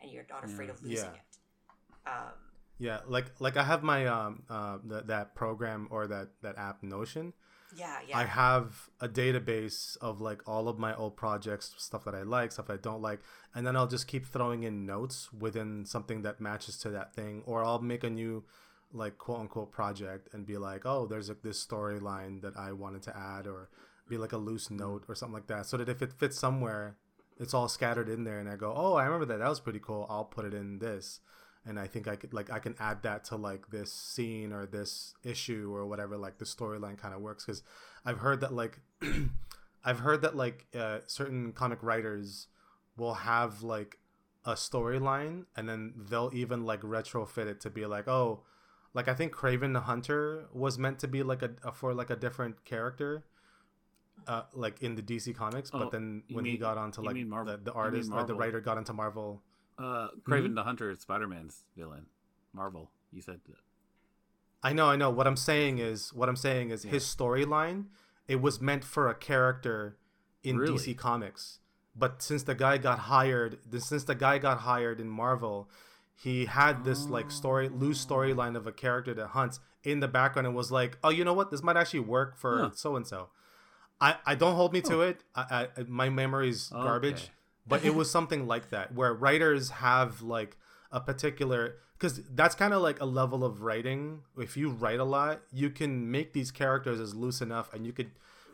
and 0.00 0.10
you're 0.10 0.26
not 0.30 0.44
afraid 0.44 0.66
Yeah. 0.66 0.72
of 0.72 0.82
losing 0.82 1.10
Yeah. 1.10 1.20
it. 1.20 2.08
Um, 2.08 2.32
Yeah, 2.78 3.00
like 3.06 3.26
like 3.40 3.56
I 3.56 3.62
have 3.62 3.82
my 3.82 4.06
um 4.06 4.42
uh 4.50 4.78
that 4.84 5.06
that 5.06 5.34
program 5.34 5.88
or 5.90 6.06
that 6.08 6.28
that 6.42 6.58
app 6.58 6.82
Notion. 6.82 7.32
yeah, 7.76 7.98
yeah. 8.06 8.18
I 8.18 8.24
have 8.24 8.90
a 9.00 9.08
database 9.08 9.96
of 9.98 10.20
like 10.20 10.42
all 10.48 10.68
of 10.68 10.78
my 10.78 10.94
old 10.94 11.16
projects, 11.16 11.74
stuff 11.78 12.04
that 12.04 12.14
I 12.14 12.22
like, 12.22 12.52
stuff 12.52 12.70
I 12.70 12.76
don't 12.76 13.02
like, 13.02 13.20
and 13.54 13.66
then 13.66 13.76
I'll 13.76 13.86
just 13.86 14.06
keep 14.08 14.26
throwing 14.26 14.64
in 14.64 14.86
notes 14.86 15.32
within 15.32 15.84
something 15.84 16.22
that 16.22 16.40
matches 16.40 16.76
to 16.78 16.90
that 16.90 17.14
thing, 17.14 17.42
or 17.46 17.64
I'll 17.64 17.80
make 17.80 18.04
a 18.04 18.10
new 18.10 18.44
like 18.92 19.18
quote 19.18 19.40
unquote 19.40 19.72
project 19.72 20.28
and 20.32 20.46
be 20.46 20.56
like, 20.56 20.84
oh, 20.84 21.06
there's 21.06 21.28
like 21.28 21.42
this 21.42 21.64
storyline 21.64 22.42
that 22.42 22.56
I 22.56 22.72
wanted 22.72 23.02
to 23.02 23.16
add, 23.16 23.46
or 23.46 23.68
be 24.08 24.18
like 24.18 24.32
a 24.32 24.36
loose 24.36 24.70
note 24.70 25.04
or 25.08 25.14
something 25.14 25.34
like 25.34 25.46
that, 25.46 25.66
so 25.66 25.76
that 25.76 25.88
if 25.88 26.02
it 26.02 26.12
fits 26.12 26.38
somewhere, 26.38 26.96
it's 27.38 27.54
all 27.54 27.68
scattered 27.68 28.08
in 28.08 28.24
there, 28.24 28.40
and 28.40 28.48
I 28.48 28.56
go, 28.56 28.72
oh, 28.76 28.94
I 28.94 29.04
remember 29.04 29.26
that, 29.26 29.38
that 29.38 29.48
was 29.48 29.60
pretty 29.60 29.80
cool. 29.80 30.06
I'll 30.10 30.24
put 30.24 30.44
it 30.44 30.54
in 30.54 30.78
this. 30.80 31.20
And 31.66 31.80
I 31.80 31.86
think 31.86 32.08
I 32.08 32.16
could 32.16 32.34
like 32.34 32.50
I 32.50 32.58
can 32.58 32.74
add 32.78 33.02
that 33.04 33.24
to 33.26 33.36
like 33.36 33.70
this 33.70 33.90
scene 33.92 34.52
or 34.52 34.66
this 34.66 35.14
issue 35.24 35.72
or 35.74 35.86
whatever 35.86 36.16
like 36.16 36.38
the 36.38 36.44
storyline 36.44 36.98
kind 36.98 37.14
of 37.14 37.20
works. 37.20 37.44
Because 37.44 37.62
I've 38.04 38.18
heard 38.18 38.40
that 38.40 38.52
like 38.52 38.80
I've 39.84 40.00
heard 40.00 40.22
that 40.22 40.36
like 40.36 40.66
uh, 40.78 40.98
certain 41.06 41.52
comic 41.52 41.82
writers 41.82 42.48
will 42.96 43.14
have 43.14 43.62
like 43.62 43.98
a 44.44 44.52
storyline 44.52 45.44
and 45.56 45.66
then 45.68 45.94
they'll 46.10 46.30
even 46.34 46.64
like 46.66 46.80
retrofit 46.82 47.46
it 47.46 47.60
to 47.62 47.70
be 47.70 47.86
like 47.86 48.06
oh 48.08 48.40
like 48.92 49.08
I 49.08 49.14
think 49.14 49.32
Kraven 49.34 49.72
the 49.72 49.80
Hunter 49.80 50.44
was 50.52 50.78
meant 50.78 50.98
to 50.98 51.08
be 51.08 51.22
like 51.22 51.42
a, 51.42 51.50
a 51.64 51.72
for 51.72 51.94
like 51.94 52.10
a 52.10 52.16
different 52.16 52.62
character 52.66 53.24
uh 54.28 54.42
like 54.52 54.82
in 54.82 54.94
the 54.96 55.02
DC 55.02 55.34
comics 55.34 55.70
Oh, 55.72 55.78
but 55.78 55.90
then 55.92 56.22
when 56.30 56.44
he 56.44 56.52
got 56.58 56.76
onto 56.78 57.00
like 57.06 57.14
the, 57.46 57.56
the 57.64 57.72
artist 57.72 58.10
or 58.12 58.24
the 58.26 58.34
writer 58.40 58.60
got 58.60 58.76
into 58.78 58.92
Marvel 58.92 59.42
Uh, 59.78 60.08
Kraven 60.22 60.54
the 60.54 60.62
Hunter 60.62 60.90
is 60.90 61.00
Spider 61.00 61.26
Man's 61.26 61.64
villain. 61.76 62.06
Marvel. 62.52 62.90
You 63.12 63.20
said 63.20 63.40
that. 63.46 63.56
I 64.62 64.72
know, 64.72 64.86
I 64.88 64.96
know. 64.96 65.10
What 65.10 65.26
I'm 65.26 65.36
saying 65.36 65.78
is, 65.78 66.12
what 66.12 66.28
I'm 66.28 66.36
saying 66.36 66.70
is, 66.70 66.84
Yeah. 66.84 66.92
his 66.92 67.04
storyline, 67.04 67.86
it 68.28 68.40
was 68.40 68.60
meant 68.60 68.84
for 68.84 69.08
a 69.08 69.14
character 69.14 69.98
in 70.42 70.56
Really? 70.58 70.74
DC 70.78 70.94
Comics, 70.96 71.58
but 71.96 72.22
since 72.22 72.42
the 72.44 72.54
guy 72.54 72.78
got 72.78 73.00
hired, 73.00 73.58
since 73.82 74.04
the 74.04 74.14
guy 74.14 74.38
got 74.38 74.60
hired 74.60 75.00
in 75.00 75.08
Marvel, 75.08 75.68
he 76.14 76.46
had 76.46 76.84
this 76.84 77.06
like 77.08 77.30
story, 77.30 77.68
loose 77.68 78.04
storyline 78.04 78.56
of 78.56 78.66
a 78.66 78.72
character 78.72 79.12
that 79.14 79.28
hunts 79.28 79.60
in 79.82 80.00
the 80.00 80.08
background, 80.08 80.46
and 80.46 80.56
was 80.56 80.70
like, 80.72 80.96
oh, 81.02 81.10
you 81.10 81.24
know 81.24 81.34
what? 81.34 81.50
This 81.50 81.62
might 81.62 81.76
actually 81.76 82.00
work 82.00 82.36
for 82.38 82.70
so 82.74 82.96
and 82.96 83.06
so. 83.06 83.28
I, 84.00 84.16
I 84.26 84.34
don't 84.34 84.54
hold 84.56 84.72
me 84.72 84.80
to 84.82 85.02
it. 85.02 85.24
I, 85.34 85.68
I 85.76 85.82
my 85.86 86.08
memory's 86.08 86.68
garbage 86.68 87.14
Okay. 87.24 87.30
But 87.66 87.84
it 87.84 87.94
was 87.94 88.10
something 88.10 88.46
like 88.46 88.70
that 88.70 88.94
where 88.94 89.12
writers 89.12 89.70
have 89.70 90.22
like 90.22 90.56
a 90.90 91.00
particular 91.00 91.76
because 91.98 92.20
that's 92.34 92.54
kind 92.54 92.74
of 92.74 92.82
like 92.82 93.00
a 93.00 93.04
level 93.04 93.44
of 93.44 93.62
writing. 93.62 94.20
If 94.36 94.56
you 94.56 94.70
write 94.70 95.00
a 95.00 95.04
lot 95.04 95.42
you 95.52 95.70
can 95.70 96.10
make 96.10 96.32
these 96.32 96.50
characters 96.50 97.00
as 97.00 97.14
loose 97.14 97.40
enough 97.40 97.72
and 97.72 97.86
you 97.86 97.92
could 97.92 98.10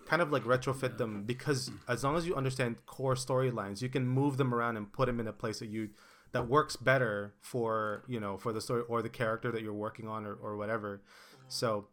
kind 0.07 0.23
of 0.23 0.33
like 0.33 0.43
retrofit 0.43 0.99
them 0.99 1.23
because 1.25 1.71
as 1.87 2.03
long 2.03 2.17
as 2.17 2.27
you 2.27 2.35
understand 2.35 2.85
core 2.87 3.15
storylines 3.15 3.81
you 3.81 3.89
can 3.89 4.09
move 4.09 4.39
them 4.39 4.53
around 4.53 4.77
and 4.77 4.93
put 4.93 5.07
them 5.07 5.21
in 5.21 5.29
a 5.29 5.33
place 5.33 5.61
that 5.61 5.69
you 5.69 5.91
that 6.33 6.49
works 6.49 6.77
better 6.77 7.35
for 7.41 8.05
you 8.09 8.21
know 8.21 8.37
for 8.37 8.53
the 8.53 8.61
story 8.61 8.83
or 8.89 9.03
the 9.03 9.09
character 9.09 9.51
that 9.51 9.63
you're 9.63 9.73
working 9.73 10.09
on 10.09 10.25
or, 10.25 10.35
or 10.35 10.57
whatever. 10.57 11.01
So 11.49 11.87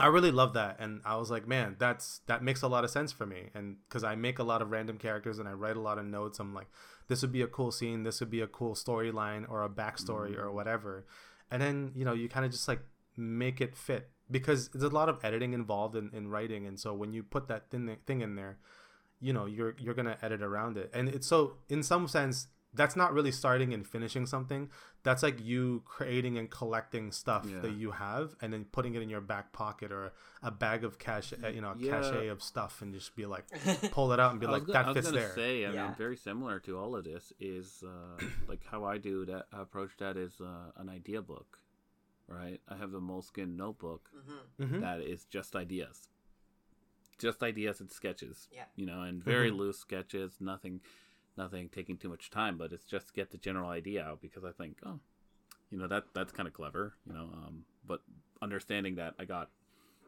I 0.00 0.06
really 0.06 0.32
love 0.32 0.54
that, 0.54 0.76
and 0.80 1.00
I 1.04 1.16
was 1.16 1.30
like, 1.30 1.46
man, 1.46 1.76
that's 1.78 2.20
that 2.26 2.42
makes 2.42 2.62
a 2.62 2.68
lot 2.68 2.82
of 2.82 2.90
sense 2.90 3.12
for 3.12 3.26
me, 3.26 3.50
and 3.54 3.76
because 3.88 4.02
I 4.02 4.16
make 4.16 4.40
a 4.40 4.42
lot 4.42 4.60
of 4.60 4.70
random 4.70 4.98
characters 4.98 5.38
and 5.38 5.48
I 5.48 5.52
write 5.52 5.76
a 5.76 5.80
lot 5.80 5.98
of 5.98 6.04
notes, 6.04 6.40
I'm 6.40 6.52
like, 6.52 6.66
this 7.06 7.22
would 7.22 7.30
be 7.30 7.42
a 7.42 7.46
cool 7.46 7.70
scene, 7.70 8.02
this 8.02 8.18
would 8.18 8.30
be 8.30 8.40
a 8.40 8.48
cool 8.48 8.74
storyline 8.74 9.48
or 9.48 9.62
a 9.62 9.68
backstory 9.68 10.36
or 10.36 10.46
mm-hmm. 10.46 10.56
whatever, 10.56 11.06
and 11.50 11.62
then 11.62 11.92
you 11.94 12.04
know 12.04 12.12
you 12.12 12.28
kind 12.28 12.44
of 12.44 12.50
just 12.50 12.66
like 12.66 12.80
make 13.16 13.60
it 13.60 13.76
fit 13.76 14.10
because 14.30 14.68
there's 14.70 14.82
a 14.82 14.88
lot 14.88 15.08
of 15.08 15.24
editing 15.24 15.52
involved 15.52 15.94
in, 15.94 16.10
in 16.12 16.28
writing, 16.28 16.66
and 16.66 16.80
so 16.80 16.92
when 16.92 17.12
you 17.12 17.22
put 17.22 17.46
that 17.46 17.70
thing 17.70 17.96
thing 18.04 18.20
in 18.20 18.34
there, 18.34 18.58
you 19.20 19.32
know 19.32 19.46
you're 19.46 19.76
you're 19.78 19.94
gonna 19.94 20.18
edit 20.22 20.42
around 20.42 20.76
it, 20.76 20.90
and 20.92 21.08
it's 21.08 21.28
so 21.28 21.54
in 21.68 21.84
some 21.84 22.08
sense 22.08 22.48
that's 22.74 22.94
not 22.96 23.12
really 23.14 23.32
starting 23.32 23.72
and 23.72 23.86
finishing 23.86 24.26
something 24.26 24.68
that's 25.02 25.22
like 25.22 25.40
you 25.40 25.82
creating 25.86 26.36
and 26.36 26.50
collecting 26.50 27.10
stuff 27.10 27.46
Yeah. 27.50 27.60
that 27.60 27.70
you 27.72 27.92
have 27.92 28.36
and 28.42 28.52
then 28.52 28.66
putting 28.66 28.94
it 28.94 29.00
in 29.02 29.08
your 29.08 29.22
back 29.22 29.52
pocket 29.52 29.90
or 29.90 30.12
a 30.42 30.50
bag 30.50 30.84
of 30.84 30.98
cash 30.98 31.32
uh, 31.42 31.48
you 31.48 31.60
know 31.62 31.70
a 31.70 31.76
Yeah. 31.78 31.90
cachet 31.90 32.28
of 32.28 32.42
stuff 32.42 32.82
and 32.82 32.92
just 32.92 33.16
be 33.16 33.24
like 33.24 33.46
pull 33.90 34.12
it 34.12 34.20
out 34.20 34.32
and 34.32 34.40
be 34.40 34.46
like 34.54 34.62
was, 34.62 34.66
go- 34.66 34.72
that 34.74 34.84
I 34.84 34.88
was 34.88 34.94
fits 34.96 35.06
gonna 35.08 35.18
there 35.18 35.34
say, 35.34 35.66
I 35.66 35.72
Yeah. 35.72 35.86
mean, 35.86 35.94
very 35.96 36.16
similar 36.16 36.60
to 36.60 36.78
all 36.78 36.94
of 36.94 37.04
this 37.04 37.32
is 37.40 37.82
uh, 37.86 38.22
like 38.48 38.60
how 38.70 38.84
I 38.84 38.98
do 38.98 39.24
that. 39.26 39.46
Approach 39.52 39.92
that 39.98 40.16
is 40.18 40.40
uh, 40.40 40.72
an 40.76 40.88
idea 40.90 41.22
book, 41.22 41.58
right? 42.28 42.60
I 42.68 42.76
have 42.76 42.92
a 42.92 43.00
Moleskine 43.00 43.56
notebook 43.56 44.10
hmm 44.58 44.64
hmm 44.66 44.80
that 44.80 45.00
is 45.00 45.24
just 45.24 45.56
ideas, 45.56 46.08
just 47.18 47.42
ideas 47.42 47.80
and 47.80 47.90
sketches. 47.90 48.48
Yeah. 48.52 48.64
You 48.76 48.86
know, 48.86 49.02
and 49.02 49.22
very 49.24 49.50
Mhm. 49.50 49.56
loose 49.56 49.78
sketches, 49.78 50.36
nothing 50.40 50.80
nothing 51.38 51.70
taking 51.70 51.96
too 51.96 52.10
much 52.10 52.28
time, 52.30 52.58
but 52.58 52.72
it's 52.72 52.84
just 52.84 53.14
get 53.14 53.30
the 53.30 53.38
general 53.38 53.70
idea 53.70 54.04
out 54.04 54.20
because 54.20 54.44
I 54.44 54.52
think, 54.52 54.78
oh, 54.84 55.00
you 55.70 55.78
know, 55.78 55.88
that 55.88 56.04
that's 56.14 56.32
kind 56.32 56.46
of 56.46 56.52
clever, 56.52 56.94
you 57.06 57.14
know, 57.14 57.30
um 57.32 57.64
but 57.86 58.02
understanding 58.42 58.96
that 58.96 59.14
I 59.18 59.24
got, 59.24 59.48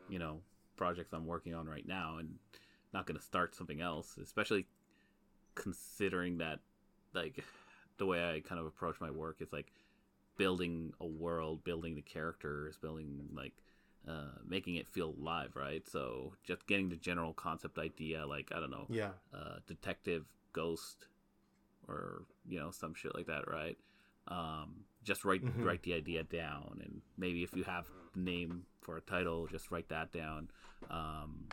you 0.09 0.19
know, 0.19 0.41
projects 0.77 1.13
I'm 1.15 1.27
working 1.27 1.55
on 1.55 1.67
right 1.67 1.87
now 1.87 2.19
and 2.19 2.35
not 2.93 3.07
going 3.07 3.19
to 3.19 3.25
start 3.25 3.55
something 3.55 3.81
else, 3.81 4.19
especially 4.19 4.67
considering 5.55 6.39
that 6.39 6.59
like 7.15 7.45
the 7.99 8.07
way 8.07 8.19
I 8.29 8.41
kind 8.41 8.61
of 8.61 8.67
approach 8.67 9.01
my 9.01 9.11
work 9.11 9.37
is 9.41 9.53
like 9.53 9.73
building 10.37 10.93
a 11.01 11.07
world, 11.07 11.65
building 11.65 11.95
the 11.95 12.03
characters, 12.03 12.77
building 12.77 13.29
like 13.35 13.53
uh, 14.09 14.39
making 14.47 14.77
it 14.77 14.89
feel 14.89 15.15
live, 15.19 15.55
right? 15.55 15.87
So 15.89 16.33
just 16.45 16.67
getting 16.67 16.89
the 16.89 16.97
general 16.97 17.33
concept 17.33 17.79
idea, 17.79 18.27
like 18.27 18.51
I 18.55 18.61
don't 18.61 18.71
know, 18.71 18.87
Yeah. 18.89 19.11
uh, 19.35 19.59
detective 19.67 20.25
ghost 20.53 21.07
or 21.89 22.25
you 22.49 22.59
know 22.59 22.71
some 22.71 22.95
shit 22.95 23.15
like 23.15 23.27
that, 23.27 23.49
right? 23.51 23.77
Um, 24.29 24.85
just 25.03 25.25
write 25.25 25.43
Mhm. 25.45 25.65
write 25.65 25.83
the 25.83 25.95
idea 25.95 26.23
down, 26.23 26.81
and 26.85 27.03
maybe 27.17 27.43
if 27.43 27.55
you 27.55 27.65
have 27.65 27.87
the 28.15 28.21
name 28.21 28.67
for 28.81 28.97
a 28.97 29.01
title, 29.01 29.47
just 29.47 29.71
write 29.71 29.89
that 29.89 30.13
down. 30.13 30.51
Um, 30.91 31.49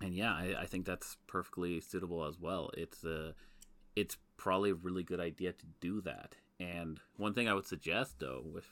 and 0.00 0.14
yeah, 0.14 0.32
I, 0.32 0.54
I 0.62 0.66
think 0.66 0.84
that's 0.86 1.16
perfectly 1.26 1.80
suitable 1.80 2.24
as 2.24 2.38
well. 2.38 2.70
It's 2.76 3.04
a 3.04 3.34
it's 3.96 4.16
probably 4.36 4.70
a 4.70 4.74
really 4.74 5.02
good 5.02 5.20
idea 5.20 5.52
to 5.52 5.66
do 5.80 6.00
that. 6.02 6.36
And 6.58 7.00
one 7.16 7.34
thing 7.34 7.48
I 7.48 7.54
would 7.54 7.66
suggest 7.66 8.18
though 8.20 8.42
with 8.44 8.66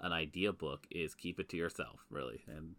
an 0.00 0.12
idea 0.12 0.52
book 0.52 0.86
is 0.90 1.14
keep 1.14 1.38
it 1.40 1.48
to 1.50 1.56
yourself, 1.56 2.04
really. 2.10 2.42
And 2.46 2.76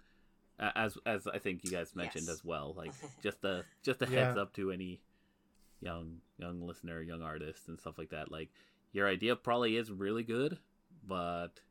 as 0.60 0.98
as 1.06 1.28
I 1.28 1.40
think 1.40 1.64
you 1.64 1.72
guys 1.72 1.96
mentioned 1.96 2.26
Yes. 2.28 2.36
as 2.36 2.46
well, 2.46 2.74
like 2.78 2.94
just 3.24 3.44
a 3.44 3.66
just 3.84 4.02
a 4.02 4.06
Yeah. 4.06 4.26
heads 4.28 4.38
up 4.38 4.54
to 4.54 4.72
any 4.72 5.02
young 5.84 6.18
young 6.38 6.62
listener, 6.66 7.02
young 7.02 7.22
artist 7.22 7.68
and 7.68 7.80
stuff 7.80 7.98
like 7.98 8.10
that. 8.10 8.32
Like 8.32 8.50
your 8.92 9.08
idea 9.08 9.36
probably 9.36 9.76
is 9.78 9.92
really 9.92 10.24
good, 10.24 10.58
but 11.06 11.62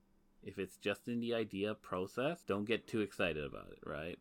if 0.42 0.58
it's 0.58 0.76
just 0.76 1.08
in 1.08 1.20
the 1.20 1.34
idea 1.34 1.74
process, 1.74 2.42
don't 2.46 2.64
get 2.64 2.86
too 2.86 3.00
excited 3.00 3.44
about 3.44 3.68
it, 3.72 3.78
right? 3.86 4.18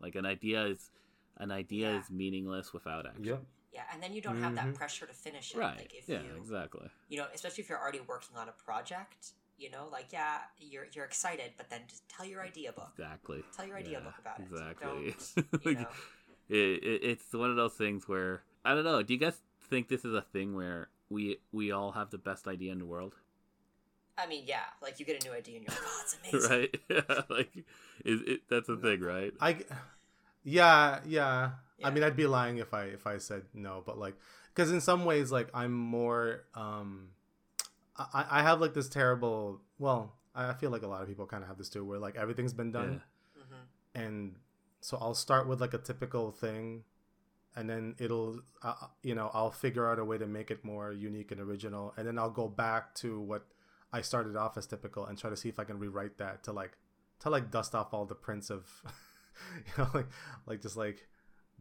Like 0.00 0.14
an 0.14 0.26
idea 0.26 0.64
is 0.66 0.90
an 1.38 1.50
idea 1.50 1.92
Yeah. 1.92 2.00
is 2.00 2.10
meaningless 2.10 2.72
without 2.72 3.06
action. 3.06 3.24
Yep. 3.24 3.44
Yeah, 3.72 3.82
and 3.92 4.02
then 4.02 4.14
you 4.14 4.22
don't 4.22 4.40
have 4.40 4.54
that 4.54 4.68
Mhm. 4.68 4.74
pressure 4.74 5.06
to 5.06 5.12
finish 5.12 5.54
it. 5.54 5.58
Right. 5.58 5.76
Like 5.76 5.94
if 5.94 6.08
yeah, 6.08 6.22
you 6.22 6.36
exactly. 6.38 6.88
you 7.08 7.18
know, 7.18 7.26
especially 7.34 7.62
if 7.62 7.68
you're 7.68 7.78
already 7.78 8.00
working 8.00 8.36
on 8.36 8.48
a 8.48 8.52
project, 8.52 9.32
you 9.58 9.70
know, 9.70 9.88
like 9.92 10.12
yeah, 10.12 10.42
you're 10.58 10.86
you're 10.94 11.04
excited, 11.04 11.52
but 11.58 11.68
then 11.68 11.82
just 11.86 12.08
tell 12.08 12.24
your 12.24 12.42
idea 12.42 12.72
book. 12.72 12.92
Exactly. 12.96 13.42
Tell 13.54 13.66
your 13.66 13.76
idea 13.76 13.98
Yeah, 13.98 14.04
book 14.04 14.18
about 14.18 14.40
it. 14.40 14.46
Exactly. 14.50 15.14
Don't, 15.36 15.64
you 15.66 15.74
know. 15.74 15.88
it, 16.48 16.82
it, 16.84 17.04
it's 17.04 17.32
one 17.34 17.50
of 17.50 17.56
those 17.56 17.74
things 17.74 18.08
where 18.08 18.42
I 18.66 18.74
don't 18.74 18.84
know. 18.84 19.02
Do 19.02 19.14
you 19.14 19.20
guys 19.20 19.40
think 19.70 19.88
this 19.88 20.04
is 20.04 20.14
a 20.14 20.22
thing 20.22 20.54
where 20.54 20.88
we 21.08 21.38
we 21.52 21.70
all 21.72 21.92
have 21.92 22.10
the 22.10 22.18
best 22.18 22.48
idea 22.48 22.72
in 22.72 22.78
the 22.80 22.86
world, 22.86 23.14
I 24.18 24.26
mean, 24.26 24.44
yeah, 24.46 24.64
like 24.82 24.98
you 24.98 25.04
get 25.06 25.22
a 25.22 25.28
new 25.28 25.34
idea 25.34 25.56
and 25.58 25.64
you're 25.66 25.74
like, 25.74 25.84
oh, 25.84 26.02
it's 26.02 26.16
amazing. 26.48 26.50
right? 26.50 26.76
Yeah, 26.90 27.22
like 27.28 27.64
is 28.04 28.20
it, 28.22 28.40
that's 28.48 28.66
the 28.66 28.76
thing, 28.76 29.00
right? 29.00 29.32
I, 29.40 29.58
yeah, 30.44 31.00
yeah. 31.06 31.50
Yeah. 31.78 31.86
I 31.88 31.90
mean, 31.90 32.02
I'd 32.02 32.16
be 32.16 32.26
lying 32.26 32.58
if 32.58 32.72
I 32.72 32.84
if 32.84 33.06
I 33.06 33.18
said 33.18 33.42
no, 33.52 33.82
but 33.84 33.98
like, 33.98 34.16
because 34.54 34.72
in 34.72 34.80
some 34.80 35.04
ways, 35.04 35.30
like, 35.30 35.48
I'm 35.52 35.72
more. 35.72 36.44
um 36.54 37.10
I 37.96 38.24
I 38.30 38.42
have 38.42 38.60
like 38.60 38.74
this 38.74 38.88
terrible. 38.88 39.60
Well, 39.78 40.14
I 40.34 40.54
feel 40.54 40.70
like 40.70 40.82
a 40.82 40.86
lot 40.86 41.02
of 41.02 41.08
people 41.08 41.26
kind 41.26 41.42
of 41.42 41.48
have 41.48 41.58
this 41.58 41.68
too, 41.68 41.84
where 41.84 41.98
like 41.98 42.16
everything's 42.16 42.54
been 42.54 42.72
done, 42.72 43.02
hmm 43.36 43.56
and 43.94 44.36
so 44.80 44.98
I'll 45.00 45.14
start 45.14 45.48
with 45.48 45.60
like 45.60 45.74
a 45.74 45.78
typical 45.78 46.30
thing, 46.32 46.84
and 47.56 47.68
then 47.68 47.94
it'll, 47.98 48.40
uh, 48.62 48.74
you 49.02 49.14
know, 49.14 49.30
I'll 49.34 49.50
figure 49.50 49.90
out 49.90 49.98
a 49.98 50.04
way 50.04 50.18
to 50.18 50.26
make 50.26 50.50
it 50.50 50.64
more 50.64 50.92
unique 50.92 51.32
and 51.32 51.40
original, 51.40 51.94
and 51.96 52.06
then 52.06 52.18
I'll 52.18 52.30
go 52.30 52.48
back 52.48 52.94
to 52.96 53.20
what 53.20 53.46
I 53.92 54.02
started 54.02 54.36
off 54.36 54.56
as 54.56 54.66
typical 54.66 55.06
and 55.06 55.18
try 55.18 55.30
to 55.30 55.36
see 55.36 55.48
if 55.48 55.58
I 55.58 55.64
can 55.64 55.78
rewrite 55.78 56.18
that 56.18 56.44
to 56.44 56.52
like 56.52 56.76
to 57.20 57.30
like 57.30 57.50
dust 57.50 57.74
off 57.74 57.94
all 57.94 58.04
the 58.04 58.14
prints 58.14 58.50
of, 58.50 58.68
you 59.56 59.72
know, 59.78 59.90
like 59.94 60.06
like 60.46 60.62
just 60.62 60.76
like 60.76 61.08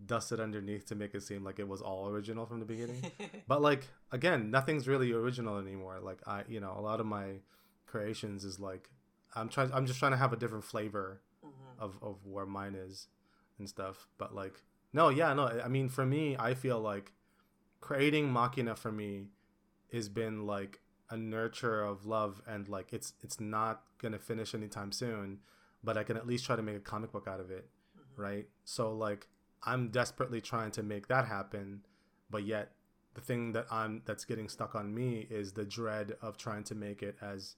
dust 0.05 0.31
it 0.31 0.39
underneath 0.39 0.85
to 0.87 0.95
make 0.95 1.15
it 1.15 1.23
seem 1.23 1.43
like 1.43 1.59
it 1.59 1.67
was 1.67 1.81
all 1.81 2.09
original 2.09 2.45
from 2.45 2.59
the 2.59 2.65
beginning. 2.65 3.11
but 3.47 3.61
like 3.61 3.87
again, 4.11 4.51
nothing's 4.51 4.87
really 4.87 5.11
original 5.13 5.57
anymore. 5.57 5.99
Like 6.01 6.19
I, 6.27 6.43
you 6.49 6.59
know, 6.59 6.75
a 6.77 6.81
lot 6.81 6.99
of 6.99 7.05
my 7.05 7.39
creations 7.85 8.43
is 8.43 8.59
like 8.59 8.89
I'm 9.35 9.49
trying. 9.49 9.71
I'm 9.73 9.85
just 9.85 9.99
trying 9.99 10.11
to 10.11 10.17
have 10.17 10.33
a 10.33 10.37
different 10.37 10.63
flavor 10.63 11.21
hmm 11.43 11.49
of 11.77 11.99
of 12.01 12.25
where 12.25 12.45
mine 12.45 12.73
is 12.75 13.07
and 13.59 13.67
stuff. 13.67 14.07
But 14.17 14.33
like, 14.33 14.63
no, 14.95 15.09
yeah, 15.09 15.33
no. 15.33 15.47
I 15.47 15.67
mean, 15.67 15.89
for 15.89 16.05
me, 16.05 16.37
I 16.39 16.53
feel 16.53 16.79
like 16.79 17.11
creating 17.81 18.31
Machina 18.31 18.75
for 18.75 18.91
me 18.91 19.27
has 19.91 20.07
been 20.09 20.47
like 20.47 20.79
a 21.09 21.17
nurture 21.17 21.83
of 21.83 22.05
love, 22.05 22.41
and 22.47 22.69
like 22.69 22.93
it's 22.93 23.13
it's 23.21 23.39
not 23.39 23.83
gonna 24.01 24.19
finish 24.19 24.55
anytime 24.55 24.91
soon, 24.93 25.39
but 25.83 25.97
I 25.97 26.03
can 26.03 26.15
at 26.17 26.25
least 26.25 26.45
try 26.45 26.55
to 26.55 26.61
make 26.61 26.77
a 26.77 26.79
comic 26.79 27.11
book 27.11 27.27
out 27.27 27.41
of 27.41 27.51
it, 27.51 27.67
hmm 27.95 28.21
right? 28.21 28.47
So 28.63 28.93
like, 28.93 29.27
I'm 29.63 29.89
desperately 29.89 30.41
trying 30.41 30.71
to 30.71 30.83
make 30.83 31.07
that 31.09 31.27
happen, 31.27 31.81
but 32.29 32.45
yet 32.45 32.71
the 33.15 33.21
thing 33.21 33.51
that 33.51 33.67
I'm 33.71 34.01
that's 34.05 34.25
getting 34.25 34.49
stuck 34.49 34.75
on 34.75 34.95
me 34.95 35.27
is 35.29 35.53
the 35.53 35.65
dread 35.65 36.15
of 36.21 36.37
trying 36.37 36.63
to 36.65 36.75
make 36.75 37.03
it 37.03 37.17
as 37.21 37.55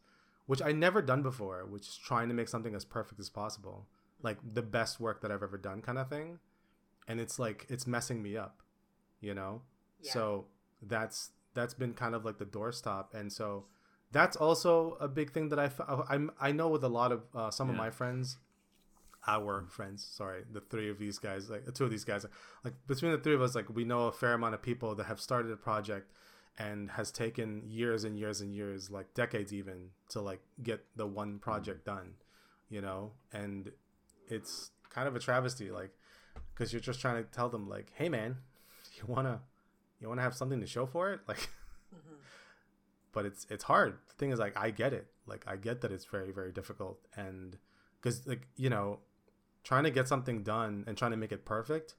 which 0.47 0.61
I 0.61 0.71
never 0.71 1.01
done 1.03 1.21
before, 1.21 1.65
which 1.67 1.87
is 1.87 1.97
trying 1.97 2.29
to 2.29 2.33
make 2.33 2.47
something 2.49 2.73
as 2.75 2.85
perfect 2.85 3.19
as 3.19 3.29
possible. 3.29 3.85
Like 4.23 4.39
the 4.53 4.63
best 4.63 4.99
work 4.99 5.21
that 5.21 5.31
I've 5.31 5.43
ever 5.43 5.57
done 5.57 5.81
kind 5.81 5.99
of 5.99 6.09
thing. 6.09 6.39
And 7.07 7.19
it's 7.19 7.39
like 7.39 7.65
it's 7.69 7.87
messing 7.87 8.21
me 8.21 8.37
up, 8.37 8.61
you 9.21 9.33
know? 9.33 9.61
Yeah. 10.01 10.13
So 10.13 10.45
that's 10.81 11.31
that's 11.53 11.73
been 11.73 11.93
kind 11.93 12.13
of 12.13 12.23
like 12.23 12.37
the 12.37 12.45
doorstop 12.45 13.13
and 13.15 13.33
so 13.33 13.65
that's 14.11 14.37
also 14.37 14.95
a 15.01 15.07
big 15.07 15.31
thing 15.31 15.49
that 15.49 15.59
I 15.59 15.65
f- 15.65 15.81
I'm 16.07 16.31
I 16.39 16.51
know 16.51 16.69
with 16.69 16.83
a 16.83 16.89
lot 16.89 17.11
of 17.11 17.23
uh, 17.35 17.49
some 17.51 17.69
of 17.69 17.75
my 17.75 17.89
friends 17.89 18.37
our 19.27 19.65
friends 19.69 20.07
sorry 20.09 20.43
the 20.51 20.61
three 20.61 20.89
of 20.89 20.99
these 20.99 21.17
guys 21.19 21.49
like 21.49 21.73
two 21.73 21.83
of 21.83 21.89
these 21.89 22.05
guys 22.05 22.25
like 22.63 22.73
between 22.87 23.11
the 23.11 23.17
three 23.17 23.33
of 23.33 23.41
us 23.41 23.55
like 23.55 23.69
we 23.75 23.83
know 23.83 24.07
a 24.07 24.11
fair 24.11 24.33
amount 24.33 24.53
of 24.53 24.61
people 24.61 24.95
that 24.95 25.07
have 25.07 25.19
started 25.19 25.51
a 25.51 25.57
project 25.57 26.11
and 26.57 26.91
has 26.91 27.11
taken 27.11 27.63
years 27.67 28.03
and 28.03 28.17
years 28.17 28.39
and 28.39 28.55
years 28.55 28.89
like 28.89 29.13
decades 29.13 29.51
even 29.51 29.89
to 30.09 30.21
like 30.21 30.39
get 30.63 30.85
the 30.95 31.05
one 31.05 31.39
project 31.39 31.83
done 31.85 32.13
you 32.69 32.79
know 32.79 33.11
and 33.33 33.71
it's 34.29 34.71
kind 34.89 35.07
of 35.07 35.15
a 35.15 35.19
travesty 35.19 35.69
like 35.71 35.91
because 36.57 36.73
you're 36.73 36.79
just 36.81 36.99
trying 36.99 37.23
to 37.23 37.29
tell 37.29 37.49
them 37.49 37.69
like 37.69 37.91
hey 37.95 38.09
man 38.09 38.37
you 38.95 39.03
want 39.07 39.27
to 39.27 39.39
you 39.99 40.07
want 40.07 40.19
to 40.19 40.23
have 40.23 40.35
something 40.35 40.59
to 40.61 40.67
show 40.67 40.85
for 40.85 41.11
it? 41.11 41.21
Like 41.27 41.49
hmm 41.91 42.15
but 43.13 43.25
it's 43.25 43.47
it's 43.49 43.63
hard. 43.63 43.97
The 44.09 44.13
thing 44.15 44.31
is 44.31 44.39
like 44.39 44.57
i 44.57 44.69
get 44.69 44.93
it. 44.93 45.07
Like 45.25 45.43
i 45.47 45.55
get 45.55 45.81
that 45.81 45.91
it's 45.91 46.05
very 46.05 46.31
very 46.31 46.51
difficult 46.51 46.99
and 47.15 47.57
because 48.01 48.25
like 48.27 48.47
you 48.55 48.69
know 48.69 48.99
trying 49.63 49.83
to 49.83 49.91
get 49.91 50.07
something 50.07 50.43
done 50.43 50.83
and 50.87 50.97
trying 50.97 51.11
to 51.11 51.17
make 51.17 51.31
it 51.31 51.43
perfect 51.43 51.95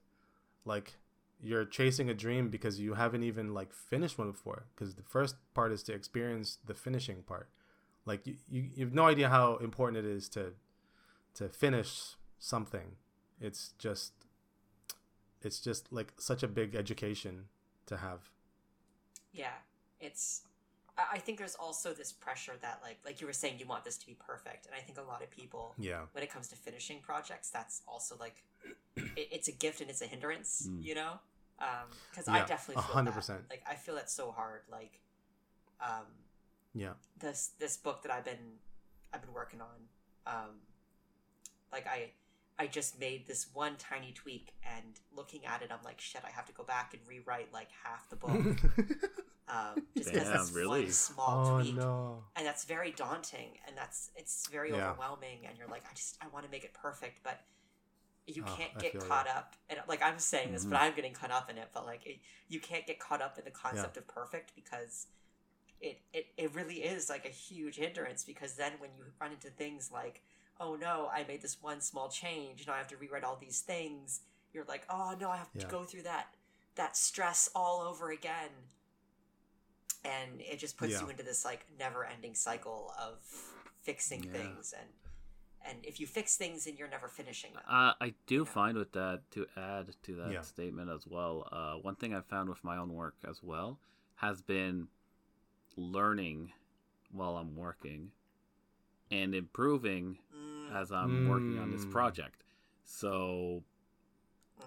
like 0.64 0.94
you're 1.40 1.64
chasing 1.64 2.10
a 2.10 2.14
dream 2.14 2.48
because 2.48 2.80
you 2.80 2.94
haven't 2.94 3.22
even 3.22 3.54
like 3.54 3.72
finished 3.72 4.18
one 4.18 4.30
before 4.30 4.64
because 4.74 4.94
the 4.94 5.02
first 5.02 5.36
part 5.54 5.72
is 5.72 5.82
to 5.84 5.92
experience 5.92 6.58
the 6.66 6.74
finishing 6.74 7.22
part. 7.22 7.48
Like 8.04 8.26
you, 8.26 8.36
you, 8.48 8.68
you 8.74 8.84
have 8.84 8.94
no 8.94 9.06
idea 9.06 9.28
how 9.28 9.56
important 9.56 10.04
it 10.04 10.08
is 10.10 10.28
to 10.30 10.52
to 11.34 11.48
finish 11.48 12.16
something. 12.38 12.96
It's 13.40 13.74
just 13.78 14.12
it's 15.42 15.60
just 15.60 15.92
like 15.92 16.12
such 16.18 16.42
a 16.42 16.48
big 16.48 16.74
education 16.74 17.46
to 17.86 17.96
have 17.98 18.30
Yeah, 19.32 19.52
it's. 20.00 20.42
I 20.96 21.16
I 21.16 21.18
think 21.18 21.38
there's 21.38 21.54
also 21.54 21.92
this 21.92 22.12
pressure 22.12 22.54
that, 22.60 22.80
like, 22.82 22.98
like 23.04 23.20
you 23.20 23.26
were 23.26 23.32
saying, 23.32 23.58
you 23.58 23.66
want 23.66 23.84
this 23.84 23.96
to 23.98 24.06
be 24.06 24.14
perfect, 24.14 24.66
and 24.66 24.74
I 24.74 24.80
think 24.80 24.98
a 24.98 25.02
lot 25.02 25.22
of 25.22 25.30
people, 25.30 25.74
yeah 25.78 26.02
when 26.12 26.24
it 26.24 26.30
comes 26.30 26.48
to 26.48 26.56
finishing 26.56 27.00
projects, 27.00 27.50
that's 27.50 27.82
also 27.86 28.16
like, 28.18 28.42
it, 28.96 29.28
it's 29.30 29.48
a 29.48 29.52
gift 29.52 29.80
and 29.80 29.90
it's 29.90 30.02
a 30.02 30.06
hindrance, 30.06 30.68
Mm. 30.68 30.84
you 30.84 30.94
know. 30.94 31.20
Um, 31.60 31.88
Because 32.10 32.28
I 32.28 32.38
Yeah, 32.38 32.46
definitely 32.46 32.76
a 32.76 32.82
feel 32.86 32.94
hundred 32.94 33.10
that. 33.12 33.16
percent. 33.20 33.40
Like, 33.50 33.62
I 33.68 33.74
feel 33.74 33.94
that 33.96 34.10
so 34.10 34.30
hard. 34.32 34.62
Like, 34.70 35.00
um, 35.80 36.06
yeah 36.74 36.92
this 37.20 37.50
this 37.58 37.76
book 37.76 38.02
that 38.02 38.12
I've 38.12 38.24
been 38.24 38.58
I've 39.12 39.22
been 39.22 39.32
working 39.32 39.60
on, 39.60 39.78
um, 40.26 40.50
like 41.72 41.86
I 41.86 42.12
I 42.58 42.66
just 42.66 42.98
made 42.98 43.26
this 43.26 43.46
one 43.54 43.76
tiny 43.78 44.12
tweak, 44.12 44.54
and 44.64 45.00
looking 45.14 45.46
at 45.46 45.62
it, 45.62 45.70
I'm 45.72 45.82
like, 45.84 46.00
shit, 46.00 46.22
I 46.26 46.30
have 46.30 46.46
to 46.46 46.52
go 46.52 46.64
back 46.64 46.92
and 46.94 47.02
rewrite 47.06 47.52
like 47.52 47.68
half 47.84 48.08
the 48.10 48.16
book, 48.16 48.56
um, 49.48 49.78
just 49.96 50.12
because 50.12 50.30
Damn, 50.30 50.30
that's 50.30 50.54
really? 50.54 50.86
one 50.86 50.88
small 50.90 51.42
oh 51.42 51.54
tweak, 51.54 51.84
no 51.84 52.24
and 52.36 52.46
that's 52.46 52.64
very 52.64 52.92
daunting, 52.92 53.58
and 53.66 53.76
that's 53.76 54.10
it's 54.16 54.48
very 54.50 54.72
Yeah. 54.72 54.74
overwhelming, 54.74 55.46
and 55.48 55.58
you're 55.58 55.68
like, 55.68 55.84
I 55.90 55.94
just 55.94 56.16
I 56.22 56.28
want 56.28 56.44
to 56.44 56.50
make 56.50 56.64
it 56.64 56.74
perfect, 56.74 57.20
but 57.24 57.40
you 58.26 58.42
Oh, 58.42 58.58
can't 58.58 58.76
get 58.78 58.98
feel 58.98 59.00
caught 59.00 59.26
up 59.26 59.56
and 59.70 59.78
like 59.88 60.02
i'm 60.02 60.18
saying 60.18 60.52
this 60.52 60.64
Mhm. 60.64 60.68
but 60.68 60.76
i'm 60.78 60.94
getting 60.94 61.12
caught 61.14 61.30
up 61.30 61.48
in 61.50 61.56
it 61.56 61.68
but 61.72 61.86
like 61.86 62.06
it, 62.06 62.18
you 62.48 62.60
can't 62.60 62.86
get 62.86 62.98
caught 62.98 63.22
up 63.22 63.38
in 63.38 63.44
the 63.44 63.50
concept 63.50 63.96
of 63.96 64.06
perfect 64.06 64.52
because 64.54 65.06
it, 65.80 66.00
it 66.12 66.26
it 66.36 66.54
really 66.54 66.76
is 66.76 67.08
like 67.08 67.24
a 67.24 67.30
huge 67.30 67.76
hindrance 67.76 68.24
because 68.24 68.54
then 68.54 68.72
when 68.78 68.90
you 68.96 69.04
run 69.20 69.32
into 69.32 69.48
things 69.50 69.90
like 69.92 70.22
oh 70.60 70.74
no, 70.76 71.08
I 71.12 71.24
made 71.24 71.42
this 71.42 71.58
one 71.60 71.80
small 71.80 72.08
change, 72.08 72.66
now 72.66 72.74
I 72.74 72.78
have 72.78 72.88
to 72.88 72.96
rewrite 72.96 73.24
all 73.24 73.38
these 73.40 73.60
things. 73.60 74.20
You're 74.52 74.64
like, 74.64 74.84
oh 74.90 75.14
no, 75.20 75.30
I 75.30 75.36
have 75.36 75.52
to 75.58 75.66
go 75.66 75.84
through 75.84 76.02
that 76.02 76.28
that 76.74 76.96
stress 76.96 77.50
all 77.54 77.80
over 77.82 78.10
again. 78.10 78.50
And 80.04 80.40
it 80.40 80.58
just 80.58 80.76
puts 80.76 80.92
Yeah. 80.92 81.02
you 81.02 81.08
into 81.10 81.22
this 81.22 81.44
like 81.44 81.66
never 81.78 82.04
ending 82.04 82.34
cycle 82.34 82.94
of 82.98 83.18
fixing 83.82 84.22
Yeah. 84.22 84.32
things 84.32 84.72
and 84.78 84.88
and 85.64 85.84
if 85.84 85.98
you 86.00 86.06
fix 86.06 86.36
things 86.36 86.66
and 86.66 86.78
you're 86.78 86.88
never 86.88 87.08
finishing 87.08 87.52
them. 87.52 87.62
Uh, 87.68 87.92
I 88.00 88.14
do 88.26 88.44
Yeah. 88.44 88.44
find 88.44 88.78
with 88.78 88.92
that 88.92 89.22
to 89.32 89.46
add 89.56 89.94
to 90.04 90.14
that 90.16 90.32
Yeah. 90.32 90.42
statement 90.42 90.88
as 90.88 91.06
well. 91.06 91.48
Uh, 91.50 91.74
one 91.74 91.96
thing 91.96 92.14
I've 92.14 92.26
found 92.26 92.48
with 92.48 92.62
my 92.64 92.76
own 92.78 92.94
work 92.94 93.16
as 93.28 93.42
well 93.42 93.78
has 94.16 94.40
been 94.40 94.88
learning 95.76 96.52
while 97.12 97.36
I'm 97.36 97.56
working 97.56 98.12
and 99.10 99.34
improving 99.34 100.18
as 100.74 100.92
I'm 100.92 101.24
working 101.24 101.58
on 101.58 101.70
this 101.70 101.84
Mm. 101.84 101.90
project. 101.90 102.42
So 102.84 103.62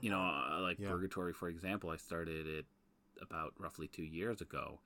you 0.02 0.10
know, 0.10 0.20
uh, 0.20 0.60
like 0.62 0.78
Yeah. 0.80 0.90
Purgatory, 0.90 1.34
for 1.34 1.48
example, 1.50 1.90
I 1.90 1.98
started 1.98 2.48
it 2.48 2.66
about 3.22 3.54
roughly 3.60 3.88
two 3.88 4.04
years 4.04 4.42
ago. 4.42 4.80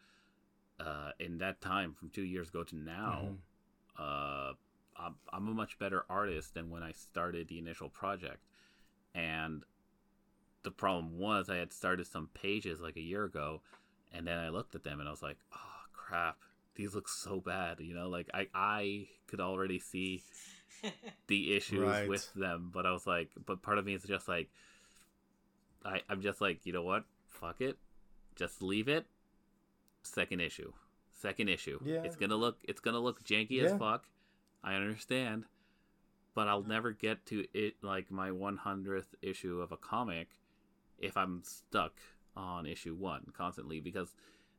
Uh, 0.79 1.11
in 1.19 1.37
that 1.37 1.61
time, 1.61 1.93
from 1.93 2.09
two 2.09 2.23
years 2.23 2.49
ago 2.49 2.63
to 2.63 2.75
now, 2.75 3.21
Mhm. 3.21 3.37
uh, 3.97 4.53
I'm, 4.97 5.15
I'm 5.31 5.47
a 5.47 5.53
much 5.53 5.79
better 5.79 6.05
artist 6.09 6.53
than 6.53 6.69
when 6.69 6.83
I 6.83 6.91
started 6.91 7.47
the 7.47 7.59
initial 7.59 7.89
project. 7.89 8.43
And 9.13 9.63
the 10.63 10.71
problem 10.71 11.17
was, 11.17 11.49
I 11.49 11.57
had 11.57 11.71
started 11.71 12.07
some 12.07 12.29
pages 12.33 12.81
like 12.81 12.97
a 12.97 13.01
year 13.01 13.23
ago, 13.23 13.61
and 14.13 14.27
then 14.27 14.37
I 14.39 14.49
looked 14.49 14.75
at 14.75 14.83
them 14.83 14.99
and 14.99 15.07
I 15.07 15.11
was 15.11 15.21
like, 15.23 15.37
oh, 15.53 15.81
crap. 15.93 16.37
These 16.75 16.93
look 16.93 17.07
so 17.07 17.39
bad, 17.39 17.79
you 17.79 17.93
know. 17.95 18.09
Like 18.09 18.29
I, 18.33 18.47
I 18.53 19.07
could 19.27 19.39
already 19.39 19.79
see 19.79 20.23
the 21.27 21.55
issues 21.55 21.79
Right. 21.81 22.07
with 22.09 22.33
them, 22.33 22.71
but 22.73 22.85
I 22.85 22.91
was 22.91 23.05
like, 23.07 23.29
but 23.45 23.61
part 23.61 23.77
of 23.77 23.85
me 23.85 23.93
is 23.93 24.03
just 24.03 24.27
like, 24.27 24.49
I, 25.83 26.01
I'm 26.09 26.21
just 26.21 26.41
like, 26.41 26.65
you 26.65 26.73
know 26.73 26.83
what? 26.83 27.05
Fuck 27.29 27.61
it, 27.61 27.77
just 28.35 28.61
leave 28.61 28.87
it. 28.87 29.05
Second 30.03 30.39
issue, 30.41 30.71
second 31.11 31.49
issue. 31.49 31.79
Yeah. 31.83 32.03
It's 32.03 32.15
gonna 32.15 32.35
look, 32.35 32.57
it's 32.63 32.79
gonna 32.79 32.99
look 32.99 33.23
janky 33.23 33.51
Yeah. 33.51 33.63
as 33.63 33.77
fuck. 33.79 34.05
I 34.63 34.75
understand, 34.75 35.45
but 36.33 36.47
I'll 36.47 36.63
never 36.63 36.91
get 36.91 37.25
to 37.27 37.45
it 37.53 37.75
like 37.81 38.09
my 38.11 38.29
100th 38.31 39.13
issue 39.21 39.61
of 39.61 39.71
a 39.71 39.77
comic 39.77 40.29
if 40.97 41.17
I'm 41.17 41.41
stuck 41.43 41.93
on 42.35 42.65
issue 42.65 42.95
one 42.95 43.25
constantly 43.37 43.79
because 43.79 44.13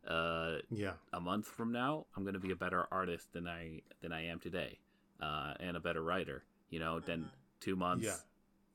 uh 0.07 0.59
Yeah. 0.71 0.95
a 1.13 1.21
month 1.21 1.47
from 1.47 1.73
now, 1.73 2.07
I'm 2.17 2.25
gonna 2.25 2.39
be 2.39 2.53
a 2.53 2.57
better 2.57 2.87
artist 2.93 3.33
than 3.33 3.47
I 3.49 3.83
than 4.01 4.13
I 4.13 4.27
am 4.27 4.39
today, 4.41 4.79
uh, 5.21 5.55
and 5.61 5.77
a 5.77 5.81
better 5.81 6.03
writer. 6.03 6.45
You 6.71 6.81
know, 6.81 7.01
than 7.01 7.23
Mhm. 7.23 7.31
two 7.61 7.77
months, 7.77 8.07
Yeah. 8.07 8.17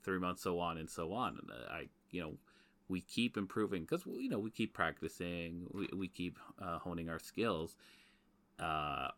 three 0.04 0.20
months, 0.20 0.42
so 0.44 0.60
on 0.60 0.78
and 0.78 0.90
so 0.90 1.12
on. 1.14 1.38
And 1.42 1.52
uh, 1.52 1.72
I, 1.72 1.88
you 2.12 2.22
know, 2.22 2.34
we 2.88 3.02
keep 3.02 3.38
improving 3.38 3.84
because 3.84 4.06
you 4.06 4.30
know 4.30 4.40
we 4.40 4.52
keep 4.52 4.74
practicing, 4.74 5.68
we 5.74 5.90
we 5.96 6.08
keep 6.08 6.40
uh, 6.62 6.80
honing 6.80 7.10
our 7.10 7.20
skills. 7.20 7.76
Uh, 8.60 9.10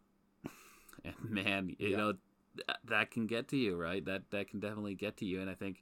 and 1.05 1.15
man, 1.29 1.75
you 1.79 1.91
Yeah. 1.91 1.97
know, 1.97 2.13
th- 2.55 2.77
that 2.85 3.11
can 3.11 3.27
get 3.27 3.47
to 3.49 3.57
you, 3.57 3.75
right? 3.75 4.03
That 4.05 4.23
that 4.31 4.49
can 4.49 4.59
definitely 4.59 4.95
get 4.95 5.17
to 5.17 5.25
you, 5.25 5.41
and 5.41 5.49
I 5.49 5.55
think 5.55 5.81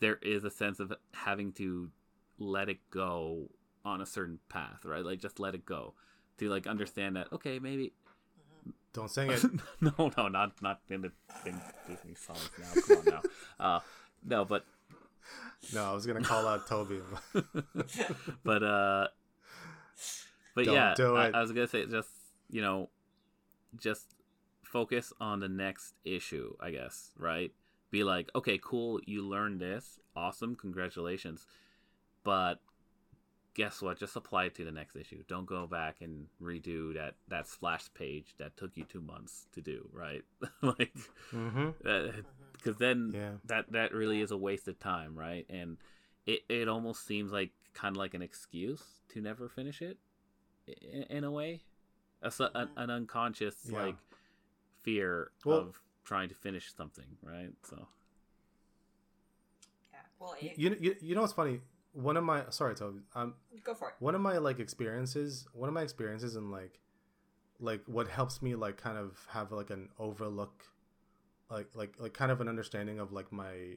there 0.00 0.16
is 0.22 0.44
a 0.44 0.50
sense 0.50 0.80
of 0.80 0.92
having 1.14 1.52
to 1.54 1.90
let 2.38 2.68
it 2.68 2.78
go 2.90 3.50
on 3.84 4.00
a 4.00 4.06
certain 4.06 4.38
path, 4.48 4.84
right? 4.84 5.04
Like 5.04 5.20
just 5.20 5.40
let 5.40 5.54
it 5.54 5.66
go 5.66 5.94
to 6.38 6.48
like 6.48 6.66
understand 6.66 7.16
that 7.16 7.32
okay, 7.32 7.58
maybe. 7.58 7.92
Don't 8.92 9.10
sing 9.10 9.30
it. 9.30 9.42
no, 9.80 10.12
no, 10.16 10.28
not 10.28 10.60
not 10.60 10.80
in 10.90 11.02
the 11.02 11.12
in 11.46 11.60
Disney 11.88 12.14
songs 12.14 12.50
now. 12.58 12.80
Come 12.86 12.98
on 12.98 13.04
now. 13.06 13.22
Uh, 13.60 13.80
no, 14.24 14.44
but 14.44 14.64
No, 15.72 15.84
I 15.90 15.94
was 15.94 16.04
gonna 16.04 16.22
call 16.22 16.46
out 16.48 16.66
Toby. 16.66 17.00
but 18.44 18.62
uh, 18.62 19.08
but 20.54 20.64
Don't 20.64 20.74
yeah, 20.74 20.94
do 20.96 21.16
I. 21.16 21.28
I 21.28 21.40
was 21.40 21.52
gonna 21.52 21.68
say 21.68 21.86
just 21.86 22.08
you 22.50 22.60
know, 22.60 22.90
just 23.78 24.14
focus 24.62 25.12
on 25.20 25.40
the 25.40 25.48
next 25.48 25.94
issue. 26.04 26.54
I 26.60 26.70
guess 26.70 27.12
right. 27.18 27.52
Be 27.90 28.04
like, 28.04 28.30
okay, 28.34 28.58
cool, 28.62 29.00
you 29.04 29.22
learned 29.22 29.60
this, 29.60 30.00
awesome, 30.16 30.56
congratulations, 30.56 31.46
but 32.24 32.60
guess 33.54 33.82
what? 33.82 33.98
Just 33.98 34.16
apply 34.16 34.44
it 34.46 34.54
to 34.56 34.64
the 34.64 34.72
next 34.72 34.96
issue. 34.96 35.22
Don't 35.28 35.46
go 35.46 35.66
back 35.66 35.96
and 36.00 36.26
redo 36.40 36.94
that 36.94 37.14
that 37.28 37.46
splash 37.46 37.92
page 37.94 38.34
that 38.38 38.56
took 38.56 38.76
you 38.76 38.84
two 38.84 39.00
months 39.02 39.46
to 39.52 39.60
do. 39.60 39.88
Right? 39.92 40.22
like. 40.62 40.94
mm-hmm. 41.32 41.70
Mhm. 41.86 42.24
because 42.52 42.76
then 42.76 43.12
Yeah. 43.14 43.32
that 43.46 43.72
that 43.72 43.92
really 43.92 44.20
is 44.20 44.30
a 44.30 44.36
waste 44.36 44.68
of 44.68 44.78
time, 44.78 45.16
right? 45.18 45.44
And 45.50 45.76
it 46.26 46.40
it 46.48 46.68
almost 46.68 47.04
seems 47.06 47.32
like 47.32 47.50
kind 47.74 47.96
of 47.96 47.98
like 47.98 48.14
an 48.14 48.22
excuse 48.22 48.82
to 49.10 49.20
never 49.20 49.48
finish 49.48 49.80
it, 49.82 49.98
in, 50.66 51.02
in 51.04 51.24
a 51.24 51.30
way, 51.30 51.62
a, 52.22 52.30
su- 52.30 52.48
an, 52.54 52.68
an 52.76 52.90
unconscious 52.90 53.56
Yeah. 53.66 53.82
like 53.82 53.96
fear 54.82 55.30
Well- 55.44 55.58
of 55.58 55.80
trying 56.04 56.28
to 56.28 56.34
finish 56.34 56.72
something, 56.74 57.16
right? 57.22 57.52
So 57.68 57.86
Yeah. 59.92 59.98
Well, 60.18 60.34
it, 60.40 60.58
You, 60.58 60.76
you 60.80 60.96
you 61.00 61.14
know 61.14 61.22
what's 61.22 61.32
funny? 61.32 61.60
One 61.92 62.16
of 62.16 62.24
my 62.24 62.44
sorry 62.50 62.74
Toby. 62.74 63.00
Um, 63.14 63.34
go 63.64 63.74
for 63.74 63.88
it. 63.88 63.94
one 64.00 64.14
of 64.14 64.20
my 64.20 64.38
like 64.38 64.58
experiences 64.58 65.46
one 65.52 65.68
of 65.68 65.74
my 65.74 65.82
experiences 65.82 66.36
and 66.36 66.50
like 66.50 66.80
like 67.60 67.82
what 67.86 68.08
helps 68.08 68.42
me 68.42 68.54
like 68.54 68.76
kind 68.76 68.98
of 68.98 69.26
have 69.30 69.52
like 69.52 69.70
an 69.70 69.88
overlook 69.98 70.64
like 71.50 71.68
like 71.74 71.94
like 71.98 72.12
kind 72.14 72.32
of 72.32 72.40
an 72.40 72.48
understanding 72.48 72.98
of 72.98 73.12
like 73.12 73.30
my 73.30 73.76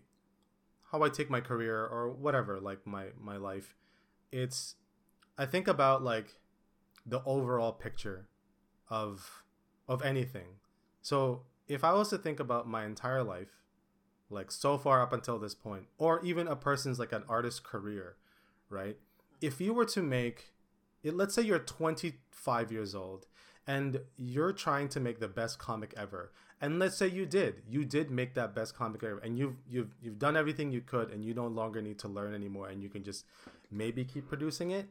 how 0.92 1.04
i 1.04 1.10
take 1.10 1.30
my 1.30 1.42
career 1.42 1.86
or 1.86 2.10
whatever 2.10 2.60
like 2.60 2.86
my 2.88 3.08
my 3.20 3.38
life 3.38 3.76
it's 4.32 4.76
i 5.38 5.46
think 5.46 5.68
about 5.68 6.04
like 6.04 6.40
the 7.06 7.22
overall 7.26 7.74
picture 7.74 8.28
of 8.90 9.44
of 9.88 10.02
anything 10.02 10.48
so 11.02 11.44
if 11.68 11.84
i 11.84 11.94
was 11.94 12.10
to 12.10 12.18
think 12.18 12.40
about 12.40 12.68
my 12.68 12.86
entire 12.86 13.24
life 13.24 13.65
like 14.30 14.52
so 14.52 14.78
far 14.78 15.02
up 15.02 15.14
until 15.14 15.38
this 15.38 15.56
point 15.56 15.86
or 15.98 16.24
even 16.24 16.48
a 16.48 16.56
person's 16.56 17.00
like 17.00 17.12
an 17.12 17.24
artist's 17.30 17.60
career 17.60 18.16
right? 18.70 18.98
If 19.42 19.62
you 19.62 19.74
were 19.74 19.86
to 19.86 20.02
make 20.02 20.52
it, 21.04 21.16
let's 21.16 21.36
say 21.36 21.44
you're 21.44 21.60
25 21.60 22.72
years 22.72 22.96
old 22.96 23.28
and 23.68 24.02
you're 24.18 24.54
trying 24.54 24.90
to 24.90 25.00
make 25.00 25.20
the 25.20 25.28
best 25.28 25.60
comic 25.60 25.94
ever 25.96 26.32
and 26.62 26.80
let's 26.80 26.96
say 26.96 27.08
you 27.08 27.26
did 27.26 27.62
you 27.68 27.84
did 27.84 28.10
make 28.10 28.34
that 28.34 28.56
best 28.56 28.76
comic 28.76 29.04
ever 29.04 29.20
and 29.20 29.38
you've 29.38 29.56
you've 29.70 29.96
you've 30.02 30.20
done 30.20 30.38
everything 30.38 30.72
you 30.72 30.82
could 30.82 31.12
and 31.12 31.24
you 31.24 31.34
no 31.34 31.48
longer 31.48 31.82
need 31.82 32.00
to 32.00 32.08
learn 32.08 32.34
anymore 32.34 32.70
and 32.70 32.82
you 32.82 32.90
can 32.90 33.04
just 33.04 33.26
maybe 33.72 34.04
keep 34.04 34.28
producing 34.28 34.72
it 34.72 34.88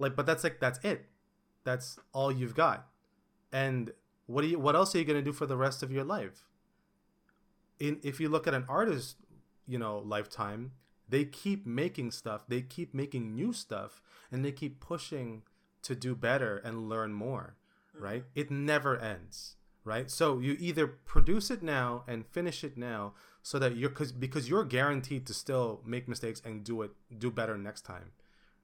like 0.00 0.16
but 0.16 0.26
that's 0.26 0.42
like 0.42 0.58
that's 0.58 0.82
it. 0.84 1.06
That's 1.62 2.00
all 2.12 2.32
you've 2.32 2.54
got. 2.54 2.88
And 3.52 3.92
what 4.26 4.42
do 4.42 4.48
you 4.48 4.58
what 4.58 4.74
else 4.74 4.94
are 4.94 4.98
you 4.98 5.04
going 5.04 5.18
to 5.18 5.22
do 5.22 5.32
for 5.32 5.46
the 5.46 5.56
rest 5.56 5.82
of 5.82 5.92
your 5.92 6.04
life 6.04 6.46
in 7.80 7.98
if 8.02 8.20
you 8.20 8.28
look 8.28 8.46
at 8.46 8.54
an 8.54 8.64
artist 8.68 9.16
you 9.66 9.78
know 9.78 9.98
lifetime 9.98 10.72
they 11.08 11.24
keep 11.24 11.66
making 11.66 12.10
stuff 12.10 12.42
they 12.48 12.60
keep 12.62 12.94
making 12.94 13.34
new 13.34 13.52
stuff 13.52 14.00
and 14.30 14.44
they 14.44 14.52
keep 14.52 14.80
pushing 14.80 15.42
to 15.82 15.94
do 15.94 16.14
better 16.14 16.58
and 16.58 16.88
learn 16.88 17.12
more 17.12 17.56
mm-hmm. 17.94 18.04
right? 18.04 18.24
It 18.34 18.50
never 18.50 18.98
ends 18.98 19.56
right? 19.84 20.10
So 20.10 20.38
you 20.38 20.56
either 20.60 20.86
produce 20.86 21.50
it 21.50 21.62
now 21.62 22.04
and 22.06 22.26
finish 22.26 22.62
it 22.62 22.76
now 22.76 23.14
so 23.42 23.58
that 23.58 23.76
you're 23.76 23.90
cause, 23.90 24.12
because 24.12 24.48
you're 24.48 24.64
guaranteed 24.64 25.26
to 25.26 25.34
still 25.34 25.80
make 25.86 26.06
mistakes 26.06 26.42
and 26.44 26.62
do 26.62 26.82
it 26.82 26.90
do 27.18 27.30
better 27.30 27.56
next 27.58 27.82
time 27.82 28.12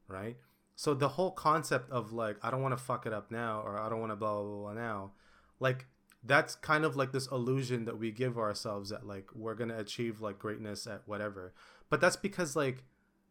right? 0.08 0.36
So 0.76 0.92
the 0.92 1.08
whole 1.08 1.30
concept 1.30 1.90
of 1.90 2.12
like 2.12 2.36
i 2.42 2.50
don't 2.50 2.62
want 2.62 2.76
to 2.76 2.84
fuck 2.84 3.06
it 3.06 3.12
up 3.12 3.30
now 3.30 3.62
or 3.64 3.80
i 3.80 3.88
don't 3.88 4.00
want 4.00 4.12
to 4.12 4.16
blah, 4.16 4.42
blah 4.42 4.56
blah 4.60 4.72
now 4.74 5.12
like 5.58 5.86
that's 6.26 6.54
kind 6.56 6.84
of 6.84 6.96
like 6.96 7.12
this 7.12 7.26
illusion 7.28 7.84
that 7.84 7.98
we 7.98 8.10
give 8.10 8.38
ourselves 8.38 8.90
that 8.90 9.06
like 9.06 9.28
we're 9.34 9.54
gonna 9.54 9.78
achieve 9.78 10.20
like 10.20 10.38
greatness 10.38 10.86
at 10.86 11.02
whatever. 11.06 11.52
But 11.88 12.00
that's 12.00 12.16
because 12.16 12.56
like 12.56 12.84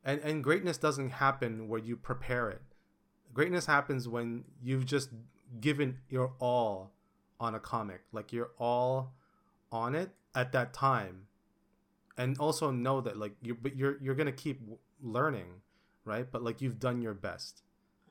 and 0.04 0.22
and 0.22 0.44
greatness 0.44 0.78
doesn't 0.78 1.10
happen 1.10 1.68
where 1.68 1.80
you 1.80 1.98
prepare 1.98 2.50
it. 2.50 2.62
Greatness 3.34 3.66
happens 3.66 4.08
when 4.08 4.46
you've 4.62 4.86
just 4.86 5.10
given 5.60 5.98
your 6.10 6.34
all 6.40 6.92
on 7.40 7.54
a 7.54 7.60
comic 7.60 8.02
like 8.12 8.32
you're 8.32 8.52
all 8.58 9.14
on 9.72 9.96
it 9.96 10.10
at 10.34 10.52
that 10.54 10.74
time. 10.74 11.28
And 12.18 12.38
also 12.40 12.72
know 12.72 13.02
that 13.02 13.18
like 13.18 13.34
you 13.42 13.56
but 13.56 13.76
you're 13.76 13.98
you're 14.02 14.16
gonna 14.16 14.32
keep 14.32 14.62
learning 15.02 15.62
right? 16.06 16.28
But 16.32 16.44
like 16.44 16.62
you've 16.62 16.80
done 16.80 17.02
your 17.02 17.14
best. 17.14 17.64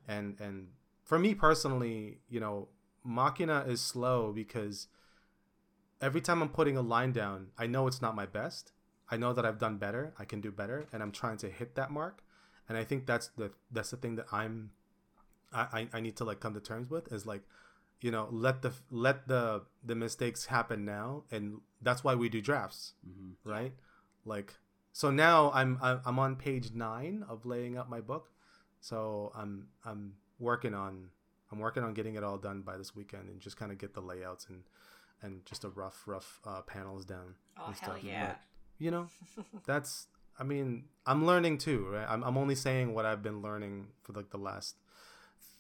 And 0.09 0.39
and 0.41 0.69
for 1.05 1.19
me 1.19 1.35
personally 1.35 2.19
you 2.29 2.41
know 2.41 2.69
machina 3.05 3.65
is 3.69 3.81
slow 3.81 4.33
because 4.33 4.89
every 6.01 6.21
time 6.21 6.43
i'm 6.43 6.49
putting 6.49 6.77
a 6.77 6.83
line 6.83 7.13
down 7.13 7.49
i 7.59 7.67
know 7.67 7.87
it's 7.87 8.03
not 8.03 8.15
my 8.15 8.27
best. 8.27 8.73
I 9.11 9.17
know 9.19 9.33
that 9.35 9.45
i've 9.45 9.59
done 9.59 9.77
better 9.77 10.15
i 10.19 10.25
can 10.25 10.41
do 10.41 10.51
better 10.51 10.87
and 10.93 11.03
i'm 11.03 11.13
trying 11.13 11.37
to 11.39 11.49
hit 11.49 11.75
that 11.75 11.91
mark. 11.91 12.23
And 12.69 12.79
i 12.79 12.85
think 12.85 13.07
that's 13.07 13.29
the 13.37 13.53
that's 13.71 13.91
the 13.91 13.99
thing 13.99 14.17
that 14.17 14.27
i'm 14.33 14.71
i 15.53 15.87
i, 15.93 16.01
need 16.01 16.17
to 16.17 16.25
like 16.25 16.41
come 16.41 16.55
to 16.55 16.61
terms 16.61 16.89
with 16.91 17.13
is 17.13 17.27
like 17.27 17.43
you 18.01 18.11
know 18.11 18.29
let 18.31 18.63
the 18.63 18.73
let 18.91 19.29
the 19.29 19.63
the 19.85 19.95
mistakes 19.95 20.47
happen 20.47 20.85
now 20.85 21.25
and 21.31 21.61
that's 21.83 22.03
why 22.03 22.15
we 22.15 22.29
do 22.29 22.41
drafts 22.41 22.95
Mm-hmm. 23.07 23.49
right? 23.49 23.73
Like 24.25 24.55
so 24.93 25.11
now 25.11 25.51
i'm 25.53 25.79
i'm 25.83 26.19
on 26.19 26.37
page 26.37 26.73
9 26.73 27.25
of 27.29 27.45
laying 27.45 27.77
out 27.77 27.91
my 27.91 28.01
book. 28.01 28.31
So 28.81 29.31
i'm 29.37 29.69
i'm 29.85 30.15
working 30.39 30.75
on 30.75 31.11
i'm 31.55 31.61
working 31.61 31.83
on 31.85 31.95
getting 31.95 32.17
it 32.17 32.25
all 32.25 32.37
done 32.39 32.61
by 32.63 32.77
this 32.77 32.95
weekend 32.97 33.29
and 33.29 33.41
just 33.41 33.57
kind 33.57 33.71
of 33.73 33.79
get 33.79 33.95
the 33.95 34.01
layouts 34.01 34.47
and 34.49 34.63
and 35.23 35.45
just 35.47 35.65
a 35.65 35.69
rough 35.69 36.03
rough 36.07 36.41
uh, 36.45 36.61
panels 36.63 37.05
down 37.05 37.35
Oh 37.59 37.67
and 37.69 37.77
hell 37.77 37.93
stuff. 37.93 38.05
yeah! 38.05 38.27
But, 38.27 38.41
you 38.79 38.91
know 38.91 39.07
that's 39.67 40.09
i 40.39 40.43
mean 40.43 40.85
i'm 41.07 41.25
learning 41.25 41.59
too 41.59 41.87
right 41.93 42.07
i'm, 42.09 42.23
I'm 42.25 42.37
only 42.37 42.57
saying 42.57 42.93
what 42.93 43.07
i've 43.07 43.23
been 43.23 43.41
learning 43.41 43.87
for 44.03 44.13
like 44.13 44.31
the 44.31 44.39
last 44.39 44.77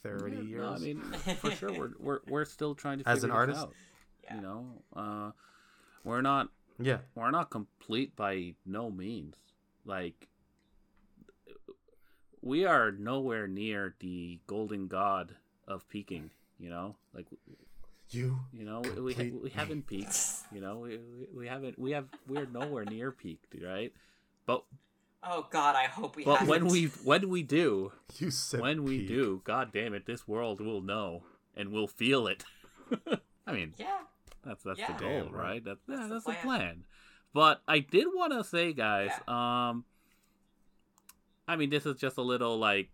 30 0.03 0.36
Yeah, 0.36 0.42
years 0.42 0.61
No, 0.62 0.72
I 0.74 0.78
mean, 0.78 1.01
for 1.40 1.51
sure, 1.53 1.72
we're 1.72 1.92
we're 1.99 2.20
we're 2.28 2.45
still 2.45 2.74
trying 2.74 2.99
to 2.99 3.09
As 3.09 3.20
figure 3.20 3.32
an 3.32 3.36
artist? 3.38 3.61
out. 3.61 3.74
Yeah. 4.24 4.34
You 4.36 4.40
know, 4.42 4.66
uh, 4.95 5.30
we're 6.05 6.20
not 6.20 6.49
yeah 6.78 6.99
we're 7.14 7.30
not 7.30 7.49
complete 7.49 8.14
by 8.14 8.55
no 8.66 8.90
means. 8.90 9.36
Like, 9.86 10.28
we 12.42 12.66
are 12.66 12.90
nowhere 12.92 13.47
near 13.47 13.95
the 14.01 14.40
golden 14.47 14.88
god 14.88 15.36
of 15.68 15.88
peaking. 15.88 16.30
You 16.58 16.70
know, 16.70 16.96
like 17.14 17.26
you 18.10 18.38
you 18.52 18.64
know 18.64 18.80
we 18.82 19.14
we, 19.14 19.30
we 19.30 19.50
haven't 19.50 19.86
peaked. 19.86 20.18
You 20.52 20.60
know, 20.60 20.78
we, 20.78 20.98
we 20.98 21.26
we 21.36 21.46
haven't 21.48 21.78
we 21.78 21.90
have 21.92 22.06
we're 22.28 22.46
nowhere 22.46 22.84
near 22.84 23.10
peaked, 23.12 23.54
right? 23.62 23.92
But 24.46 24.64
Oh 25.26 25.46
god, 25.50 25.74
I 25.74 25.84
hope 25.84 26.16
we. 26.16 26.24
but 26.24 26.40
haven't. 26.40 26.48
when 26.48 26.66
we 26.68 26.84
when 27.02 27.28
we 27.28 27.42
do, 27.42 27.92
you 28.18 28.30
said 28.30 28.60
when 28.60 28.84
we 28.84 29.06
do, 29.06 29.40
god 29.44 29.72
damn 29.72 29.94
it, 29.94 30.06
this 30.06 30.28
world 30.28 30.60
will 30.60 30.80
know 30.82 31.22
and 31.56 31.70
we'll 31.70 31.88
feel 31.88 32.26
it. 32.26 32.44
I 33.46 33.52
mean, 33.52 33.74
yeah, 33.78 33.98
that's 34.44 34.62
that's 34.62 34.78
Yeah. 34.78 34.92
the 34.92 34.98
goal, 35.04 35.24
Damn 35.24 35.32
right. 35.32 35.42
right? 35.42 35.64
That's 35.64 35.80
yeah, 35.88 35.96
That's 35.96 36.08
the 36.08 36.14
that's 36.14 36.24
the 36.26 36.32
plan. 36.32 36.42
plan. 36.44 36.84
But 37.32 37.62
I 37.66 37.80
did 37.80 38.06
want 38.14 38.32
to 38.32 38.44
say, 38.44 38.72
guys, 38.72 39.10
um, 39.26 39.84
I 41.48 41.56
mean, 41.56 41.68
this 41.70 41.84
is 41.84 41.96
just 41.98 42.16
a 42.16 42.22
little 42.22 42.58
like, 42.58 42.90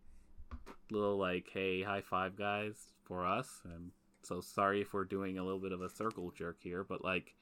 little 0.93 1.17
like, 1.19 1.49
hey, 1.53 1.83
high 1.83 2.01
five, 2.03 2.37
guys, 2.37 2.75
for 3.05 3.27
us, 3.27 3.61
and 3.65 3.91
so 4.23 4.41
sorry 4.41 4.81
if 4.83 4.93
we're 4.93 5.05
doing 5.05 5.39
a 5.39 5.45
little 5.45 5.59
bit 5.61 5.73
of 5.73 5.81
a 5.83 5.89
circle 5.89 6.31
jerk 6.31 6.59
here, 6.61 6.85
but 6.85 7.03
like, 7.05 7.35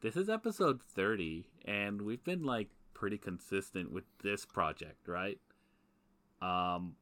this 0.00 0.16
is 0.16 0.28
episode 0.28 0.80
thirty, 0.82 1.46
and 1.64 2.02
we've 2.02 2.22
been 2.24 2.44
like 2.44 2.68
pretty 2.94 3.18
consistent 3.18 3.92
with 3.92 4.04
this 4.22 4.44
project, 4.44 5.06
right? 5.08 5.38
Um, 6.40 6.94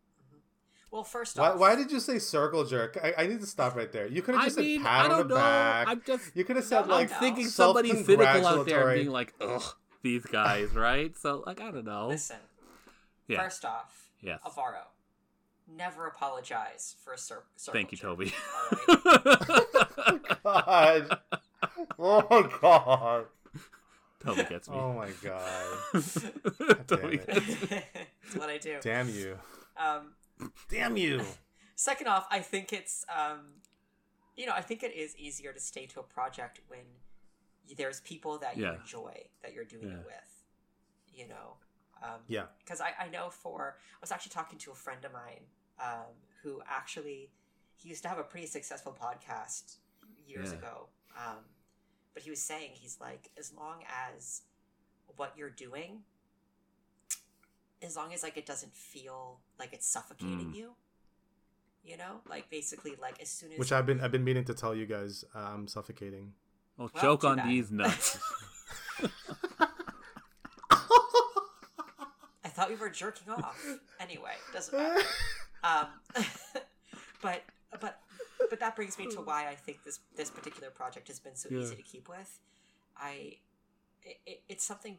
well, 0.91 1.05
first 1.05 1.39
off, 1.39 1.59
why 1.59 1.75
did 1.77 1.91
you 1.93 2.01
say 2.01 2.19
circle 2.19 2.64
jerk? 2.64 2.99
I, 3.03 3.25
I 3.25 3.27
need 3.27 3.41
to 3.41 3.47
stop 3.47 3.77
right 3.77 3.91
there. 3.93 4.07
You 4.07 4.23
could 4.23 4.35
have 4.35 4.45
I 4.45 4.47
just 4.47 4.59
mean, 4.59 4.81
said 4.81 4.87
pat 4.87 5.01
I 5.01 5.05
on 5.05 5.11
don't 5.11 5.29
the 5.29 5.35
know. 5.35 5.41
back. 5.41 5.89
I'm 5.89 6.03
just 6.07 6.35
You 6.35 6.45
could 6.45 6.57
have 6.57 6.64
said 6.64 6.87
No, 6.87 6.95
like 6.95 7.11
no. 7.11 7.17
thinking 7.19 7.47
somebody 7.49 7.91
cynical 7.91 8.12
out 8.25 8.33
there 8.33 8.43
self-congratulatory. 8.43 8.95
being 9.01 9.11
like, 9.11 9.35
ugh, 9.41 9.62
these 10.03 10.25
guys, 10.25 10.71
right? 10.75 11.14
So, 11.17 11.43
like, 11.47 11.61
I 11.61 11.71
don't 11.71 11.85
know. 11.85 12.09
listen? 12.09 12.37
Yeah. 13.29 13.43
First 13.43 13.64
off, 13.64 14.11
Yes. 14.23 14.41
Alvaro, 14.47 14.79
never 15.69 16.07
apologize 16.07 16.97
for 17.05 17.12
a 17.12 17.19
cir- 17.19 17.43
circle. 17.57 17.79
Thank 17.79 17.93
you, 17.93 17.99
jerk, 17.99 18.11
Toby. 18.11 18.33
all 18.89 20.62
right? 20.67 21.09
God. 21.09 21.19
Oh 21.99 22.51
god. 22.61 23.25
Toby 24.25 24.45
gets 24.49 24.69
me. 24.69 24.77
Oh 24.77 24.93
my 24.93 25.11
god. 25.23 26.03
Toby 26.87 27.17
it. 27.17 27.27
gets 27.27 27.71
me. 27.71 27.83
That's 27.95 28.37
what 28.37 28.49
I 28.51 28.59
do. 28.59 28.77
Damn 28.81 29.09
you. 29.09 29.39
Um, 29.77 30.12
Damn 30.69 30.97
you. 30.97 31.23
second 31.75 32.09
off, 32.09 32.27
I 32.31 32.41
think 32.41 32.73
it's 32.73 33.05
um, 33.14 33.41
you 34.37 34.47
know, 34.47 34.53
I 34.53 34.61
think 34.62 34.83
it 34.83 34.95
is 34.95 35.17
easier 35.17 35.53
to 35.53 35.61
stay 35.61 35.87
to 35.87 36.01
a 36.01 36.03
project 36.03 36.61
when 36.69 36.81
there's 37.77 38.01
people 38.01 38.39
that 38.39 38.57
you 38.57 38.64
Yeah. 38.64 38.77
enjoy 38.81 39.25
that 39.43 39.53
you're 39.55 39.64
doing 39.64 39.89
Yeah. 39.89 39.95
it 40.01 40.05
with. 40.07 40.45
You 41.14 41.29
know, 41.29 41.57
um, 42.03 42.20
Yeah. 42.28 42.47
because 42.59 42.80
I, 42.80 42.92
I 42.99 43.09
know 43.09 43.30
for 43.30 43.76
I 43.94 43.99
was 44.01 44.11
actually 44.12 44.30
talking 44.32 44.59
to 44.61 44.70
a 44.70 44.74
friend 44.74 45.05
of 45.05 45.12
mine 45.12 45.42
um, 45.82 46.12
who 46.42 46.61
actually 46.68 47.30
he 47.74 47.88
used 47.88 48.03
to 48.03 48.09
have 48.09 48.18
a 48.18 48.22
pretty 48.24 48.47
successful 48.47 48.97
podcast 49.01 49.76
years 50.26 50.51
Yeah. 50.53 50.59
ago. 50.59 50.88
Um, 51.16 51.38
but 52.14 52.22
he 52.22 52.30
was 52.30 52.40
saying 52.40 52.70
he's 52.74 52.99
like 53.01 53.30
as 53.38 53.53
long 53.55 53.84
as 54.14 54.42
what 55.16 55.34
you're 55.36 55.51
doing, 55.51 56.01
as 57.82 57.97
long 57.97 58.12
as 58.12 58.22
like 58.22 58.36
it 58.36 58.47
doesn't 58.47 58.74
feel 58.74 59.40
like 59.59 59.72
it's 59.72 59.86
suffocating 59.86 60.51
Mm. 60.53 60.55
you, 60.57 60.70
you 61.84 61.97
know, 61.97 62.20
like 62.28 62.49
basically 62.51 62.94
like 63.01 63.20
as 63.20 63.28
soon 63.28 63.53
as 63.53 63.59
Which 63.59 63.72
I've 63.72 63.86
been 63.86 64.01
I've 64.01 64.12
been 64.12 64.24
meaning 64.24 64.44
to 64.44 64.55
tell 64.55 64.74
you 64.74 64.86
guys 64.86 65.24
uh, 65.34 65.38
I'm 65.38 65.68
suffocating. 65.68 66.32
Well, 66.78 66.90
Well, 66.94 67.03
choke 67.03 67.24
on 67.24 67.36
bad. 67.36 67.49
these 67.49 67.70
nuts. 67.70 68.18
I 72.44 72.49
thought 72.67 72.79
we 72.79 72.81
were 72.81 72.91
jerking 72.91 73.33
off. 73.33 73.64
Anyway, 74.01 74.33
doesn't 74.53 74.77
matter. 74.77 75.01
Um, 75.64 75.87
but 77.23 77.43
but 77.81 78.01
but 78.51 78.61
that 78.61 78.77
brings 78.77 78.99
me 78.99 79.07
to 79.09 79.21
why 79.21 79.49
I 79.49 79.55
think 79.55 79.85
this 79.85 80.01
this 80.17 80.31
particular 80.31 80.71
project 80.71 81.09
has 81.09 81.19
been 81.19 81.35
so 81.37 81.49
Yeah. 81.51 81.61
easy 81.61 81.77
to 81.77 81.83
keep 81.83 82.09
with. 82.09 82.39
I 82.97 83.39
it, 84.03 84.19
it, 84.27 84.43
it's 84.49 84.64
something 84.64 84.99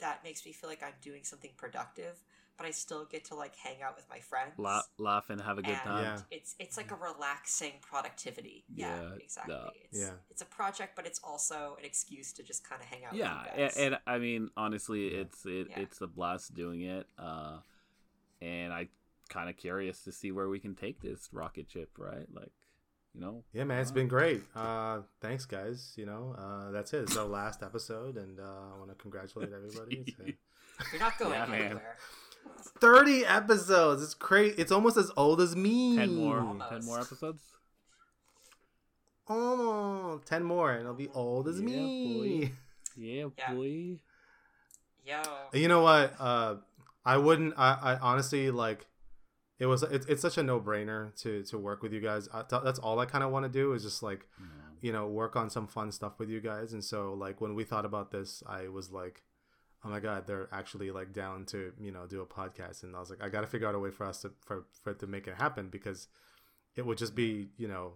that 0.00 0.22
makes 0.24 0.44
me 0.44 0.52
feel 0.52 0.70
like 0.70 0.82
I'm 0.82 0.94
doing 1.02 1.24
something 1.24 1.50
productive, 1.56 2.22
but 2.58 2.66
I 2.66 2.70
still 2.72 3.04
get 3.06 3.24
to 3.26 3.34
like 3.34 3.54
hang 3.56 3.80
out 3.82 3.96
with 3.96 4.04
my 4.10 4.18
friends. 4.18 4.52
La- 4.58 4.82
laugh 4.98 5.30
and 5.30 5.40
have 5.40 5.56
a 5.58 5.62
good 5.62 5.70
and 5.70 5.80
time. 5.82 6.04
Yeah. 6.04 6.20
it's 6.30 6.54
it's 6.58 6.76
like 6.76 6.90
a 6.90 6.96
relaxing 6.96 7.72
productivity. 7.80 8.64
Yeah, 8.74 9.00
Yeah, 9.02 9.10
exactly. 9.22 9.54
no. 9.54 9.70
It's, 9.84 10.00
Yeah. 10.00 10.10
it's 10.30 10.42
a 10.42 10.46
project, 10.46 10.94
but 10.96 11.06
it's 11.06 11.20
also 11.24 11.76
an 11.78 11.84
excuse 11.84 12.32
to 12.34 12.42
just 12.42 12.68
kind 12.68 12.82
of 12.82 12.88
hang 12.88 13.04
out. 13.04 13.14
Yeah, 13.14 13.42
with 13.42 13.44
you 13.56 13.62
and, 13.62 13.74
guys. 13.74 13.76
and 13.78 13.98
I 14.06 14.18
mean, 14.18 14.50
honestly, 14.56 15.14
Yeah. 15.14 15.20
it's 15.22 15.46
it, 15.46 15.68
Yeah. 15.70 15.80
it's 15.80 16.00
a 16.00 16.06
blast 16.06 16.52
doing 16.54 16.82
it. 16.82 17.06
Uh, 17.16 17.60
and 18.42 18.72
I 18.72 18.88
kind 19.28 19.48
of 19.48 19.56
curious 19.56 20.02
to 20.04 20.12
see 20.12 20.32
where 20.32 20.48
we 20.48 20.58
can 20.58 20.74
take 20.74 21.00
this 21.00 21.28
rocket 21.32 21.70
ship, 21.70 21.90
right? 21.98 22.26
Like, 22.32 22.50
you 23.14 23.20
know, 23.20 23.44
Yeah, 23.52 23.64
man, 23.64 23.80
it's 23.80 23.90
Wow. 23.90 23.94
been 23.94 24.08
great. 24.08 24.42
Uh, 24.54 25.02
thanks, 25.20 25.44
guys. 25.46 25.94
You 25.96 26.06
know, 26.06 26.34
uh, 26.38 26.70
that's 26.70 26.92
it. 26.92 27.02
It's 27.02 27.16
our 27.16 27.26
last 27.26 27.62
episode, 27.62 28.16
and 28.16 28.38
uh, 28.40 28.42
I 28.74 28.78
want 28.78 28.90
to 28.90 28.94
congratulate 28.96 29.52
everybody. 29.52 30.04
It's, 30.18 30.20
uh, 30.20 30.84
you're 30.92 31.00
not 31.00 31.18
going 31.18 31.32
Yeah, 31.32 31.46
man. 31.46 31.80
Anywhere. 32.44 32.62
Thirty 32.80 33.24
episodes. 33.24 34.02
It's 34.02 34.14
crazy. 34.14 34.54
It's 34.58 34.72
almost 34.72 34.96
as 34.96 35.10
old 35.16 35.40
as 35.40 35.54
me. 35.56 35.96
ten 35.96 36.14
more, 36.14 36.40
Almost. 36.40 36.70
ten 36.70 36.84
more 36.84 37.00
episodes. 37.00 37.42
Oh, 39.28 40.20
ten 40.24 40.42
more, 40.42 40.72
and 40.72 40.80
it'll 40.82 40.94
be 40.94 41.08
old 41.14 41.48
as 41.48 41.60
Yeah, 41.60 41.66
me. 41.66 42.52
Yeah, 42.96 43.24
boy. 43.24 43.30
Yeah. 43.36 43.54
boy. 43.54 44.00
Yo. 45.04 45.22
You 45.52 45.68
know 45.68 45.82
what? 45.82 46.14
Uh, 46.18 46.56
I 47.04 47.16
wouldn't. 47.16 47.54
I, 47.56 47.78
I 47.82 47.96
honestly 47.98 48.50
like. 48.50 48.86
It 49.58 49.66
was. 49.66 49.82
It, 49.82 50.06
it's 50.08 50.22
such 50.22 50.38
a 50.38 50.42
no 50.42 50.60
brainer 50.60 51.14
to 51.22 51.42
to 51.44 51.58
work 51.58 51.82
with 51.82 51.92
you 51.92 52.00
guys. 52.00 52.28
I, 52.32 52.44
that's 52.62 52.78
all 52.78 52.98
I 53.00 53.06
kind 53.06 53.24
of 53.24 53.30
want 53.30 53.44
to 53.44 53.48
do 53.50 53.72
is 53.72 53.82
just 53.82 54.02
like 54.02 54.26
you 54.80 54.92
know 54.92 55.06
work 55.08 55.34
on 55.36 55.50
some 55.50 55.66
fun 55.66 55.90
stuff 55.92 56.18
with 56.18 56.30
you 56.30 56.40
guys. 56.40 56.72
And 56.72 56.82
so 56.84 57.12
like 57.14 57.40
when 57.40 57.54
we 57.54 57.64
thought 57.64 57.84
about 57.84 58.10
this, 58.12 58.42
I 58.46 58.68
was 58.68 58.90
like, 58.92 59.22
oh 59.84 59.88
my 59.88 60.00
god, 60.00 60.26
they're 60.26 60.48
actually 60.52 60.90
like 60.90 61.12
down 61.12 61.44
to 61.46 61.72
you 61.80 61.90
know 61.92 62.06
do 62.06 62.20
a 62.20 62.26
podcast. 62.26 62.82
And 62.82 62.94
I 62.96 63.00
was 63.00 63.10
like, 63.10 63.22
I 63.22 63.28
got 63.28 63.42
to 63.42 63.46
figure 63.46 63.68
out 63.68 63.74
a 63.74 63.78
way 63.78 63.90
for 63.90 64.04
us 64.06 64.20
to 64.22 64.32
for 64.44 64.64
for 64.82 64.90
it 64.90 64.98
to 65.00 65.06
make 65.06 65.26
it 65.26 65.34
happen 65.36 65.68
because 65.68 66.08
it 66.76 66.84
would 66.86 66.98
just 66.98 67.14
be 67.14 67.48
you 67.56 67.68
know 67.68 67.94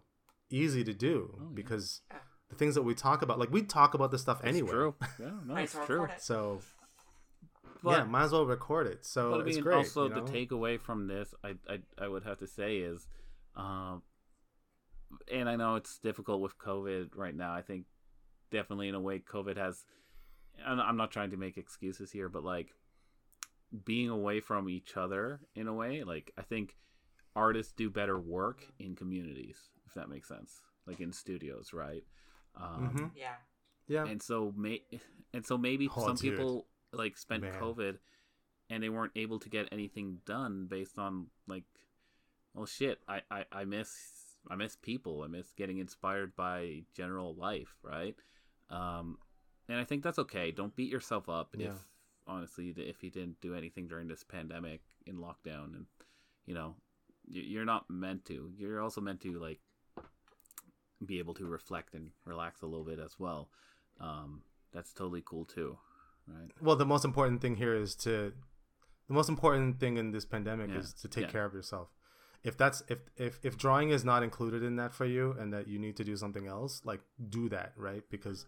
easy 0.51 0.85
to 0.85 0.93
do 0.95 1.31
Oh, 1.35 1.43
yeah. 1.45 1.49
because 1.55 2.01
Yeah. 2.11 2.19
the 2.51 2.57
things 2.57 2.75
that 2.75 2.83
we 2.83 2.95
talk 2.95 3.23
about, 3.23 3.39
like 3.39 3.51
we 3.51 3.63
talk 3.63 3.95
about 3.95 4.11
this 4.11 4.21
stuff 4.23 4.41
It's 4.41 4.49
anyway. 4.49 4.71
true. 4.71 4.95
Yeah, 5.19 5.31
no, 5.47 5.57
it's 5.57 5.77
true. 5.87 6.05
it. 6.05 6.21
So 6.21 6.61
But, 7.83 7.91
yeah, 7.99 8.05
might 8.05 8.25
as 8.25 8.33
well 8.33 8.45
record 8.47 8.87
it. 8.87 9.05
So 9.07 9.31
but 9.31 9.41
I 9.41 9.47
it's 9.47 9.55
mean, 9.57 9.65
great. 9.65 9.77
also 9.77 10.05
you 10.09 10.15
know? 10.15 10.25
the 10.25 10.31
takeaway 10.33 10.79
from 10.81 11.07
this, 11.09 11.35
I, 11.43 11.55
I 11.69 11.79
I 11.99 12.09
would 12.09 12.25
have 12.25 12.39
to 12.39 12.47
say 12.47 12.77
is, 12.79 13.07
um, 13.57 14.03
and 15.31 15.49
I 15.49 15.57
know 15.57 15.77
it's 15.77 15.99
difficult 15.99 16.41
with 16.41 16.59
COVID 16.59 17.17
right 17.17 17.35
now. 17.35 17.53
I 17.55 17.63
think 17.63 17.87
definitely 18.51 18.89
in 18.89 18.95
a 18.95 19.01
way 19.01 19.19
COVID 19.21 19.57
has, 19.57 19.85
and 20.65 20.81
I'm 20.81 20.97
not 20.97 21.11
trying 21.11 21.31
to 21.31 21.37
make 21.37 21.57
excuses 21.57 22.11
here, 22.13 22.29
but 22.29 22.45
like 22.45 22.75
being 23.85 24.09
away 24.11 24.41
from 24.41 24.69
each 24.69 24.97
other 24.97 25.41
in 25.55 25.67
a 25.67 25.73
way, 25.75 26.05
like 26.05 26.33
I 26.37 26.43
think 26.43 26.77
artists 27.35 27.73
do 27.73 27.89
better 27.91 28.19
work 28.19 28.67
in 28.79 28.95
communities, 28.95 29.57
if 29.87 29.95
that 29.95 30.09
makes 30.09 30.29
sense, 30.29 30.61
like 30.87 31.01
in 31.01 31.13
studios, 31.13 31.73
right? 31.73 32.05
Um, 32.55 32.93
Mhm. 32.95 33.11
Yeah. 33.17 33.37
Yeah. 33.89 34.05
and 34.07 34.23
so 34.23 34.53
may 34.57 34.83
and 35.33 35.45
so 35.45 35.57
maybe 35.59 35.89
Oh, 35.97 36.05
some 36.07 36.17
dude. 36.17 36.37
people 36.37 36.67
like 36.93 37.17
spent 37.19 37.43
Man. 37.43 37.53
covid 37.55 37.99
and 38.71 38.83
they 38.83 38.89
weren't 38.89 39.13
able 39.17 39.39
to 39.41 39.49
get 39.49 39.69
anything 39.73 40.21
done 40.25 40.67
based 40.67 40.99
on 40.99 41.27
like 41.49 41.65
well 42.55 42.65
shit 42.67 43.01
I, 43.09 43.23
I 43.31 43.45
i 43.51 43.65
miss 43.65 44.37
i 44.51 44.55
miss 44.57 44.77
people 44.77 45.23
i 45.23 45.27
miss 45.27 45.51
getting 45.57 45.79
inspired 45.79 46.37
by 46.37 46.83
general 46.95 47.35
life 47.35 47.75
right 47.83 48.15
um 48.71 49.19
and 49.73 49.81
i 49.81 49.85
think 49.85 50.03
that's 50.05 50.19
okay 50.19 50.51
don't 50.61 50.77
beat 50.77 50.91
yourself 50.97 51.29
up 51.29 51.49
Yeah. 51.57 51.69
if 51.69 51.77
honestly 52.27 52.67
if 52.77 53.03
you 53.03 53.11
didn't 53.11 53.41
do 53.41 53.55
anything 53.55 53.87
during 53.89 54.07
this 54.09 54.23
pandemic 54.25 54.81
in 55.07 55.17
lockdown 55.17 55.67
and 55.77 55.87
you 56.47 56.55
know 56.55 56.77
you- 57.27 57.43
you're 57.53 57.65
not 57.75 57.89
meant 57.89 58.25
to 58.31 58.53
you're 58.61 58.81
also 58.81 59.01
meant 59.01 59.21
to 59.23 59.33
like 59.49 59.61
be 61.05 61.19
able 61.19 61.35
to 61.35 61.47
reflect 61.47 61.95
and 61.95 62.11
relax 62.25 62.63
a 62.63 62.67
little 62.67 62.85
bit 62.85 63.01
as 63.01 63.19
well. 63.19 63.51
Um, 64.01 64.43
that's 64.73 64.93
totally 64.93 65.23
cool 65.25 65.45
too, 65.45 65.79
right? 66.29 66.51
Well, 66.61 66.77
the 66.77 66.87
most 66.87 67.05
important 67.05 67.41
thing 67.41 67.57
here 67.57 67.75
is 67.75 67.95
to 68.07 68.33
the 69.09 69.15
most 69.15 69.29
important 69.29 69.81
thing 69.81 69.97
in 69.97 70.13
this 70.13 70.25
pandemic 70.25 70.71
Yeah. 70.71 70.79
is 70.79 70.93
to 71.03 71.09
take 71.09 71.25
Yeah. 71.27 71.33
care 71.33 71.45
of 71.45 71.55
yourself. 71.55 71.89
If 72.45 72.57
that's 72.57 72.83
if, 72.89 73.01
if 73.17 73.39
if 73.45 73.57
drawing 73.59 73.91
is 73.91 74.05
not 74.05 74.23
included 74.23 74.63
in 74.63 74.77
that 74.77 74.93
for 74.95 75.05
you 75.05 75.33
and 75.33 75.53
that 75.53 75.67
you 75.69 75.79
need 75.79 75.97
to 75.97 76.05
do 76.05 76.17
something 76.17 76.47
else, 76.47 76.85
like 76.85 77.03
do 77.29 77.49
that, 77.49 77.73
right? 77.77 78.09
Because 78.09 78.47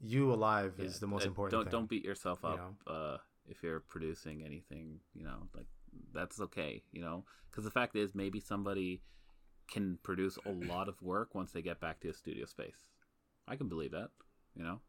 you 0.00 0.32
alive 0.32 0.74
is 0.78 1.00
the 1.00 1.06
most 1.06 1.24
uh, 1.24 1.28
important 1.28 1.52
Don't 1.52 1.64
thing. 1.64 1.72
don't 1.72 1.88
beat 1.90 2.04
yourself 2.04 2.40
you 2.42 2.48
up 2.50 2.74
know? 2.86 2.92
uh, 2.92 3.16
if 3.48 3.62
you're 3.62 3.80
producing 3.80 4.42
anything. 4.44 5.00
You 5.14 5.24
know, 5.24 5.48
like 5.54 5.66
that's 6.12 6.40
okay. 6.40 6.82
You 6.92 7.02
know, 7.02 7.24
because 7.50 7.64
the 7.64 7.70
fact 7.70 7.96
is, 7.96 8.14
maybe 8.14 8.40
somebody 8.40 9.02
can 9.70 9.98
produce 10.02 10.38
a 10.46 10.50
lot 10.50 10.88
of 10.88 11.00
work 11.02 11.34
once 11.34 11.52
they 11.52 11.62
get 11.62 11.80
back 11.80 12.00
to 12.00 12.08
a 12.08 12.14
studio 12.14 12.46
space. 12.46 12.88
I 13.46 13.56
can 13.56 13.68
believe 13.68 13.92
that. 13.92 14.08
You 14.54 14.64
know, 14.64 14.80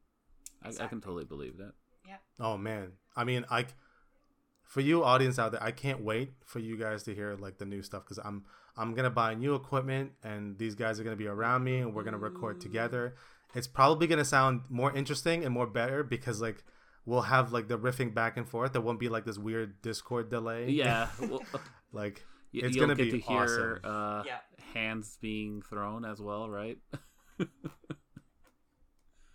I, 0.63 0.69
I 0.83 0.87
can 0.87 1.01
totally 1.01 1.25
believe 1.25 1.57
that. 1.57 1.73
Yeah. 2.07 2.17
Oh 2.39 2.57
man, 2.57 2.93
I 3.15 3.23
mean, 3.23 3.45
I 3.49 3.65
for 4.63 4.81
you 4.81 5.03
audience 5.03 5.39
out 5.39 5.51
there, 5.51 5.63
I 5.63 5.71
can't 5.71 6.01
wait 6.01 6.31
for 6.45 6.59
you 6.59 6.77
guys 6.77 7.03
to 7.03 7.15
hear 7.15 7.35
like 7.35 7.57
the 7.57 7.65
new 7.65 7.81
stuff 7.81 8.03
because 8.03 8.19
I'm 8.23 8.45
I'm 8.77 8.93
gonna 8.93 9.09
buy 9.09 9.33
new 9.33 9.55
equipment 9.55 10.11
and 10.23 10.57
these 10.57 10.75
guys 10.75 10.99
are 10.99 11.03
gonna 11.03 11.15
be 11.15 11.27
around 11.27 11.63
me 11.63 11.79
and 11.79 11.93
we're 11.93 12.03
gonna 12.03 12.17
record 12.17 12.61
together. 12.61 13.15
It's 13.55 13.67
probably 13.67 14.07
gonna 14.07 14.25
sound 14.25 14.61
more 14.69 14.91
interesting 14.95 15.43
and 15.43 15.53
more 15.53 15.65
better 15.67 16.03
because 16.03 16.39
like 16.41 16.63
we'll 17.05 17.21
have 17.23 17.51
like 17.51 17.67
the 17.67 17.77
riffing 17.79 18.13
back 18.13 18.37
and 18.37 18.47
forth. 18.47 18.73
There 18.73 18.81
won't 18.81 18.99
be 18.99 19.09
like 19.09 19.25
this 19.25 19.37
weird 19.37 19.81
Discord 19.81 20.29
delay. 20.29 20.69
Yeah, 20.69 21.07
well, 21.19 21.41
like 21.91 22.23
y- 22.53 22.61
It's 22.63 22.75
you'll 22.75 22.85
gonna 22.87 22.95
get 22.95 23.11
be 23.11 23.19
to 23.19 23.25
hear 23.27 23.41
awesome. 23.41 23.79
uh, 23.83 24.23
Yeah. 24.25 24.37
hands 24.73 25.17
being 25.21 25.61
thrown 25.63 26.05
as 26.05 26.21
well, 26.21 26.49
right? 26.49 26.77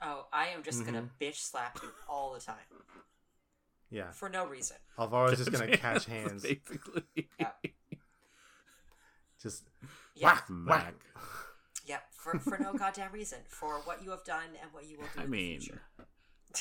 Oh, 0.07 0.27
I 0.33 0.49
am 0.49 0.62
just 0.62 0.85
gonna 0.85 1.01
Mm-hmm. 1.03 1.25
bitch 1.25 1.37
slap 1.37 1.79
you 1.83 1.89
all 2.09 2.35
the 2.35 2.41
time 2.41 2.57
yeah, 3.91 4.11
for 4.11 4.29
no 4.29 4.45
reason. 4.47 4.77
Alvaro's 4.99 5.39
just 5.39 5.51
gonna 5.53 5.77
catch 5.79 6.05
hands. 6.07 6.43
basically. 6.43 7.05
Yeah. 7.39 7.49
Just 9.41 9.62
Yeah, 10.15 10.27
whack, 10.27 10.45
whack. 10.67 10.95
Smack. 11.87 11.89
yeah, 11.89 11.99
for 12.12 12.39
for 12.39 12.59
no 12.62 12.72
goddamn 12.74 13.12
reason. 13.12 13.39
For 13.49 13.74
what 13.85 14.03
you 14.03 14.11
have 14.11 14.24
done 14.24 14.51
and 14.61 14.72
what 14.72 14.87
you 14.87 14.99
will 14.99 15.07
do. 15.14 15.20
I 15.20 15.24
in 15.24 15.30
mean, 15.30 15.59
the 15.59 15.64
future. 15.64 15.82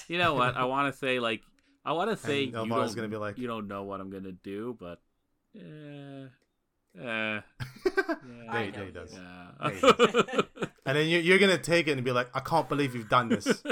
You 0.07 0.17
know 0.17 0.33
what? 0.33 0.55
I 0.55 0.65
want 0.65 0.91
to 0.93 0.97
say 0.97 1.19
like 1.19 1.41
I 1.85 1.93
want 1.93 2.09
to 2.11 2.17
say 2.17 2.43
And 2.45 2.47
you 2.47 2.51
don't 2.51 2.95
gonna 2.95 3.07
be 3.07 3.17
like- 3.17 3.37
you 3.37 3.47
don't 3.47 3.67
know 3.67 3.83
what 3.83 3.99
I'm 4.01 4.09
gonna 4.09 4.31
do, 4.31 4.75
but 4.79 4.99
yeah, 5.53 6.27
yeah, 6.95 7.41
know 8.71 8.85
he 8.85 8.91
does. 8.91 9.13
yeah. 9.13 10.41
And 10.85 10.97
then 10.97 11.07
you, 11.07 11.19
you're 11.19 11.39
gonna 11.39 11.57
take 11.57 11.87
it 11.87 11.91
and 11.93 12.03
be 12.03 12.11
like, 12.11 12.29
I 12.33 12.41
can't 12.41 12.67
believe 12.67 12.93
you've 12.93 13.07
done 13.07 13.29
this. 13.29 13.63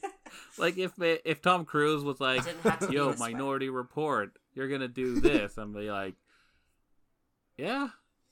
like 0.58 0.78
if 0.78 0.92
if 0.98 1.42
Tom 1.42 1.64
Cruise 1.66 2.02
was 2.02 2.18
like, 2.18 2.44
Didn't 2.44 2.62
have 2.62 2.78
to 2.78 2.88
be 2.88 2.94
"Yo, 2.94 3.10
this 3.10 3.20
way." 3.20 3.32
Minority 3.32 3.68
Report, 3.68 4.32
you're 4.54 4.68
gonna 4.68 4.88
do 4.88 5.20
this," 5.20 5.58
I'm 5.58 5.74
be 5.74 5.90
like, 5.90 6.14
"Yeah, 7.58 7.88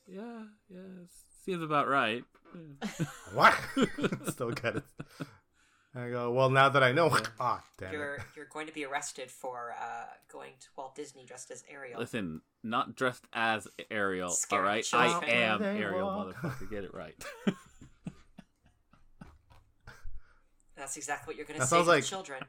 yeah, 0.06 0.44
yeah, 0.70 0.80
seems 1.44 1.62
about 1.62 1.86
right." 1.88 2.24
Yeah. 2.54 3.06
what? 3.34 3.54
Still 4.30 4.50
get 4.52 4.76
it. 4.76 4.84
I 5.96 6.08
go, 6.10 6.32
well, 6.32 6.50
now 6.50 6.68
that 6.70 6.82
I 6.82 6.90
know, 6.90 7.16
ah, 7.40 7.62
damn 7.78 7.92
You're 7.92 8.14
it. 8.16 8.22
you're 8.36 8.46
going 8.46 8.66
to 8.66 8.72
be 8.72 8.84
arrested 8.84 9.30
for 9.30 9.74
uh, 9.80 10.06
going 10.30 10.52
to 10.60 10.66
Walt 10.76 10.96
Disney 10.96 11.24
dressed 11.24 11.52
as 11.52 11.62
Ariel. 11.70 12.00
Listen, 12.00 12.40
not 12.64 12.96
dressed 12.96 13.24
as 13.32 13.68
Ariel, 13.92 14.28
all 14.28 14.34
Scaring 14.34 14.64
right? 14.64 14.84
children. 14.84 15.22
I 15.24 15.30
am 15.34 15.62
They 15.62 15.78
Ariel, 15.80 16.06
walk. 16.06 16.34
motherfucker. 16.34 16.68
Get 16.70 16.82
it 16.84 16.92
right. 16.94 17.14
That's 20.76 20.96
exactly 20.96 21.30
what 21.32 21.36
you're 21.36 21.46
going 21.46 21.60
to 21.60 21.60
That 21.60 21.68
say 21.68 21.76
sounds 21.76 21.86
to 21.86 21.90
the 21.90 21.96
like- 21.96 22.04
children. 22.04 22.42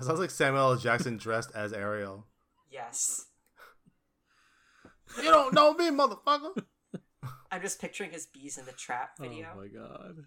It 0.00 0.04
sounds 0.04 0.18
like 0.18 0.30
Samuel 0.30 0.72
L. 0.72 0.76
Jackson 0.76 1.18
dressed 1.18 1.50
as 1.54 1.72
Ariel. 1.72 2.26
Yes. 2.70 3.26
You 5.18 5.24
don't 5.30 5.54
know 5.54 5.72
me, 5.74 5.90
motherfucker. 5.90 6.64
I'm 7.54 7.62
just 7.62 7.80
picturing 7.80 8.10
his 8.10 8.26
bees 8.26 8.58
in 8.58 8.64
the 8.64 8.72
trap 8.72 9.16
video. 9.16 9.46
Oh 9.54 9.60
my 9.60 9.68
god. 9.68 10.24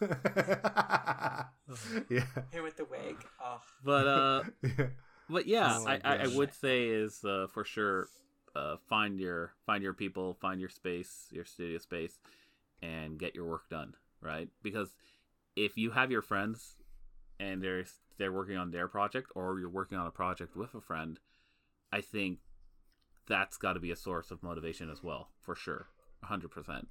yeah. 2.08 2.24
Him 2.52 2.62
with 2.62 2.76
the 2.76 2.84
wig. 2.84 3.16
Oh, 3.42 3.60
But 3.84 4.06
uh 4.06 4.42
yeah. 4.78 4.86
but 5.28 5.46
yeah, 5.48 5.78
Oh 5.80 5.86
I, 5.88 6.00
I, 6.04 6.16
I 6.18 6.26
would 6.28 6.54
say 6.54 6.86
is 6.86 7.24
uh, 7.24 7.48
for 7.52 7.64
sure 7.64 8.08
uh 8.54 8.76
find 8.88 9.18
your 9.18 9.54
find 9.66 9.82
your 9.82 9.92
people, 9.92 10.34
find 10.40 10.60
your 10.60 10.68
space, 10.68 11.26
your 11.32 11.44
studio 11.44 11.78
space 11.78 12.20
and 12.80 13.18
get 13.18 13.34
your 13.34 13.46
work 13.46 13.68
done, 13.68 13.94
right? 14.20 14.48
Because 14.62 14.94
if 15.56 15.76
you 15.76 15.90
have 15.90 16.12
your 16.12 16.22
friends 16.22 16.76
and 17.40 17.60
they're 17.60 17.86
they're 18.18 18.32
working 18.32 18.56
on 18.56 18.70
their 18.70 18.86
project 18.86 19.32
or 19.34 19.58
you're 19.58 19.68
working 19.68 19.98
on 19.98 20.06
a 20.06 20.12
project 20.12 20.54
with 20.56 20.74
a 20.74 20.80
friend, 20.80 21.18
I 21.92 22.02
think 22.02 22.38
that's 23.26 23.56
got 23.56 23.72
to 23.72 23.80
be 23.80 23.90
a 23.90 23.96
source 23.96 24.30
of 24.30 24.44
motivation 24.44 24.90
as 24.90 25.02
well, 25.02 25.30
for 25.40 25.56
sure. 25.56 25.88
100%. 26.28 26.84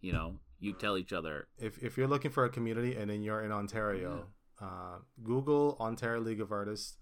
You 0.00 0.12
know, 0.12 0.34
you 0.58 0.72
tell 0.72 0.96
each 0.98 1.12
other, 1.12 1.48
If, 1.58 1.78
if 1.82 1.96
you're 1.96 2.08
looking 2.08 2.30
for 2.30 2.44
a 2.44 2.50
community 2.50 2.94
and 2.96 3.08
then 3.10 3.22
you're 3.22 3.42
in 3.42 3.52
Ontario, 3.52 4.26
uh, 4.60 4.98
Google 5.22 5.76
Ontario 5.80 6.20
League 6.20 6.40
of 6.40 6.50
Artists. 6.52 6.96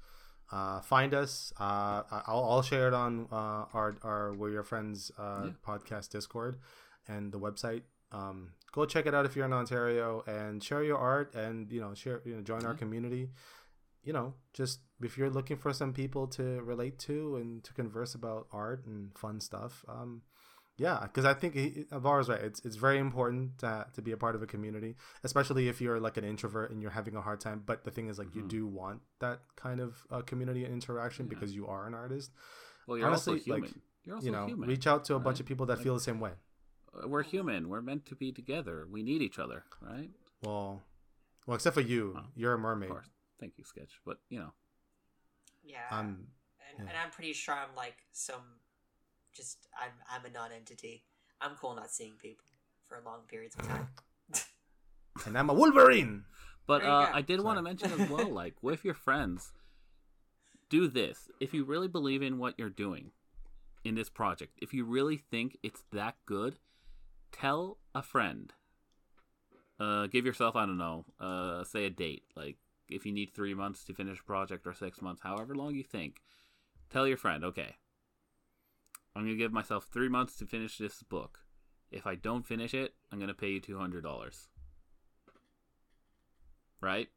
Uh, 0.52 0.80
find 0.80 1.14
us. 1.14 1.52
Uh, 1.60 2.02
I'll, 2.26 2.44
I'll 2.50 2.62
share 2.62 2.88
it 2.88 2.94
on 2.94 3.28
uh, 3.30 3.66
our 3.72 3.94
our 4.02 4.34
We're 4.34 4.50
Your 4.50 4.64
Friends 4.64 5.12
uh, 5.16 5.42
Yeah. 5.46 5.50
podcast 5.64 6.10
Discord 6.10 6.58
and 7.06 7.30
the 7.30 7.38
website. 7.38 7.82
Um, 8.10 8.54
go 8.72 8.84
check 8.84 9.06
it 9.06 9.14
out 9.14 9.24
if 9.26 9.36
you're 9.36 9.44
in 9.46 9.52
Ontario 9.52 10.24
and 10.26 10.60
share 10.60 10.82
your 10.82 10.98
art 10.98 11.32
and 11.36 11.70
you 11.70 11.80
know 11.80 11.94
share 11.94 12.20
you 12.24 12.34
know 12.34 12.42
join 12.42 12.66
our 12.66 12.74
community. 12.74 13.30
You 14.02 14.12
know, 14.12 14.34
just 14.52 14.80
if 15.00 15.16
you're 15.16 15.30
looking 15.30 15.56
for 15.56 15.72
some 15.72 15.92
people 15.92 16.26
to 16.28 16.60
relate 16.62 16.98
to 17.00 17.36
and 17.36 17.62
to 17.62 17.72
converse 17.72 18.16
about 18.16 18.48
art 18.50 18.86
and 18.86 19.16
fun 19.16 19.38
stuff, 19.40 19.84
um, 19.88 20.22
yeah, 20.76 21.00
because 21.02 21.24
I 21.24 21.34
think 21.34 21.54
he, 21.54 21.84
Alvaro's 21.92 22.28
right. 22.28 22.40
It's 22.40 22.60
it's 22.64 22.76
very 22.76 22.98
important 22.98 23.58
to, 23.58 23.86
to 23.92 24.02
be 24.02 24.12
a 24.12 24.16
part 24.16 24.34
of 24.34 24.42
a 24.42 24.46
community, 24.46 24.96
especially 25.24 25.68
if 25.68 25.80
you're 25.80 26.00
like 26.00 26.16
an 26.16 26.24
introvert 26.24 26.70
and 26.70 26.80
you're 26.80 26.90
having 26.92 27.16
a 27.16 27.20
hard 27.20 27.40
time. 27.40 27.62
But 27.64 27.84
the 27.84 27.90
thing 27.90 28.08
is, 28.08 28.18
like, 28.18 28.34
you 28.34 28.42
Mhm. 28.44 28.48
do 28.48 28.66
want 28.66 29.02
that 29.20 29.40
kind 29.56 29.80
of 29.80 30.06
uh, 30.10 30.22
community 30.22 30.64
interaction 30.64 31.26
Yeah. 31.26 31.30
because 31.30 31.54
you 31.54 31.66
are 31.66 31.86
an 31.86 31.94
artist. 31.94 32.32
well, 32.86 32.96
you're 32.98 33.08
also 33.10 33.32
Honestly, 33.32 33.52
like, 33.52 33.64
human. 33.64 33.82
you're 34.04 34.14
also 34.16 34.26
you 34.26 34.32
know, 34.32 34.46
human. 34.46 34.68
reach 34.68 34.86
out 34.86 35.04
to 35.04 35.14
a 35.14 35.20
bunch 35.20 35.38
of 35.38 35.46
people 35.46 35.66
that 35.66 35.76
Like- 35.76 35.84
feel 35.84 35.94
the 35.94 36.00
same 36.00 36.18
way. 36.18 36.32
Uh, 36.92 37.06
We're 37.06 37.22
human. 37.22 37.68
We're 37.68 37.82
meant 37.82 38.04
to 38.06 38.16
be 38.16 38.32
together. 38.32 38.86
We 38.90 39.02
need 39.04 39.22
each 39.22 39.38
other, 39.38 39.64
right? 39.80 40.10
Well, 40.42 40.82
well, 41.46 41.54
except 41.54 41.74
for 41.74 41.82
you, 41.82 42.14
Oh, 42.16 42.26
you're 42.34 42.52
a 42.52 42.56
Of 42.56 42.62
mermaid. 42.62 42.90
course. 42.90 43.10
Thank 43.38 43.58
you, 43.58 43.64
Sketch. 43.64 44.00
But, 44.04 44.18
you 44.28 44.38
know, 44.40 44.52
yeah. 45.62 45.86
I'm 45.90 46.06
and, 46.06 46.78
yeah. 46.78 46.84
and 46.88 46.96
I'm 46.98 47.10
pretty 47.10 47.32
sure 47.32 47.54
I'm 47.54 47.74
like 47.76 47.96
some, 48.12 48.42
just 49.34 49.68
I'm 49.78 49.92
I'm 50.10 50.24
a 50.24 50.32
non-entity. 50.32 51.04
I'm 51.40 51.52
cool 51.60 51.74
not 51.74 51.90
seeing 51.90 52.14
people 52.20 52.44
for 52.86 53.00
long 53.04 53.20
periods 53.28 53.56
of 53.56 53.66
time. 53.66 53.88
and 55.26 55.38
I'm 55.38 55.50
a 55.50 55.54
Wolverine. 55.54 56.24
But 56.66 56.84
uh. 56.84 57.10
I 57.12 57.22
did 57.22 57.40
want 57.40 57.58
to 57.58 57.62
mention 57.62 57.92
as 57.92 58.08
well, 58.08 58.28
like 58.28 58.54
with 58.62 58.84
your 58.84 58.94
friends, 58.94 59.52
do 60.68 60.86
this 60.86 61.28
if 61.40 61.52
you 61.52 61.64
really 61.64 61.88
believe 61.88 62.22
in 62.22 62.38
what 62.38 62.54
you're 62.58 62.70
doing 62.70 63.10
in 63.84 63.94
this 63.94 64.08
project. 64.08 64.58
If 64.60 64.72
you 64.72 64.84
really 64.84 65.16
think 65.16 65.58
it's 65.62 65.82
that 65.92 66.16
good, 66.26 66.58
tell 67.32 67.78
a 67.94 68.02
friend. 68.02 68.52
Uh, 69.78 70.06
give 70.06 70.26
yourself, 70.26 70.56
I 70.56 70.66
don't 70.66 70.78
know, 70.78 71.06
uh, 71.18 71.64
say 71.64 71.86
a 71.86 71.90
date. 71.90 72.24
Like 72.36 72.56
if 72.88 73.06
you 73.06 73.12
need 73.12 73.32
three 73.32 73.54
months 73.54 73.84
to 73.84 73.94
finish 73.94 74.20
a 74.20 74.24
project 74.24 74.66
or 74.66 74.74
six 74.74 75.00
months, 75.00 75.22
however 75.22 75.54
long 75.54 75.74
you 75.74 75.82
think, 75.82 76.20
tell 76.90 77.06
your 77.06 77.16
friend, 77.16 77.44
okay, 77.44 77.76
I'm 79.14 79.22
gonna 79.24 79.36
give 79.36 79.52
myself 79.52 79.88
three 79.92 80.08
months 80.08 80.36
to 80.36 80.46
finish 80.46 80.78
this 80.78 81.02
book. 81.02 81.40
If 81.90 82.06
I 82.06 82.14
don't 82.14 82.46
finish 82.46 82.72
it, 82.74 82.94
I'm 83.10 83.18
gonna 83.18 83.34
pay 83.34 83.50
you 83.50 83.60
two 83.60 83.78
hundred 83.78 84.02
dollars. 84.04 84.48
Right? 86.80 87.08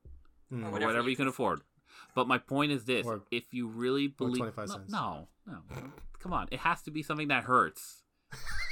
Mm. 0.51 0.65
or 0.65 0.71
Whatever 0.71 0.87
whatever, 0.87 1.03
you 1.05 1.11
you 1.11 1.15
can 1.17 1.27
afford. 1.27 1.61
But 2.15 2.27
my 2.27 2.37
point 2.37 2.71
is 2.71 2.85
this: 2.85 3.05
Or- 3.05 3.21
if 3.31 3.53
you 3.53 3.67
really 3.67 4.07
believe, 4.07 4.37
25 4.37 4.67
no, 4.67 4.73
cents. 4.73 4.91
no, 4.91 5.27
no, 5.47 5.57
come 6.19 6.33
on, 6.33 6.47
it 6.51 6.59
has 6.59 6.81
to 6.83 6.91
be 6.91 7.03
something 7.03 7.27
that 7.29 7.43
hurts. 7.43 8.03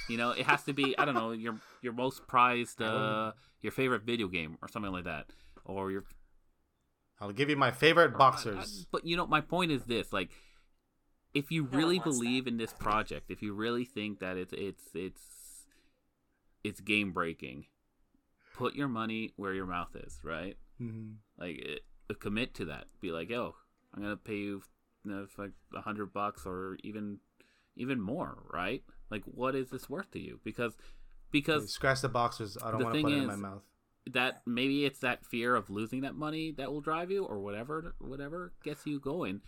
you 0.09 0.17
know, 0.17 0.31
it 0.31 0.45
has 0.47 0.63
to 0.63 0.73
be 0.73 0.97
I 0.97 1.05
don't 1.05 1.13
know 1.13 1.31
your 1.31 1.55
your 1.81 1.93
most 1.93 2.27
prized, 2.27 2.81
uh, 2.81 3.33
your 3.61 3.71
favorite 3.71 4.01
video 4.03 4.27
game 4.27 4.57
or 4.61 4.67
something 4.67 4.91
like 4.91 5.05
that, 5.05 5.27
or 5.65 5.91
your 5.91 6.03
I'll 7.19 7.31
give 7.31 7.49
you 7.49 7.55
my 7.55 7.69
favorite 7.71 8.15
or- 8.15 8.17
boxers. 8.17 8.87
But 8.91 9.05
you 9.05 9.15
know, 9.15 9.27
my 9.27 9.41
point 9.41 9.71
is 9.71 9.83
this: 9.85 10.11
like, 10.11 10.31
if 11.33 11.51
you 11.51 11.63
one 11.63 11.77
really 11.77 11.97
wants 11.99 12.17
that. 12.17 12.23
believe 12.23 12.47
in 12.47 12.57
this 12.57 12.73
project, 12.73 13.29
if 13.31 13.41
you 13.41 13.53
really 13.53 13.85
think 13.85 14.19
that 14.19 14.37
it's 14.37 14.53
it's 14.53 14.83
it's 14.93 15.21
it's 16.63 16.79
game 16.79 17.11
breaking, 17.11 17.65
put 18.55 18.75
your 18.75 18.87
money 18.87 19.33
where 19.35 19.53
your 19.53 19.65
mouth 19.65 19.95
is. 19.95 20.19
Right? 20.23 20.57
Mhm. 20.81 21.17
like 21.37 21.57
it, 21.59 21.81
commit 22.19 22.53
to 22.55 22.65
that 22.65 22.85
be 22.99 23.09
like 23.11 23.29
yo 23.29 23.55
i'm 23.93 24.01
gonna 24.01 24.17
pay 24.17 24.35
you, 24.35 24.61
you 25.05 25.11
know, 25.11 25.25
for 25.27 25.43
like 25.43 25.51
a 25.73 25.79
hundred 25.81 26.11
bucks 26.11 26.45
or 26.45 26.77
even 26.83 27.19
even 27.77 28.01
more 28.01 28.43
right 28.51 28.83
like 29.09 29.23
what 29.25 29.55
is 29.55 29.69
this 29.69 29.89
worth 29.89 30.11
to 30.11 30.19
you 30.19 30.39
because 30.43 30.73
because 31.31 31.71
scratch 31.71 32.01
the 32.01 32.09
boxers. 32.09 32.57
I 32.61 32.71
don't 32.71 32.83
want 32.83 32.95
to 32.95 32.97
thing 32.97 33.05
put 33.05 33.13
it 33.13 33.17
in 33.19 33.27
my 33.27 33.35
mouth. 33.37 33.61
that 34.11 34.41
maybe 34.45 34.83
it's 34.83 34.99
that 34.99 35.23
fear 35.25 35.55
of 35.55 35.69
losing 35.69 36.01
that 36.01 36.15
money 36.15 36.51
that 36.57 36.69
will 36.69 36.81
drive 36.81 37.09
you 37.11 37.23
or 37.23 37.39
whatever 37.39 37.95
whatever 37.99 38.51
gets 38.63 38.85
you 38.85 38.99
going 38.99 39.39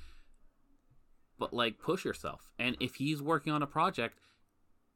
but 1.37 1.53
like 1.53 1.79
push 1.79 2.05
yourself. 2.05 2.51
And 2.59 2.77
if 2.79 2.95
he's 2.95 3.21
working 3.21 3.53
on 3.53 3.61
a 3.63 3.67
project 3.67 4.19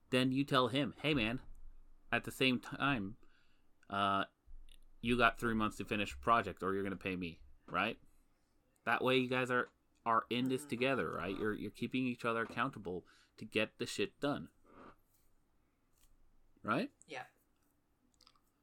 then 0.09 0.31
you 0.31 0.43
tell 0.43 0.67
him 0.69 0.93
hey 1.01 1.13
man 1.13 1.39
at 2.11 2.23
the 2.23 2.31
same 2.31 2.59
time 2.59 3.15
uh 3.89 4.23
you 5.01 5.17
got 5.17 5.39
three 5.39 5.53
months 5.53 5.77
to 5.77 5.85
finish 5.85 6.13
a 6.13 6.17
project 6.17 6.63
or 6.63 6.73
you're 6.73 6.83
gonna 6.83 6.95
pay 6.95 7.15
me 7.15 7.39
right? 7.69 7.97
That 8.85 9.03
way 9.03 9.17
you 9.17 9.29
guys 9.29 9.51
are 9.51 9.69
are 10.05 10.23
in 10.29 10.49
this 10.49 10.65
together 10.65 11.11
right? 11.17 11.37
You're 11.37 11.53
you're 11.53 11.71
keeping 11.71 12.07
each 12.07 12.25
other 12.25 12.43
accountable 12.43 13.03
to 13.37 13.45
get 13.45 13.71
the 13.77 13.85
shit 13.85 14.19
done. 14.19 14.47
Right? 16.63 16.89
Yeah. 17.07 17.23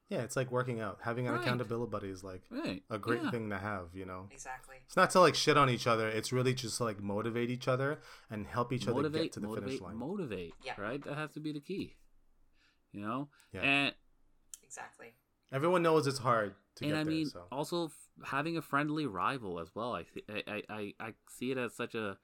Yeah, 0.09 0.19
it's 0.21 0.35
like 0.35 0.51
working 0.51 0.79
out. 0.81 0.99
Having 1.01 1.27
an 1.27 1.33
Right. 1.33 1.41
accountability 1.41 1.89
buddy 1.89 2.09
is 2.09 2.23
like 2.23 2.43
right 2.51 2.83
a 2.91 2.99
great 2.99 3.23
yeah. 3.23 3.31
thing 3.31 3.49
to 3.49 3.57
have. 3.57 3.89
You 3.95 4.05
know, 4.05 4.27
Exactly. 4.31 4.75
it's 4.85 4.95
not 4.95 5.09
to 5.11 5.19
like 5.19 5.33
shit 5.35 5.57
on 5.57 5.69
each 5.69 5.87
other. 5.87 6.07
It's 6.07 6.31
really 6.31 6.53
just 6.53 6.77
to, 6.77 6.83
like 6.83 7.01
motivate 7.01 7.49
each 7.49 7.67
other 7.67 7.99
and 8.29 8.45
help 8.45 8.71
each 8.71 8.83
other 8.87 8.93
motivate, 8.95 9.23
get 9.23 9.31
to 9.33 9.39
the 9.39 9.47
motivate, 9.47 9.69
finish 9.69 9.81
line. 9.81 9.95
motivate. 9.97 10.53
Yeah. 10.63 10.79
Right? 10.79 11.03
That 11.03 11.15
has 11.15 11.31
to 11.31 11.39
be 11.39 11.51
the 11.51 11.59
key. 11.59 11.95
You 12.91 13.01
know? 13.01 13.29
Yeah. 13.51 13.61
And 13.61 13.95
Exactly. 14.63 15.13
Everyone 15.51 15.81
knows 15.83 16.05
it's 16.07 16.17
hard 16.19 16.55
to 16.75 16.83
and 16.85 16.93
get 16.93 16.99
I 16.99 17.03
there. 17.03 17.11
mean 17.13 17.25
so 17.27 17.43
also 17.51 17.91
having 18.25 18.57
a 18.57 18.61
friendly 18.61 19.05
rival 19.05 19.59
as 19.59 19.73
well. 19.73 19.93
I, 19.93 20.03
th- 20.03 20.25
I 20.29 20.43
I 20.53 20.63
I 20.69 20.93
I 20.99 21.13
see 21.29 21.51
it 21.51 21.57
as 21.57 21.73
such 21.75 21.95
a 21.95 22.17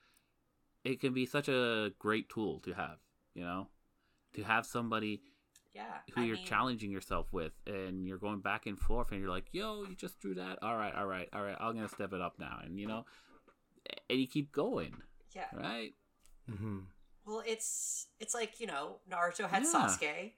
it 0.83 0.99
can 0.99 1.13
be 1.13 1.25
such 1.25 1.47
a 1.47 1.91
great 1.99 2.27
tool 2.29 2.59
to 2.61 2.73
have, 2.73 2.97
you 3.33 3.43
know? 3.43 3.67
To 4.33 4.43
have 4.43 4.65
somebody 4.65 5.21
Yeah. 5.73 5.99
who 6.13 6.21
I 6.21 6.25
you're 6.25 6.35
mean, 6.35 6.45
challenging 6.45 6.91
yourself 6.91 7.27
with 7.31 7.53
and 7.65 8.05
you're 8.05 8.17
going 8.17 8.39
back 8.41 8.65
and 8.65 8.77
forth 8.77 9.11
and 9.11 9.21
you're 9.21 9.29
like, 9.29 9.45
"Yo, 9.53 9.83
you 9.83 9.95
just 9.95 10.19
drew 10.19 10.33
that. 10.35 10.59
All 10.61 10.75
right, 10.75 10.93
all 10.93 11.05
right, 11.05 11.29
all 11.33 11.41
right. 11.43 11.55
I'm 11.59 11.75
going 11.75 11.87
to 11.87 11.93
step 11.93 12.11
it 12.13 12.19
up 12.21 12.37
now." 12.39 12.59
And 12.63 12.77
you 12.79 12.87
know, 12.87 13.05
and 14.09 14.19
you 14.19 14.27
keep 14.27 14.51
going, 14.51 14.95
Yeah. 15.33 15.45
right? 15.53 15.93
hmm 16.49 16.79
Well, 17.25 17.41
it's 17.45 18.07
it's 18.19 18.33
like 18.33 18.59
you 18.59 18.67
know 18.67 18.97
Naruto 19.09 19.47
had 19.49 19.63
Yeah. 19.63 19.71
Sasuke, 19.73 20.33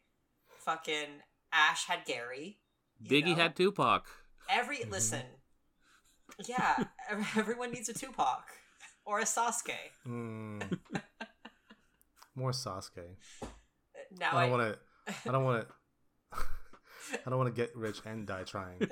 fucking 0.60 1.10
Ash 1.52 1.86
had 1.86 2.06
Gary. 2.06 2.60
Biggie 3.04 3.30
know? 3.36 3.36
had 3.44 3.56
Tupac. 3.56 4.06
Every 4.50 4.80
Mhm. 4.80 4.92
listen, 4.92 5.24
yeah, 6.46 6.84
everyone 7.36 7.72
needs 7.72 7.90
a 7.90 7.94
Tupac 7.94 8.46
or 9.06 9.20
a 9.20 9.24
Sasuke. 9.24 9.74
Mm. 10.08 10.80
More 12.36 12.52
Sasuke. 12.52 13.16
Now 14.20 14.32
I 14.34 14.46
I, 14.46 14.50
want 14.50 14.62
to. 14.74 14.80
I 15.08 15.32
don't 15.32 15.44
want 15.44 15.68
to. 15.68 16.38
I 17.26 17.30
don't 17.30 17.38
want 17.38 17.54
to 17.54 17.62
get 17.62 17.76
rich 17.76 18.00
and 18.06 18.26
die 18.26 18.44
trying. 18.44 18.80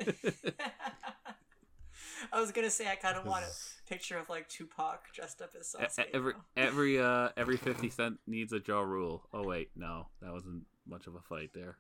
I 2.32 2.40
was 2.40 2.52
gonna 2.52 2.70
say 2.70 2.88
I 2.88 2.96
kind 2.96 3.18
of 3.18 3.26
want 3.26 3.44
a 3.46 3.90
picture 3.90 4.18
of 4.18 4.30
like 4.30 4.48
Tupac 4.48 5.12
dressed 5.14 5.42
up 5.42 5.52
as 5.60 5.76
Sasuke. 5.78 6.06
every 6.14 6.34
every 6.56 7.00
uh 7.02 7.30
every 7.38 7.58
50 7.58 7.90
cent 7.90 8.20
needs 8.28 8.54
a 8.54 8.62
Ja 8.66 8.80
Rule 8.82 9.28
oh 9.34 9.44
wait 9.44 9.72
no 9.76 10.08
that 10.22 10.32
wasn't 10.32 10.64
much 10.88 11.08
of 11.08 11.16
a 11.16 11.22
fight 11.22 11.50
there 11.54 11.78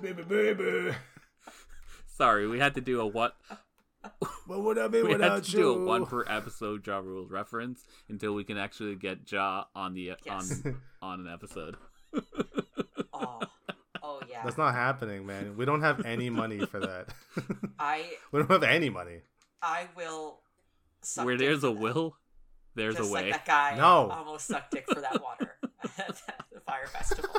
Baby, 0.00 0.22
baby. 0.22 0.94
sorry 2.06 2.46
we 2.46 2.58
had 2.58 2.74
to 2.74 2.80
do 2.80 3.00
a 3.00 3.06
what 3.06 3.36
What 4.46 4.60
would 4.62 4.78
I 4.78 4.88
be 4.88 5.02
we 5.02 5.12
had 5.12 5.20
without 5.20 5.44
to 5.44 5.50
you? 5.52 5.58
do 5.62 5.70
a 5.70 5.84
one 5.84 6.06
per 6.06 6.24
episode 6.28 6.86
Ja 6.86 6.98
Rules 6.98 7.30
reference 7.30 7.84
until 8.08 8.34
we 8.34 8.44
can 8.44 8.58
actually 8.58 8.96
get 8.96 9.30
Ja 9.30 9.64
on 9.74 9.94
the 9.94 10.12
Yes. 10.26 10.62
on 10.64 10.80
on 11.02 11.20
an 11.26 11.32
episode 11.32 11.76
oh, 13.14 13.40
oh 14.02 14.20
yeah. 14.28 14.42
That's 14.44 14.58
not 14.58 14.74
happening, 14.74 15.24
man. 15.26 15.56
We 15.56 15.64
don't 15.64 15.82
have 15.82 16.04
any 16.04 16.30
money 16.30 16.64
for 16.66 16.80
that. 16.80 17.08
I 17.78 18.04
we 18.32 18.40
don't 18.40 18.50
have 18.50 18.62
any 18.64 18.90
money. 18.90 19.20
I 19.62 19.88
will. 19.96 20.40
Suck 21.02 21.24
where 21.24 21.36
dick 21.36 21.46
there's 21.48 21.64
a 21.64 21.68
that. 21.68 21.72
will 21.78 22.16
there's 22.74 22.96
Just 22.96 23.10
a 23.10 23.12
like 23.12 23.24
way 23.24 23.30
that 23.32 23.44
guy 23.44 23.76
No. 23.76 24.08
almost 24.10 24.46
sucked 24.46 24.70
dick 24.72 24.84
for 24.92 25.00
that 25.00 25.20
water 25.22 25.56
at 25.98 26.20
the 26.52 26.60
Fyre 26.60 26.86
Festival. 26.86 27.30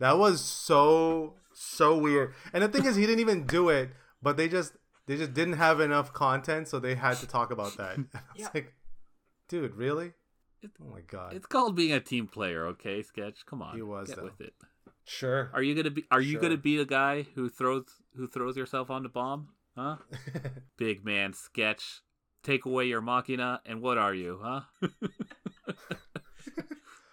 That 0.00 0.18
was 0.18 0.40
so 0.40 1.34
so 1.52 1.96
weird. 1.98 2.34
And 2.52 2.62
the 2.62 2.68
thing 2.68 2.84
is, 2.84 2.94
he 2.96 3.02
didn't 3.06 3.20
even 3.20 3.46
do 3.46 3.68
it, 3.68 3.90
but 4.22 4.36
they 4.36 4.48
just 4.48 4.72
they 5.08 5.16
just 5.16 5.34
didn't 5.34 5.54
have 5.54 5.80
enough 5.80 6.12
content, 6.12 6.68
so 6.68 6.78
they 6.78 6.94
had 6.94 7.16
to 7.18 7.26
talk 7.26 7.50
about 7.50 7.76
that. 7.78 7.96
And 7.96 8.06
I 8.14 8.18
was 8.34 8.40
Yeah. 8.42 8.48
like, 8.54 8.74
dude, 9.48 9.74
really? 9.74 10.12
It- 10.62 10.70
Oh 10.80 10.88
my 10.92 11.00
god. 11.00 11.34
it's 11.34 11.46
called 11.46 11.74
being 11.76 11.92
a 11.92 12.00
team 12.00 12.26
player 12.26 12.66
okay 12.66 13.02
sketch 13.02 13.46
come 13.46 13.62
on 13.62 13.74
He 13.76 13.82
was, 13.82 14.08
get 14.08 14.16
though. 14.16 14.24
with 14.24 14.40
it 14.40 14.54
Sure. 15.04 15.50
are 15.54 15.62
you 15.62 15.74
gonna 15.76 15.90
be 15.90 16.04
are 16.10 16.20
you 16.20 16.32
Sure. 16.32 16.40
gonna 16.40 16.56
be 16.56 16.76
the 16.76 16.84
guy 16.84 17.22
who 17.36 17.48
throws 17.48 17.84
who 18.16 18.26
throws 18.26 18.56
yourself 18.56 18.90
on 18.90 19.04
the 19.04 19.08
bomb 19.08 19.50
huh 19.76 19.96
big 20.76 21.04
man 21.04 21.32
sketch 21.32 22.00
take 22.42 22.64
away 22.66 22.86
your 22.86 23.00
machina 23.00 23.60
and 23.66 23.80
what 23.80 23.98
are 23.98 24.12
you 24.14 24.40
huh 24.42 24.62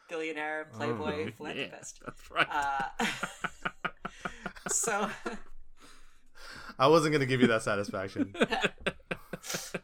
Billionaire, 0.10 0.66
playboy, 0.74 1.28
Oh, 1.28 1.32
philanthropist. 1.38 2.00
that's 2.06 2.32
right 2.32 2.48
Uh, 2.50 3.06
so 4.70 5.10
I 6.78 6.88
wasn't 6.88 7.13
gonna 7.13 7.26
give 7.26 7.41
you 7.41 7.47
that 7.47 7.61
satisfaction. 7.61 8.34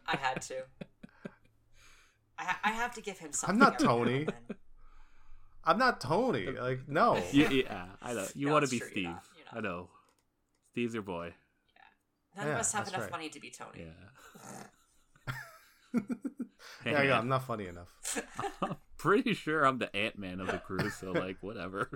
I 0.08 0.16
had 0.18 0.42
to. 0.44 0.56
I, 2.38 2.44
ha- 2.44 2.60
I 2.64 2.72
have 2.72 2.94
to 2.96 3.02
give 3.02 3.20
him 3.20 3.32
something. 3.32 3.54
I'm 3.54 3.60
not 3.60 3.80
Tony. 3.80 4.28
I'm 5.64 5.78
not 5.78 6.02
Tony. 6.02 6.48
Like, 6.48 6.88
no. 6.88 7.22
You- 7.32 7.48
yeah 7.50 7.86
i 8.02 8.14
know 8.14 8.26
you 8.36 8.48
No, 8.48 8.54
want 8.54 8.66
to 8.66 8.72
be 8.72 8.80
true, 8.80 8.88
you're 8.88 8.92
steve 8.92 9.04
not, 9.06 9.24
you're 9.38 9.46
not. 9.46 9.58
i 9.58 9.62
know 9.62 9.90
steve's 10.72 10.94
your 10.94 11.04
boy 11.04 11.34
None 12.36 12.48
Yeah, 12.48 12.54
of 12.54 12.60
us 12.60 12.72
have 12.74 12.88
enough 12.88 13.02
right. 13.02 13.12
money 13.12 13.30
to 13.30 13.40
be 13.40 13.52
Tony. 13.52 13.86
yeah 13.86 15.34
yeah, 16.86 17.04
yeah, 17.04 17.20
I'm 17.20 17.28
not 17.28 17.46
funny 17.46 17.68
enough. 17.68 17.90
I'm 18.62 18.78
pretty 18.98 19.34
sure 19.34 19.66
i'm 19.66 19.78
the 19.80 19.94
ant-man 19.96 20.40
of 20.40 20.48
the 20.48 20.58
crew 20.60 20.90
so 20.90 21.12
like 21.12 21.38
whatever 21.42 21.90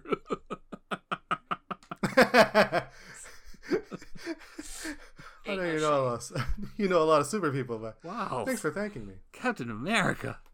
I 5.48 5.56
know 5.56 5.64
you 5.64 5.80
know 5.80 6.02
a 6.02 6.06
lot. 6.10 6.32
Of, 6.32 6.46
you 6.78 6.88
know 6.88 7.02
a 7.02 7.06
lot 7.06 7.22
of 7.22 7.28
super 7.28 7.52
people, 7.52 7.78
but 7.80 7.98
wow 8.04 8.44
thanks 8.46 8.62
for 8.62 8.72
thanking 8.72 9.06
me. 9.06 9.14
captain 9.32 9.70
america 9.70 10.40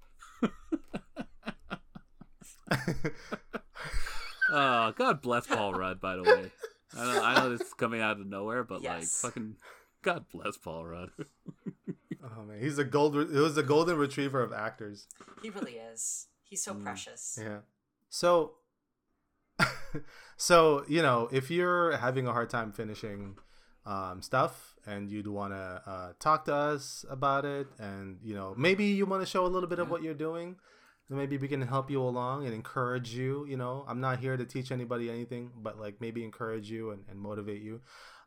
Oh, 4.53 4.91
God 4.97 5.21
bless 5.21 5.47
Paul 5.47 5.73
Rudd, 5.73 6.01
by 6.01 6.15
the 6.17 6.23
way. 6.23 6.51
I 6.97 7.05
know, 7.05 7.23
I 7.23 7.35
know 7.35 7.49
this 7.57 7.61
is 7.67 7.73
coming 7.73 8.01
out 8.01 8.19
of 8.19 8.27
nowhere, 8.27 8.63
but 8.65 8.81
like, 8.83 9.03
fucking, 9.05 9.55
God 10.01 10.25
bless 10.33 10.57
Paul 10.57 10.85
Rudd. 10.85 11.09
Oh 12.23 12.43
man, 12.43 12.59
he's 12.61 12.77
a 12.77 12.83
gold. 12.83 13.15
It 13.15 13.29
was 13.31 13.55
the 13.55 13.63
golden 13.63 13.97
retriever 13.97 14.43
of 14.43 14.53
actors. 14.53 15.07
He 15.41 15.49
really 15.49 15.73
is. 15.73 16.27
He's 16.43 16.63
so 16.63 16.71
Mm, 16.75 16.83
precious. 16.83 17.39
Yeah. 17.41 17.59
So, 18.09 18.53
so 20.37 20.85
you 20.87 21.01
know, 21.01 21.29
if 21.31 21.49
you're 21.49 21.97
having 21.97 22.27
a 22.27 22.31
hard 22.31 22.51
time 22.51 22.71
finishing 22.73 23.37
um, 23.87 24.21
stuff 24.21 24.70
and 24.85 25.09
you'd 25.09 25.27
want 25.27 25.53
to 25.53 25.81
uh, 25.85 26.13
talk 26.19 26.45
to 26.45 26.53
us 26.53 27.05
about 27.09 27.45
it, 27.45 27.67
and 27.79 28.17
you 28.23 28.33
know, 28.33 28.53
maybe 28.57 28.85
you 28.85 29.05
want 29.05 29.21
to 29.21 29.29
show 29.29 29.45
a 29.45 29.47
little 29.47 29.69
bit 29.69 29.79
of 29.79 29.89
what 29.89 30.03
you're 30.03 30.13
doing, 30.13 30.55
then 31.09 31.17
maybe 31.17 31.37
we 31.37 31.47
can 31.47 31.61
help 31.61 31.91
you 31.91 32.01
along 32.01 32.45
and 32.45 32.53
encourage 32.53 33.13
you. 33.13 33.45
You 33.45 33.57
know, 33.57 33.85
I'm 33.87 33.99
not 33.99 34.19
here 34.19 34.37
to 34.37 34.45
teach 34.45 34.71
anybody 34.71 35.09
anything, 35.09 35.51
but 35.55 35.79
like 35.79 36.01
maybe 36.01 36.23
encourage 36.23 36.69
you 36.71 36.91
and, 36.91 37.03
and 37.09 37.19
motivate 37.19 37.61
you. 37.61 37.81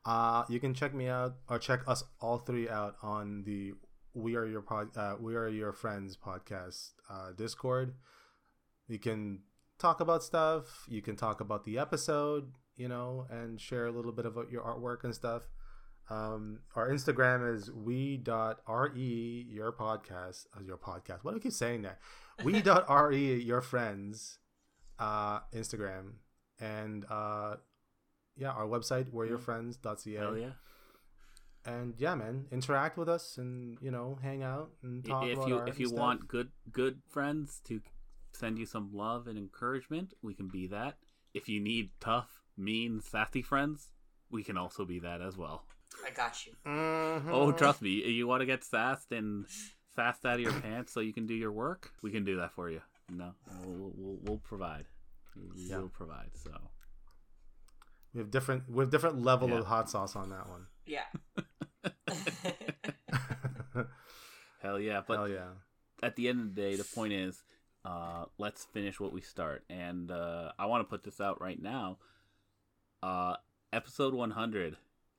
Uh, 0.05 0.45
you 0.49 0.61
can 0.61 0.75
check 0.75 0.95
me 0.95 1.09
out 1.09 1.35
or 1.49 1.59
check 1.59 1.81
us 1.87 2.05
all 2.21 2.39
three 2.39 2.69
out 2.69 2.97
on 3.03 3.43
the 3.45 3.73
We 4.13 4.37
Are 4.37 4.45
Your 4.47 4.61
Pod, 4.61 4.97
uh, 4.97 5.17
We 5.19 5.35
Are 5.35 5.49
Your 5.49 5.73
Friends 5.73 6.17
podcast 6.17 6.91
uh, 7.11 7.33
Discord. 7.37 7.95
You 8.87 8.99
can 8.99 9.41
talk 9.79 10.01
about 10.01 10.23
stuff. 10.23 10.85
You 10.89 11.01
can 11.01 11.17
talk 11.17 11.41
about 11.41 11.65
the 11.65 11.79
episode, 11.79 12.53
you 12.77 12.89
know, 12.89 13.27
and 13.31 13.59
share 13.59 13.87
a 13.87 13.93
little 13.93 14.13
bit 14.13 14.27
about 14.27 14.51
your 14.51 14.63
artwork 14.63 15.05
and 15.05 15.15
stuff. 15.15 15.43
Um, 16.11 16.61
our 16.77 16.91
Instagram 16.91 17.55
is 17.55 17.71
we.re 17.73 18.23
your 19.49 19.73
podcast 19.73 20.47
as 20.59 20.67
your 20.67 20.77
podcast. 20.77 21.21
Why 21.23 21.33
do 21.33 21.39
I 21.39 21.41
keep 21.41 21.53
saying 21.53 21.83
that? 21.83 21.99
We.re 22.45 23.35
your 23.43 23.61
friends 23.61 24.39
uh 24.99 25.41
Instagram 25.53 26.13
and 26.61 27.05
uh 27.11 27.57
yeah, 28.37 28.51
our 28.51 28.67
website 28.67 29.11
we're 29.11 29.27
your 29.27 29.39
friends.ca. 29.39 30.15
Hell 30.15 30.37
yeah. 30.37 30.51
And 31.67 31.95
yeah, 31.97 32.15
man, 32.15 32.47
interact 32.53 32.99
with 32.99 33.09
us 33.09 33.39
and 33.39 33.79
you 33.81 33.91
know, 33.91 34.19
hang 34.23 34.43
out 34.43 34.71
and 34.83 35.05
talk 35.05 35.25
If 35.27 35.47
you 35.47 35.59
if 35.61 35.81
you 35.81 35.87
stuff. 35.89 35.99
want 35.99 36.29
good 36.29 36.51
good 36.71 37.01
friends 37.09 37.61
to 37.69 37.81
send 38.33 38.59
you 38.59 38.67
some 38.67 38.91
love 38.93 39.27
and 39.27 39.39
encouragement, 39.39 40.13
we 40.21 40.35
can 40.35 40.49
be 40.49 40.67
that. 40.67 40.97
If 41.33 41.49
you 41.49 41.61
need 41.61 41.91
tough, 42.01 42.43
mean, 42.57 43.01
sassy 43.01 43.43
friends, 43.43 43.89
we 44.31 44.45
can 44.45 44.57
also 44.57 44.85
be 44.85 44.99
that 45.01 45.23
as 45.23 45.37
well. 45.37 45.65
I 46.07 46.11
got 46.11 46.47
you. 46.47 46.53
Mhm. 46.67 47.29
Oh, 47.31 47.53
trust 47.53 47.83
me, 47.83 47.91
you 48.11 48.27
want 48.27 48.41
to 48.41 48.47
get 48.47 48.65
sassed 48.65 49.13
and 49.13 49.47
sassed 49.95 50.25
out 50.27 50.35
of 50.35 50.41
your 50.41 50.53
pants 50.61 50.93
so 50.93 51.01
you 51.01 51.13
can 51.13 51.27
do 51.27 51.35
your 51.35 51.53
work? 51.53 51.93
We 52.03 52.11
can 52.11 52.25
do 52.25 52.37
that 52.37 52.53
for 52.53 52.71
you. 52.71 52.81
No, 53.11 53.35
we'll, 53.65 53.93
we'll, 53.97 54.19
we'll 54.23 54.39
provide. 54.39 54.87
We 55.37 55.67
Yeah. 55.69 55.79
will 55.79 55.89
provide. 55.91 56.31
So 56.35 56.51
We 58.13 58.21
have 58.21 58.31
different 58.31 58.69
we 58.71 58.83
have 58.83 58.91
different 58.91 59.23
level 59.23 59.51
Yeah. 59.51 59.59
of 59.59 59.67
hot 59.67 59.91
sauce 59.91 60.17
on 60.17 60.31
that 60.31 60.49
one. 60.49 60.67
Yeah. 60.87 61.05
hell 64.61 64.79
yeah! 64.81 65.03
But 65.07 65.17
Hell 65.19 65.29
yeah. 65.29 65.49
at 66.03 66.17
the 66.17 66.29
end 66.29 66.41
of 66.41 66.55
the 66.55 66.61
day, 66.63 66.77
the 66.77 66.85
point 66.85 67.13
is, 67.13 67.43
uh, 67.85 68.25
let's 68.39 68.65
finish 68.65 68.99
what 69.01 69.13
we 69.13 69.21
start. 69.21 69.65
And 69.69 70.11
uh, 70.11 70.53
I 70.59 70.67
want 70.67 70.83
to 70.83 70.89
put 70.91 71.05
this 71.05 71.21
out 71.21 71.41
right 71.41 71.61
now. 71.61 71.99
Uh, 73.03 73.37
episode 73.73 74.15
100 74.15 74.77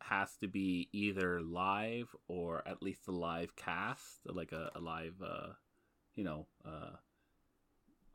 has 0.09 0.35
to 0.37 0.47
be 0.47 0.89
either 0.91 1.41
live 1.41 2.07
or 2.27 2.63
at 2.67 2.81
least 2.81 3.07
a 3.07 3.11
live 3.11 3.55
cast, 3.55 4.19
like 4.25 4.51
a, 4.51 4.71
a 4.75 4.79
live, 4.79 5.15
uh, 5.23 5.49
you 6.15 6.23
know, 6.23 6.45
uh, 6.65 6.95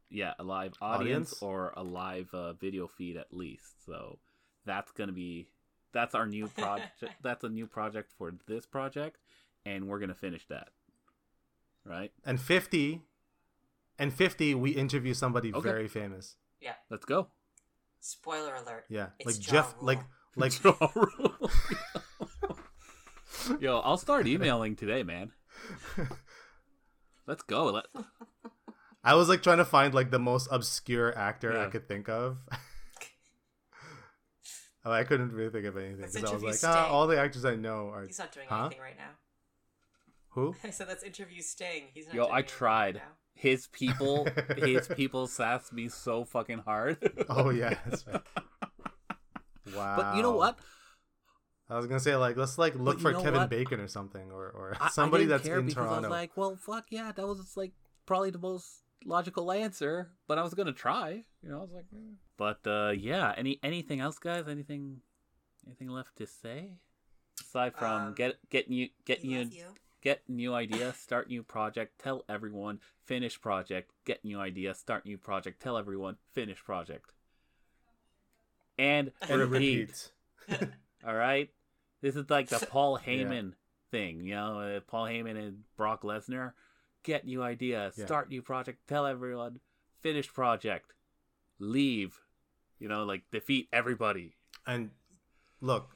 yeah, 0.09 0.34
a 0.38 0.43
live 0.45 0.74
audience, 0.80 1.32
Audience? 1.34 1.43
or 1.43 1.72
a 1.76 1.82
live 1.82 2.28
uh, 2.32 2.53
video 2.55 2.86
feed 2.86 3.16
at 3.16 3.32
least. 3.32 3.84
So 3.86 4.18
that's 4.66 4.93
gonna 4.93 5.12
be 5.12 5.49
that's 5.93 6.14
our 6.14 6.26
new 6.26 6.49
project. 6.49 7.05
that's 7.22 7.45
a 7.45 7.49
new 7.49 7.66
project 7.66 8.12
for 8.18 8.32
this 8.47 8.66
project, 8.66 9.18
and 9.64 9.88
we're 9.88 9.99
gonna 9.99 10.14
finish 10.14 10.47
that. 10.49 10.68
Right. 11.84 12.12
And 12.24 12.41
50 12.41 13.01
and 13.99 14.12
50 14.12 14.55
we 14.55 14.70
interview 14.72 15.14
somebody 15.14 15.53
Okay. 15.53 15.68
very 15.68 15.88
famous. 15.88 16.36
Yeah. 16.61 16.74
Let's 16.91 17.05
go. 17.05 17.28
Spoiler 18.01 18.55
alert. 18.55 18.84
Yeah. 18.88 19.09
It's 19.18 19.26
like 19.26 19.47
Ja 19.47 19.53
Jeff 19.53 19.74
Rule. 19.76 19.86
like 19.86 20.01
like 20.36 20.52
Yo, 23.60 23.80
I'll 23.80 23.96
start 23.96 24.26
emailing 24.26 24.76
today, 24.76 25.02
man. 25.02 25.32
Let's 27.26 27.42
go. 27.42 27.66
Let, 27.66 27.84
I 29.02 29.14
was 29.14 29.28
like 29.28 29.42
trying 29.42 29.58
to 29.58 29.64
find 29.64 29.94
like 29.94 30.10
the 30.10 30.18
most 30.18 30.48
obscure 30.50 31.16
actor 31.16 31.58
I 31.58 31.66
could 31.66 31.86
think 31.88 32.08
of. 32.08 32.38
oh, 34.84 34.92
I 34.92 35.04
couldn't 35.04 35.32
really 35.32 35.50
think 35.50 35.66
of 35.66 35.76
anything 35.76 36.06
because 36.12 36.24
I 36.24 36.32
was 36.32 36.42
like, 36.42 36.58
ah, 36.64 36.88
all 36.88 37.06
the 37.06 37.18
actors 37.18 37.44
I 37.44 37.54
know 37.56 37.88
are 37.88 38.06
He's 38.06 38.18
not 38.18 38.32
doing 38.32 38.46
Huh? 38.48 38.66
anything 38.66 38.80
right 38.80 38.96
now. 38.96 39.10
who? 40.30 40.54
I 40.64 40.70
said 40.70 40.88
let's 40.88 41.02
interview 41.02 41.40
Sting. 41.42 41.84
He's 41.94 42.06
not 42.06 42.14
yo, 42.14 42.24
doing 42.24 42.34
I 42.34 42.42
tried. 42.42 42.96
Right. 42.96 43.04
His 43.32 43.68
people, 43.68 44.26
his 44.56 44.86
people 44.88 45.26
sassed 45.26 45.72
me 45.72 45.88
so 45.88 46.24
fucking 46.24 46.58
hard. 46.58 46.98
Oh 47.30 47.48
yeah, 47.50 47.78
that's 47.86 48.06
right. 48.06 48.20
Wow. 49.76 49.96
But 49.96 50.16
you 50.16 50.22
know 50.22 50.36
what? 50.36 50.58
I 51.68 51.76
was 51.76 51.86
gonna 51.86 52.00
say 52.00 52.16
like 52.16 52.36
let's 52.36 52.58
like 52.58 52.74
look 52.74 52.98
for 52.98 53.12
Kevin 53.12 53.34
what? 53.42 53.50
Bacon 53.50 53.78
or 53.80 53.86
something 53.88 54.30
or 54.32 54.46
or 54.50 54.76
I- 54.80 54.86
I 54.86 54.88
somebody 54.90 55.24
didn't 55.24 55.38
that's 55.38 55.48
care 55.48 55.58
in 55.60 55.66
because 55.66 55.86
I 55.88 56.00
was 56.00 56.10
like, 56.10 56.36
well, 56.36 56.56
fuck 56.56 56.86
yeah, 56.90 57.12
that 57.12 57.26
was 57.26 57.56
like 57.56 57.72
probably 58.06 58.30
the 58.30 58.38
most 58.38 58.82
logical 59.04 59.52
answer, 59.52 60.10
but 60.26 60.36
I 60.38 60.42
was 60.42 60.54
gonna 60.54 60.72
try. 60.72 61.22
You 61.42 61.48
know, 61.50 61.58
I 61.58 61.60
was 61.62 61.72
like, 61.72 61.86
eh. 61.94 62.14
but 62.36 62.66
uh, 62.66 62.90
yeah. 62.90 63.32
Any 63.36 63.60
anything 63.62 64.00
else, 64.00 64.18
guys? 64.18 64.48
Anything 64.48 65.00
anything 65.66 65.88
left 65.88 66.16
to 66.16 66.26
say 66.26 66.72
aside 67.40 67.74
from 67.76 68.08
Um, 68.08 68.14
get 68.14 68.36
get 68.50 68.68
new 68.68 68.88
get 69.04 69.22
new 69.22 69.42
you. 69.44 69.74
get 70.02 70.22
new 70.28 70.52
idea, 70.54 70.92
start 70.92 71.28
new 71.28 71.42
project, 71.44 72.00
tell 72.00 72.24
everyone, 72.28 72.80
finish 73.04 73.40
project, 73.40 73.92
get 74.04 74.24
new 74.24 74.40
idea, 74.40 74.74
start 74.74 75.04
new 75.06 75.18
project, 75.18 75.62
tell 75.62 75.76
everyone, 75.78 76.16
finish 76.32 76.62
project. 76.64 77.12
And 78.80 79.12
and 79.28 79.40
repeat. 79.50 80.10
repeat. 80.48 80.68
All 81.06 81.14
right? 81.14 81.50
This 82.00 82.16
is 82.16 82.30
like 82.30 82.48
the 82.48 82.66
Paul 82.66 82.98
Heyman 82.98 83.52
thing, 83.90 84.24
you 84.24 84.34
know, 84.34 84.60
uh, 84.60 84.80
Paul 84.80 85.04
Heyman 85.04 85.36
and 85.36 85.64
Brock 85.76 86.02
Lesnar. 86.02 86.52
Get 87.02 87.26
new 87.26 87.42
idea, 87.42 87.92
Yeah. 87.96 88.06
start 88.06 88.28
new 88.30 88.42
project, 88.42 88.86
tell 88.88 89.06
everyone, 89.06 89.60
finish 90.00 90.32
project, 90.32 90.92
leave, 91.58 92.18
you 92.78 92.88
know, 92.88 93.04
like 93.04 93.22
defeat 93.30 93.68
everybody. 93.72 94.34
And 94.66 94.90
look, 95.60 95.90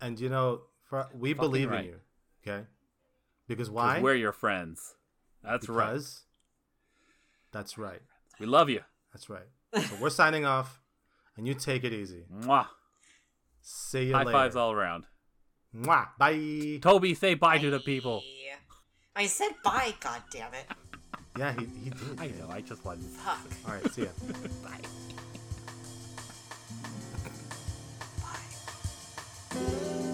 and 0.00 0.18
you 0.18 0.28
know, 0.28 0.62
for, 0.88 1.08
we 1.14 1.32
Fucking 1.34 1.50
believe 1.50 1.70
right. 1.70 1.84
in 1.84 1.90
you, 1.90 2.00
okay? 2.46 2.66
Because 3.46 3.70
why? 3.70 4.00
We're 4.00 4.14
your 4.14 4.32
friends. 4.32 4.94
That's 5.42 5.68
right. 5.68 6.00
that's 7.52 7.78
right. 7.78 8.02
We 8.38 8.46
love 8.46 8.68
you. 8.70 8.80
That's 9.12 9.30
right. 9.30 9.48
So 9.74 9.96
we're 10.00 10.10
signing 10.10 10.44
off, 10.46 10.80
and 11.36 11.46
you 11.46 11.54
take 11.54 11.84
it 11.84 11.92
easy. 11.92 12.24
Mwah. 12.32 12.66
See 13.60 14.06
you 14.06 14.14
High 14.14 14.20
later. 14.24 14.32
fives 14.32 14.56
all 14.56 14.72
around. 14.72 15.04
Mwah. 15.76 16.08
Bye. 16.18 16.78
Toby, 16.80 17.14
say 17.14 17.34
bye 17.34 17.58
to 17.58 17.70
the 17.70 17.80
people. 17.80 18.22
I 19.14 19.26
said 19.26 19.50
bye, 19.64 19.94
God 20.00 20.22
damn 20.30 20.54
it. 20.54 20.64
Yeah, 21.36 21.52
he, 21.52 21.66
he 21.84 21.90
did. 21.90 22.20
I 22.20 22.26
know, 22.28 22.48
I 22.50 22.60
just 22.60 22.84
wanted 22.84 23.04
Fuck. 23.04 23.38
All 23.66 23.74
right, 23.74 23.92
see 23.92 24.02
ya. 24.02 24.08
bye. 24.62 24.80
Bye. 29.54 30.04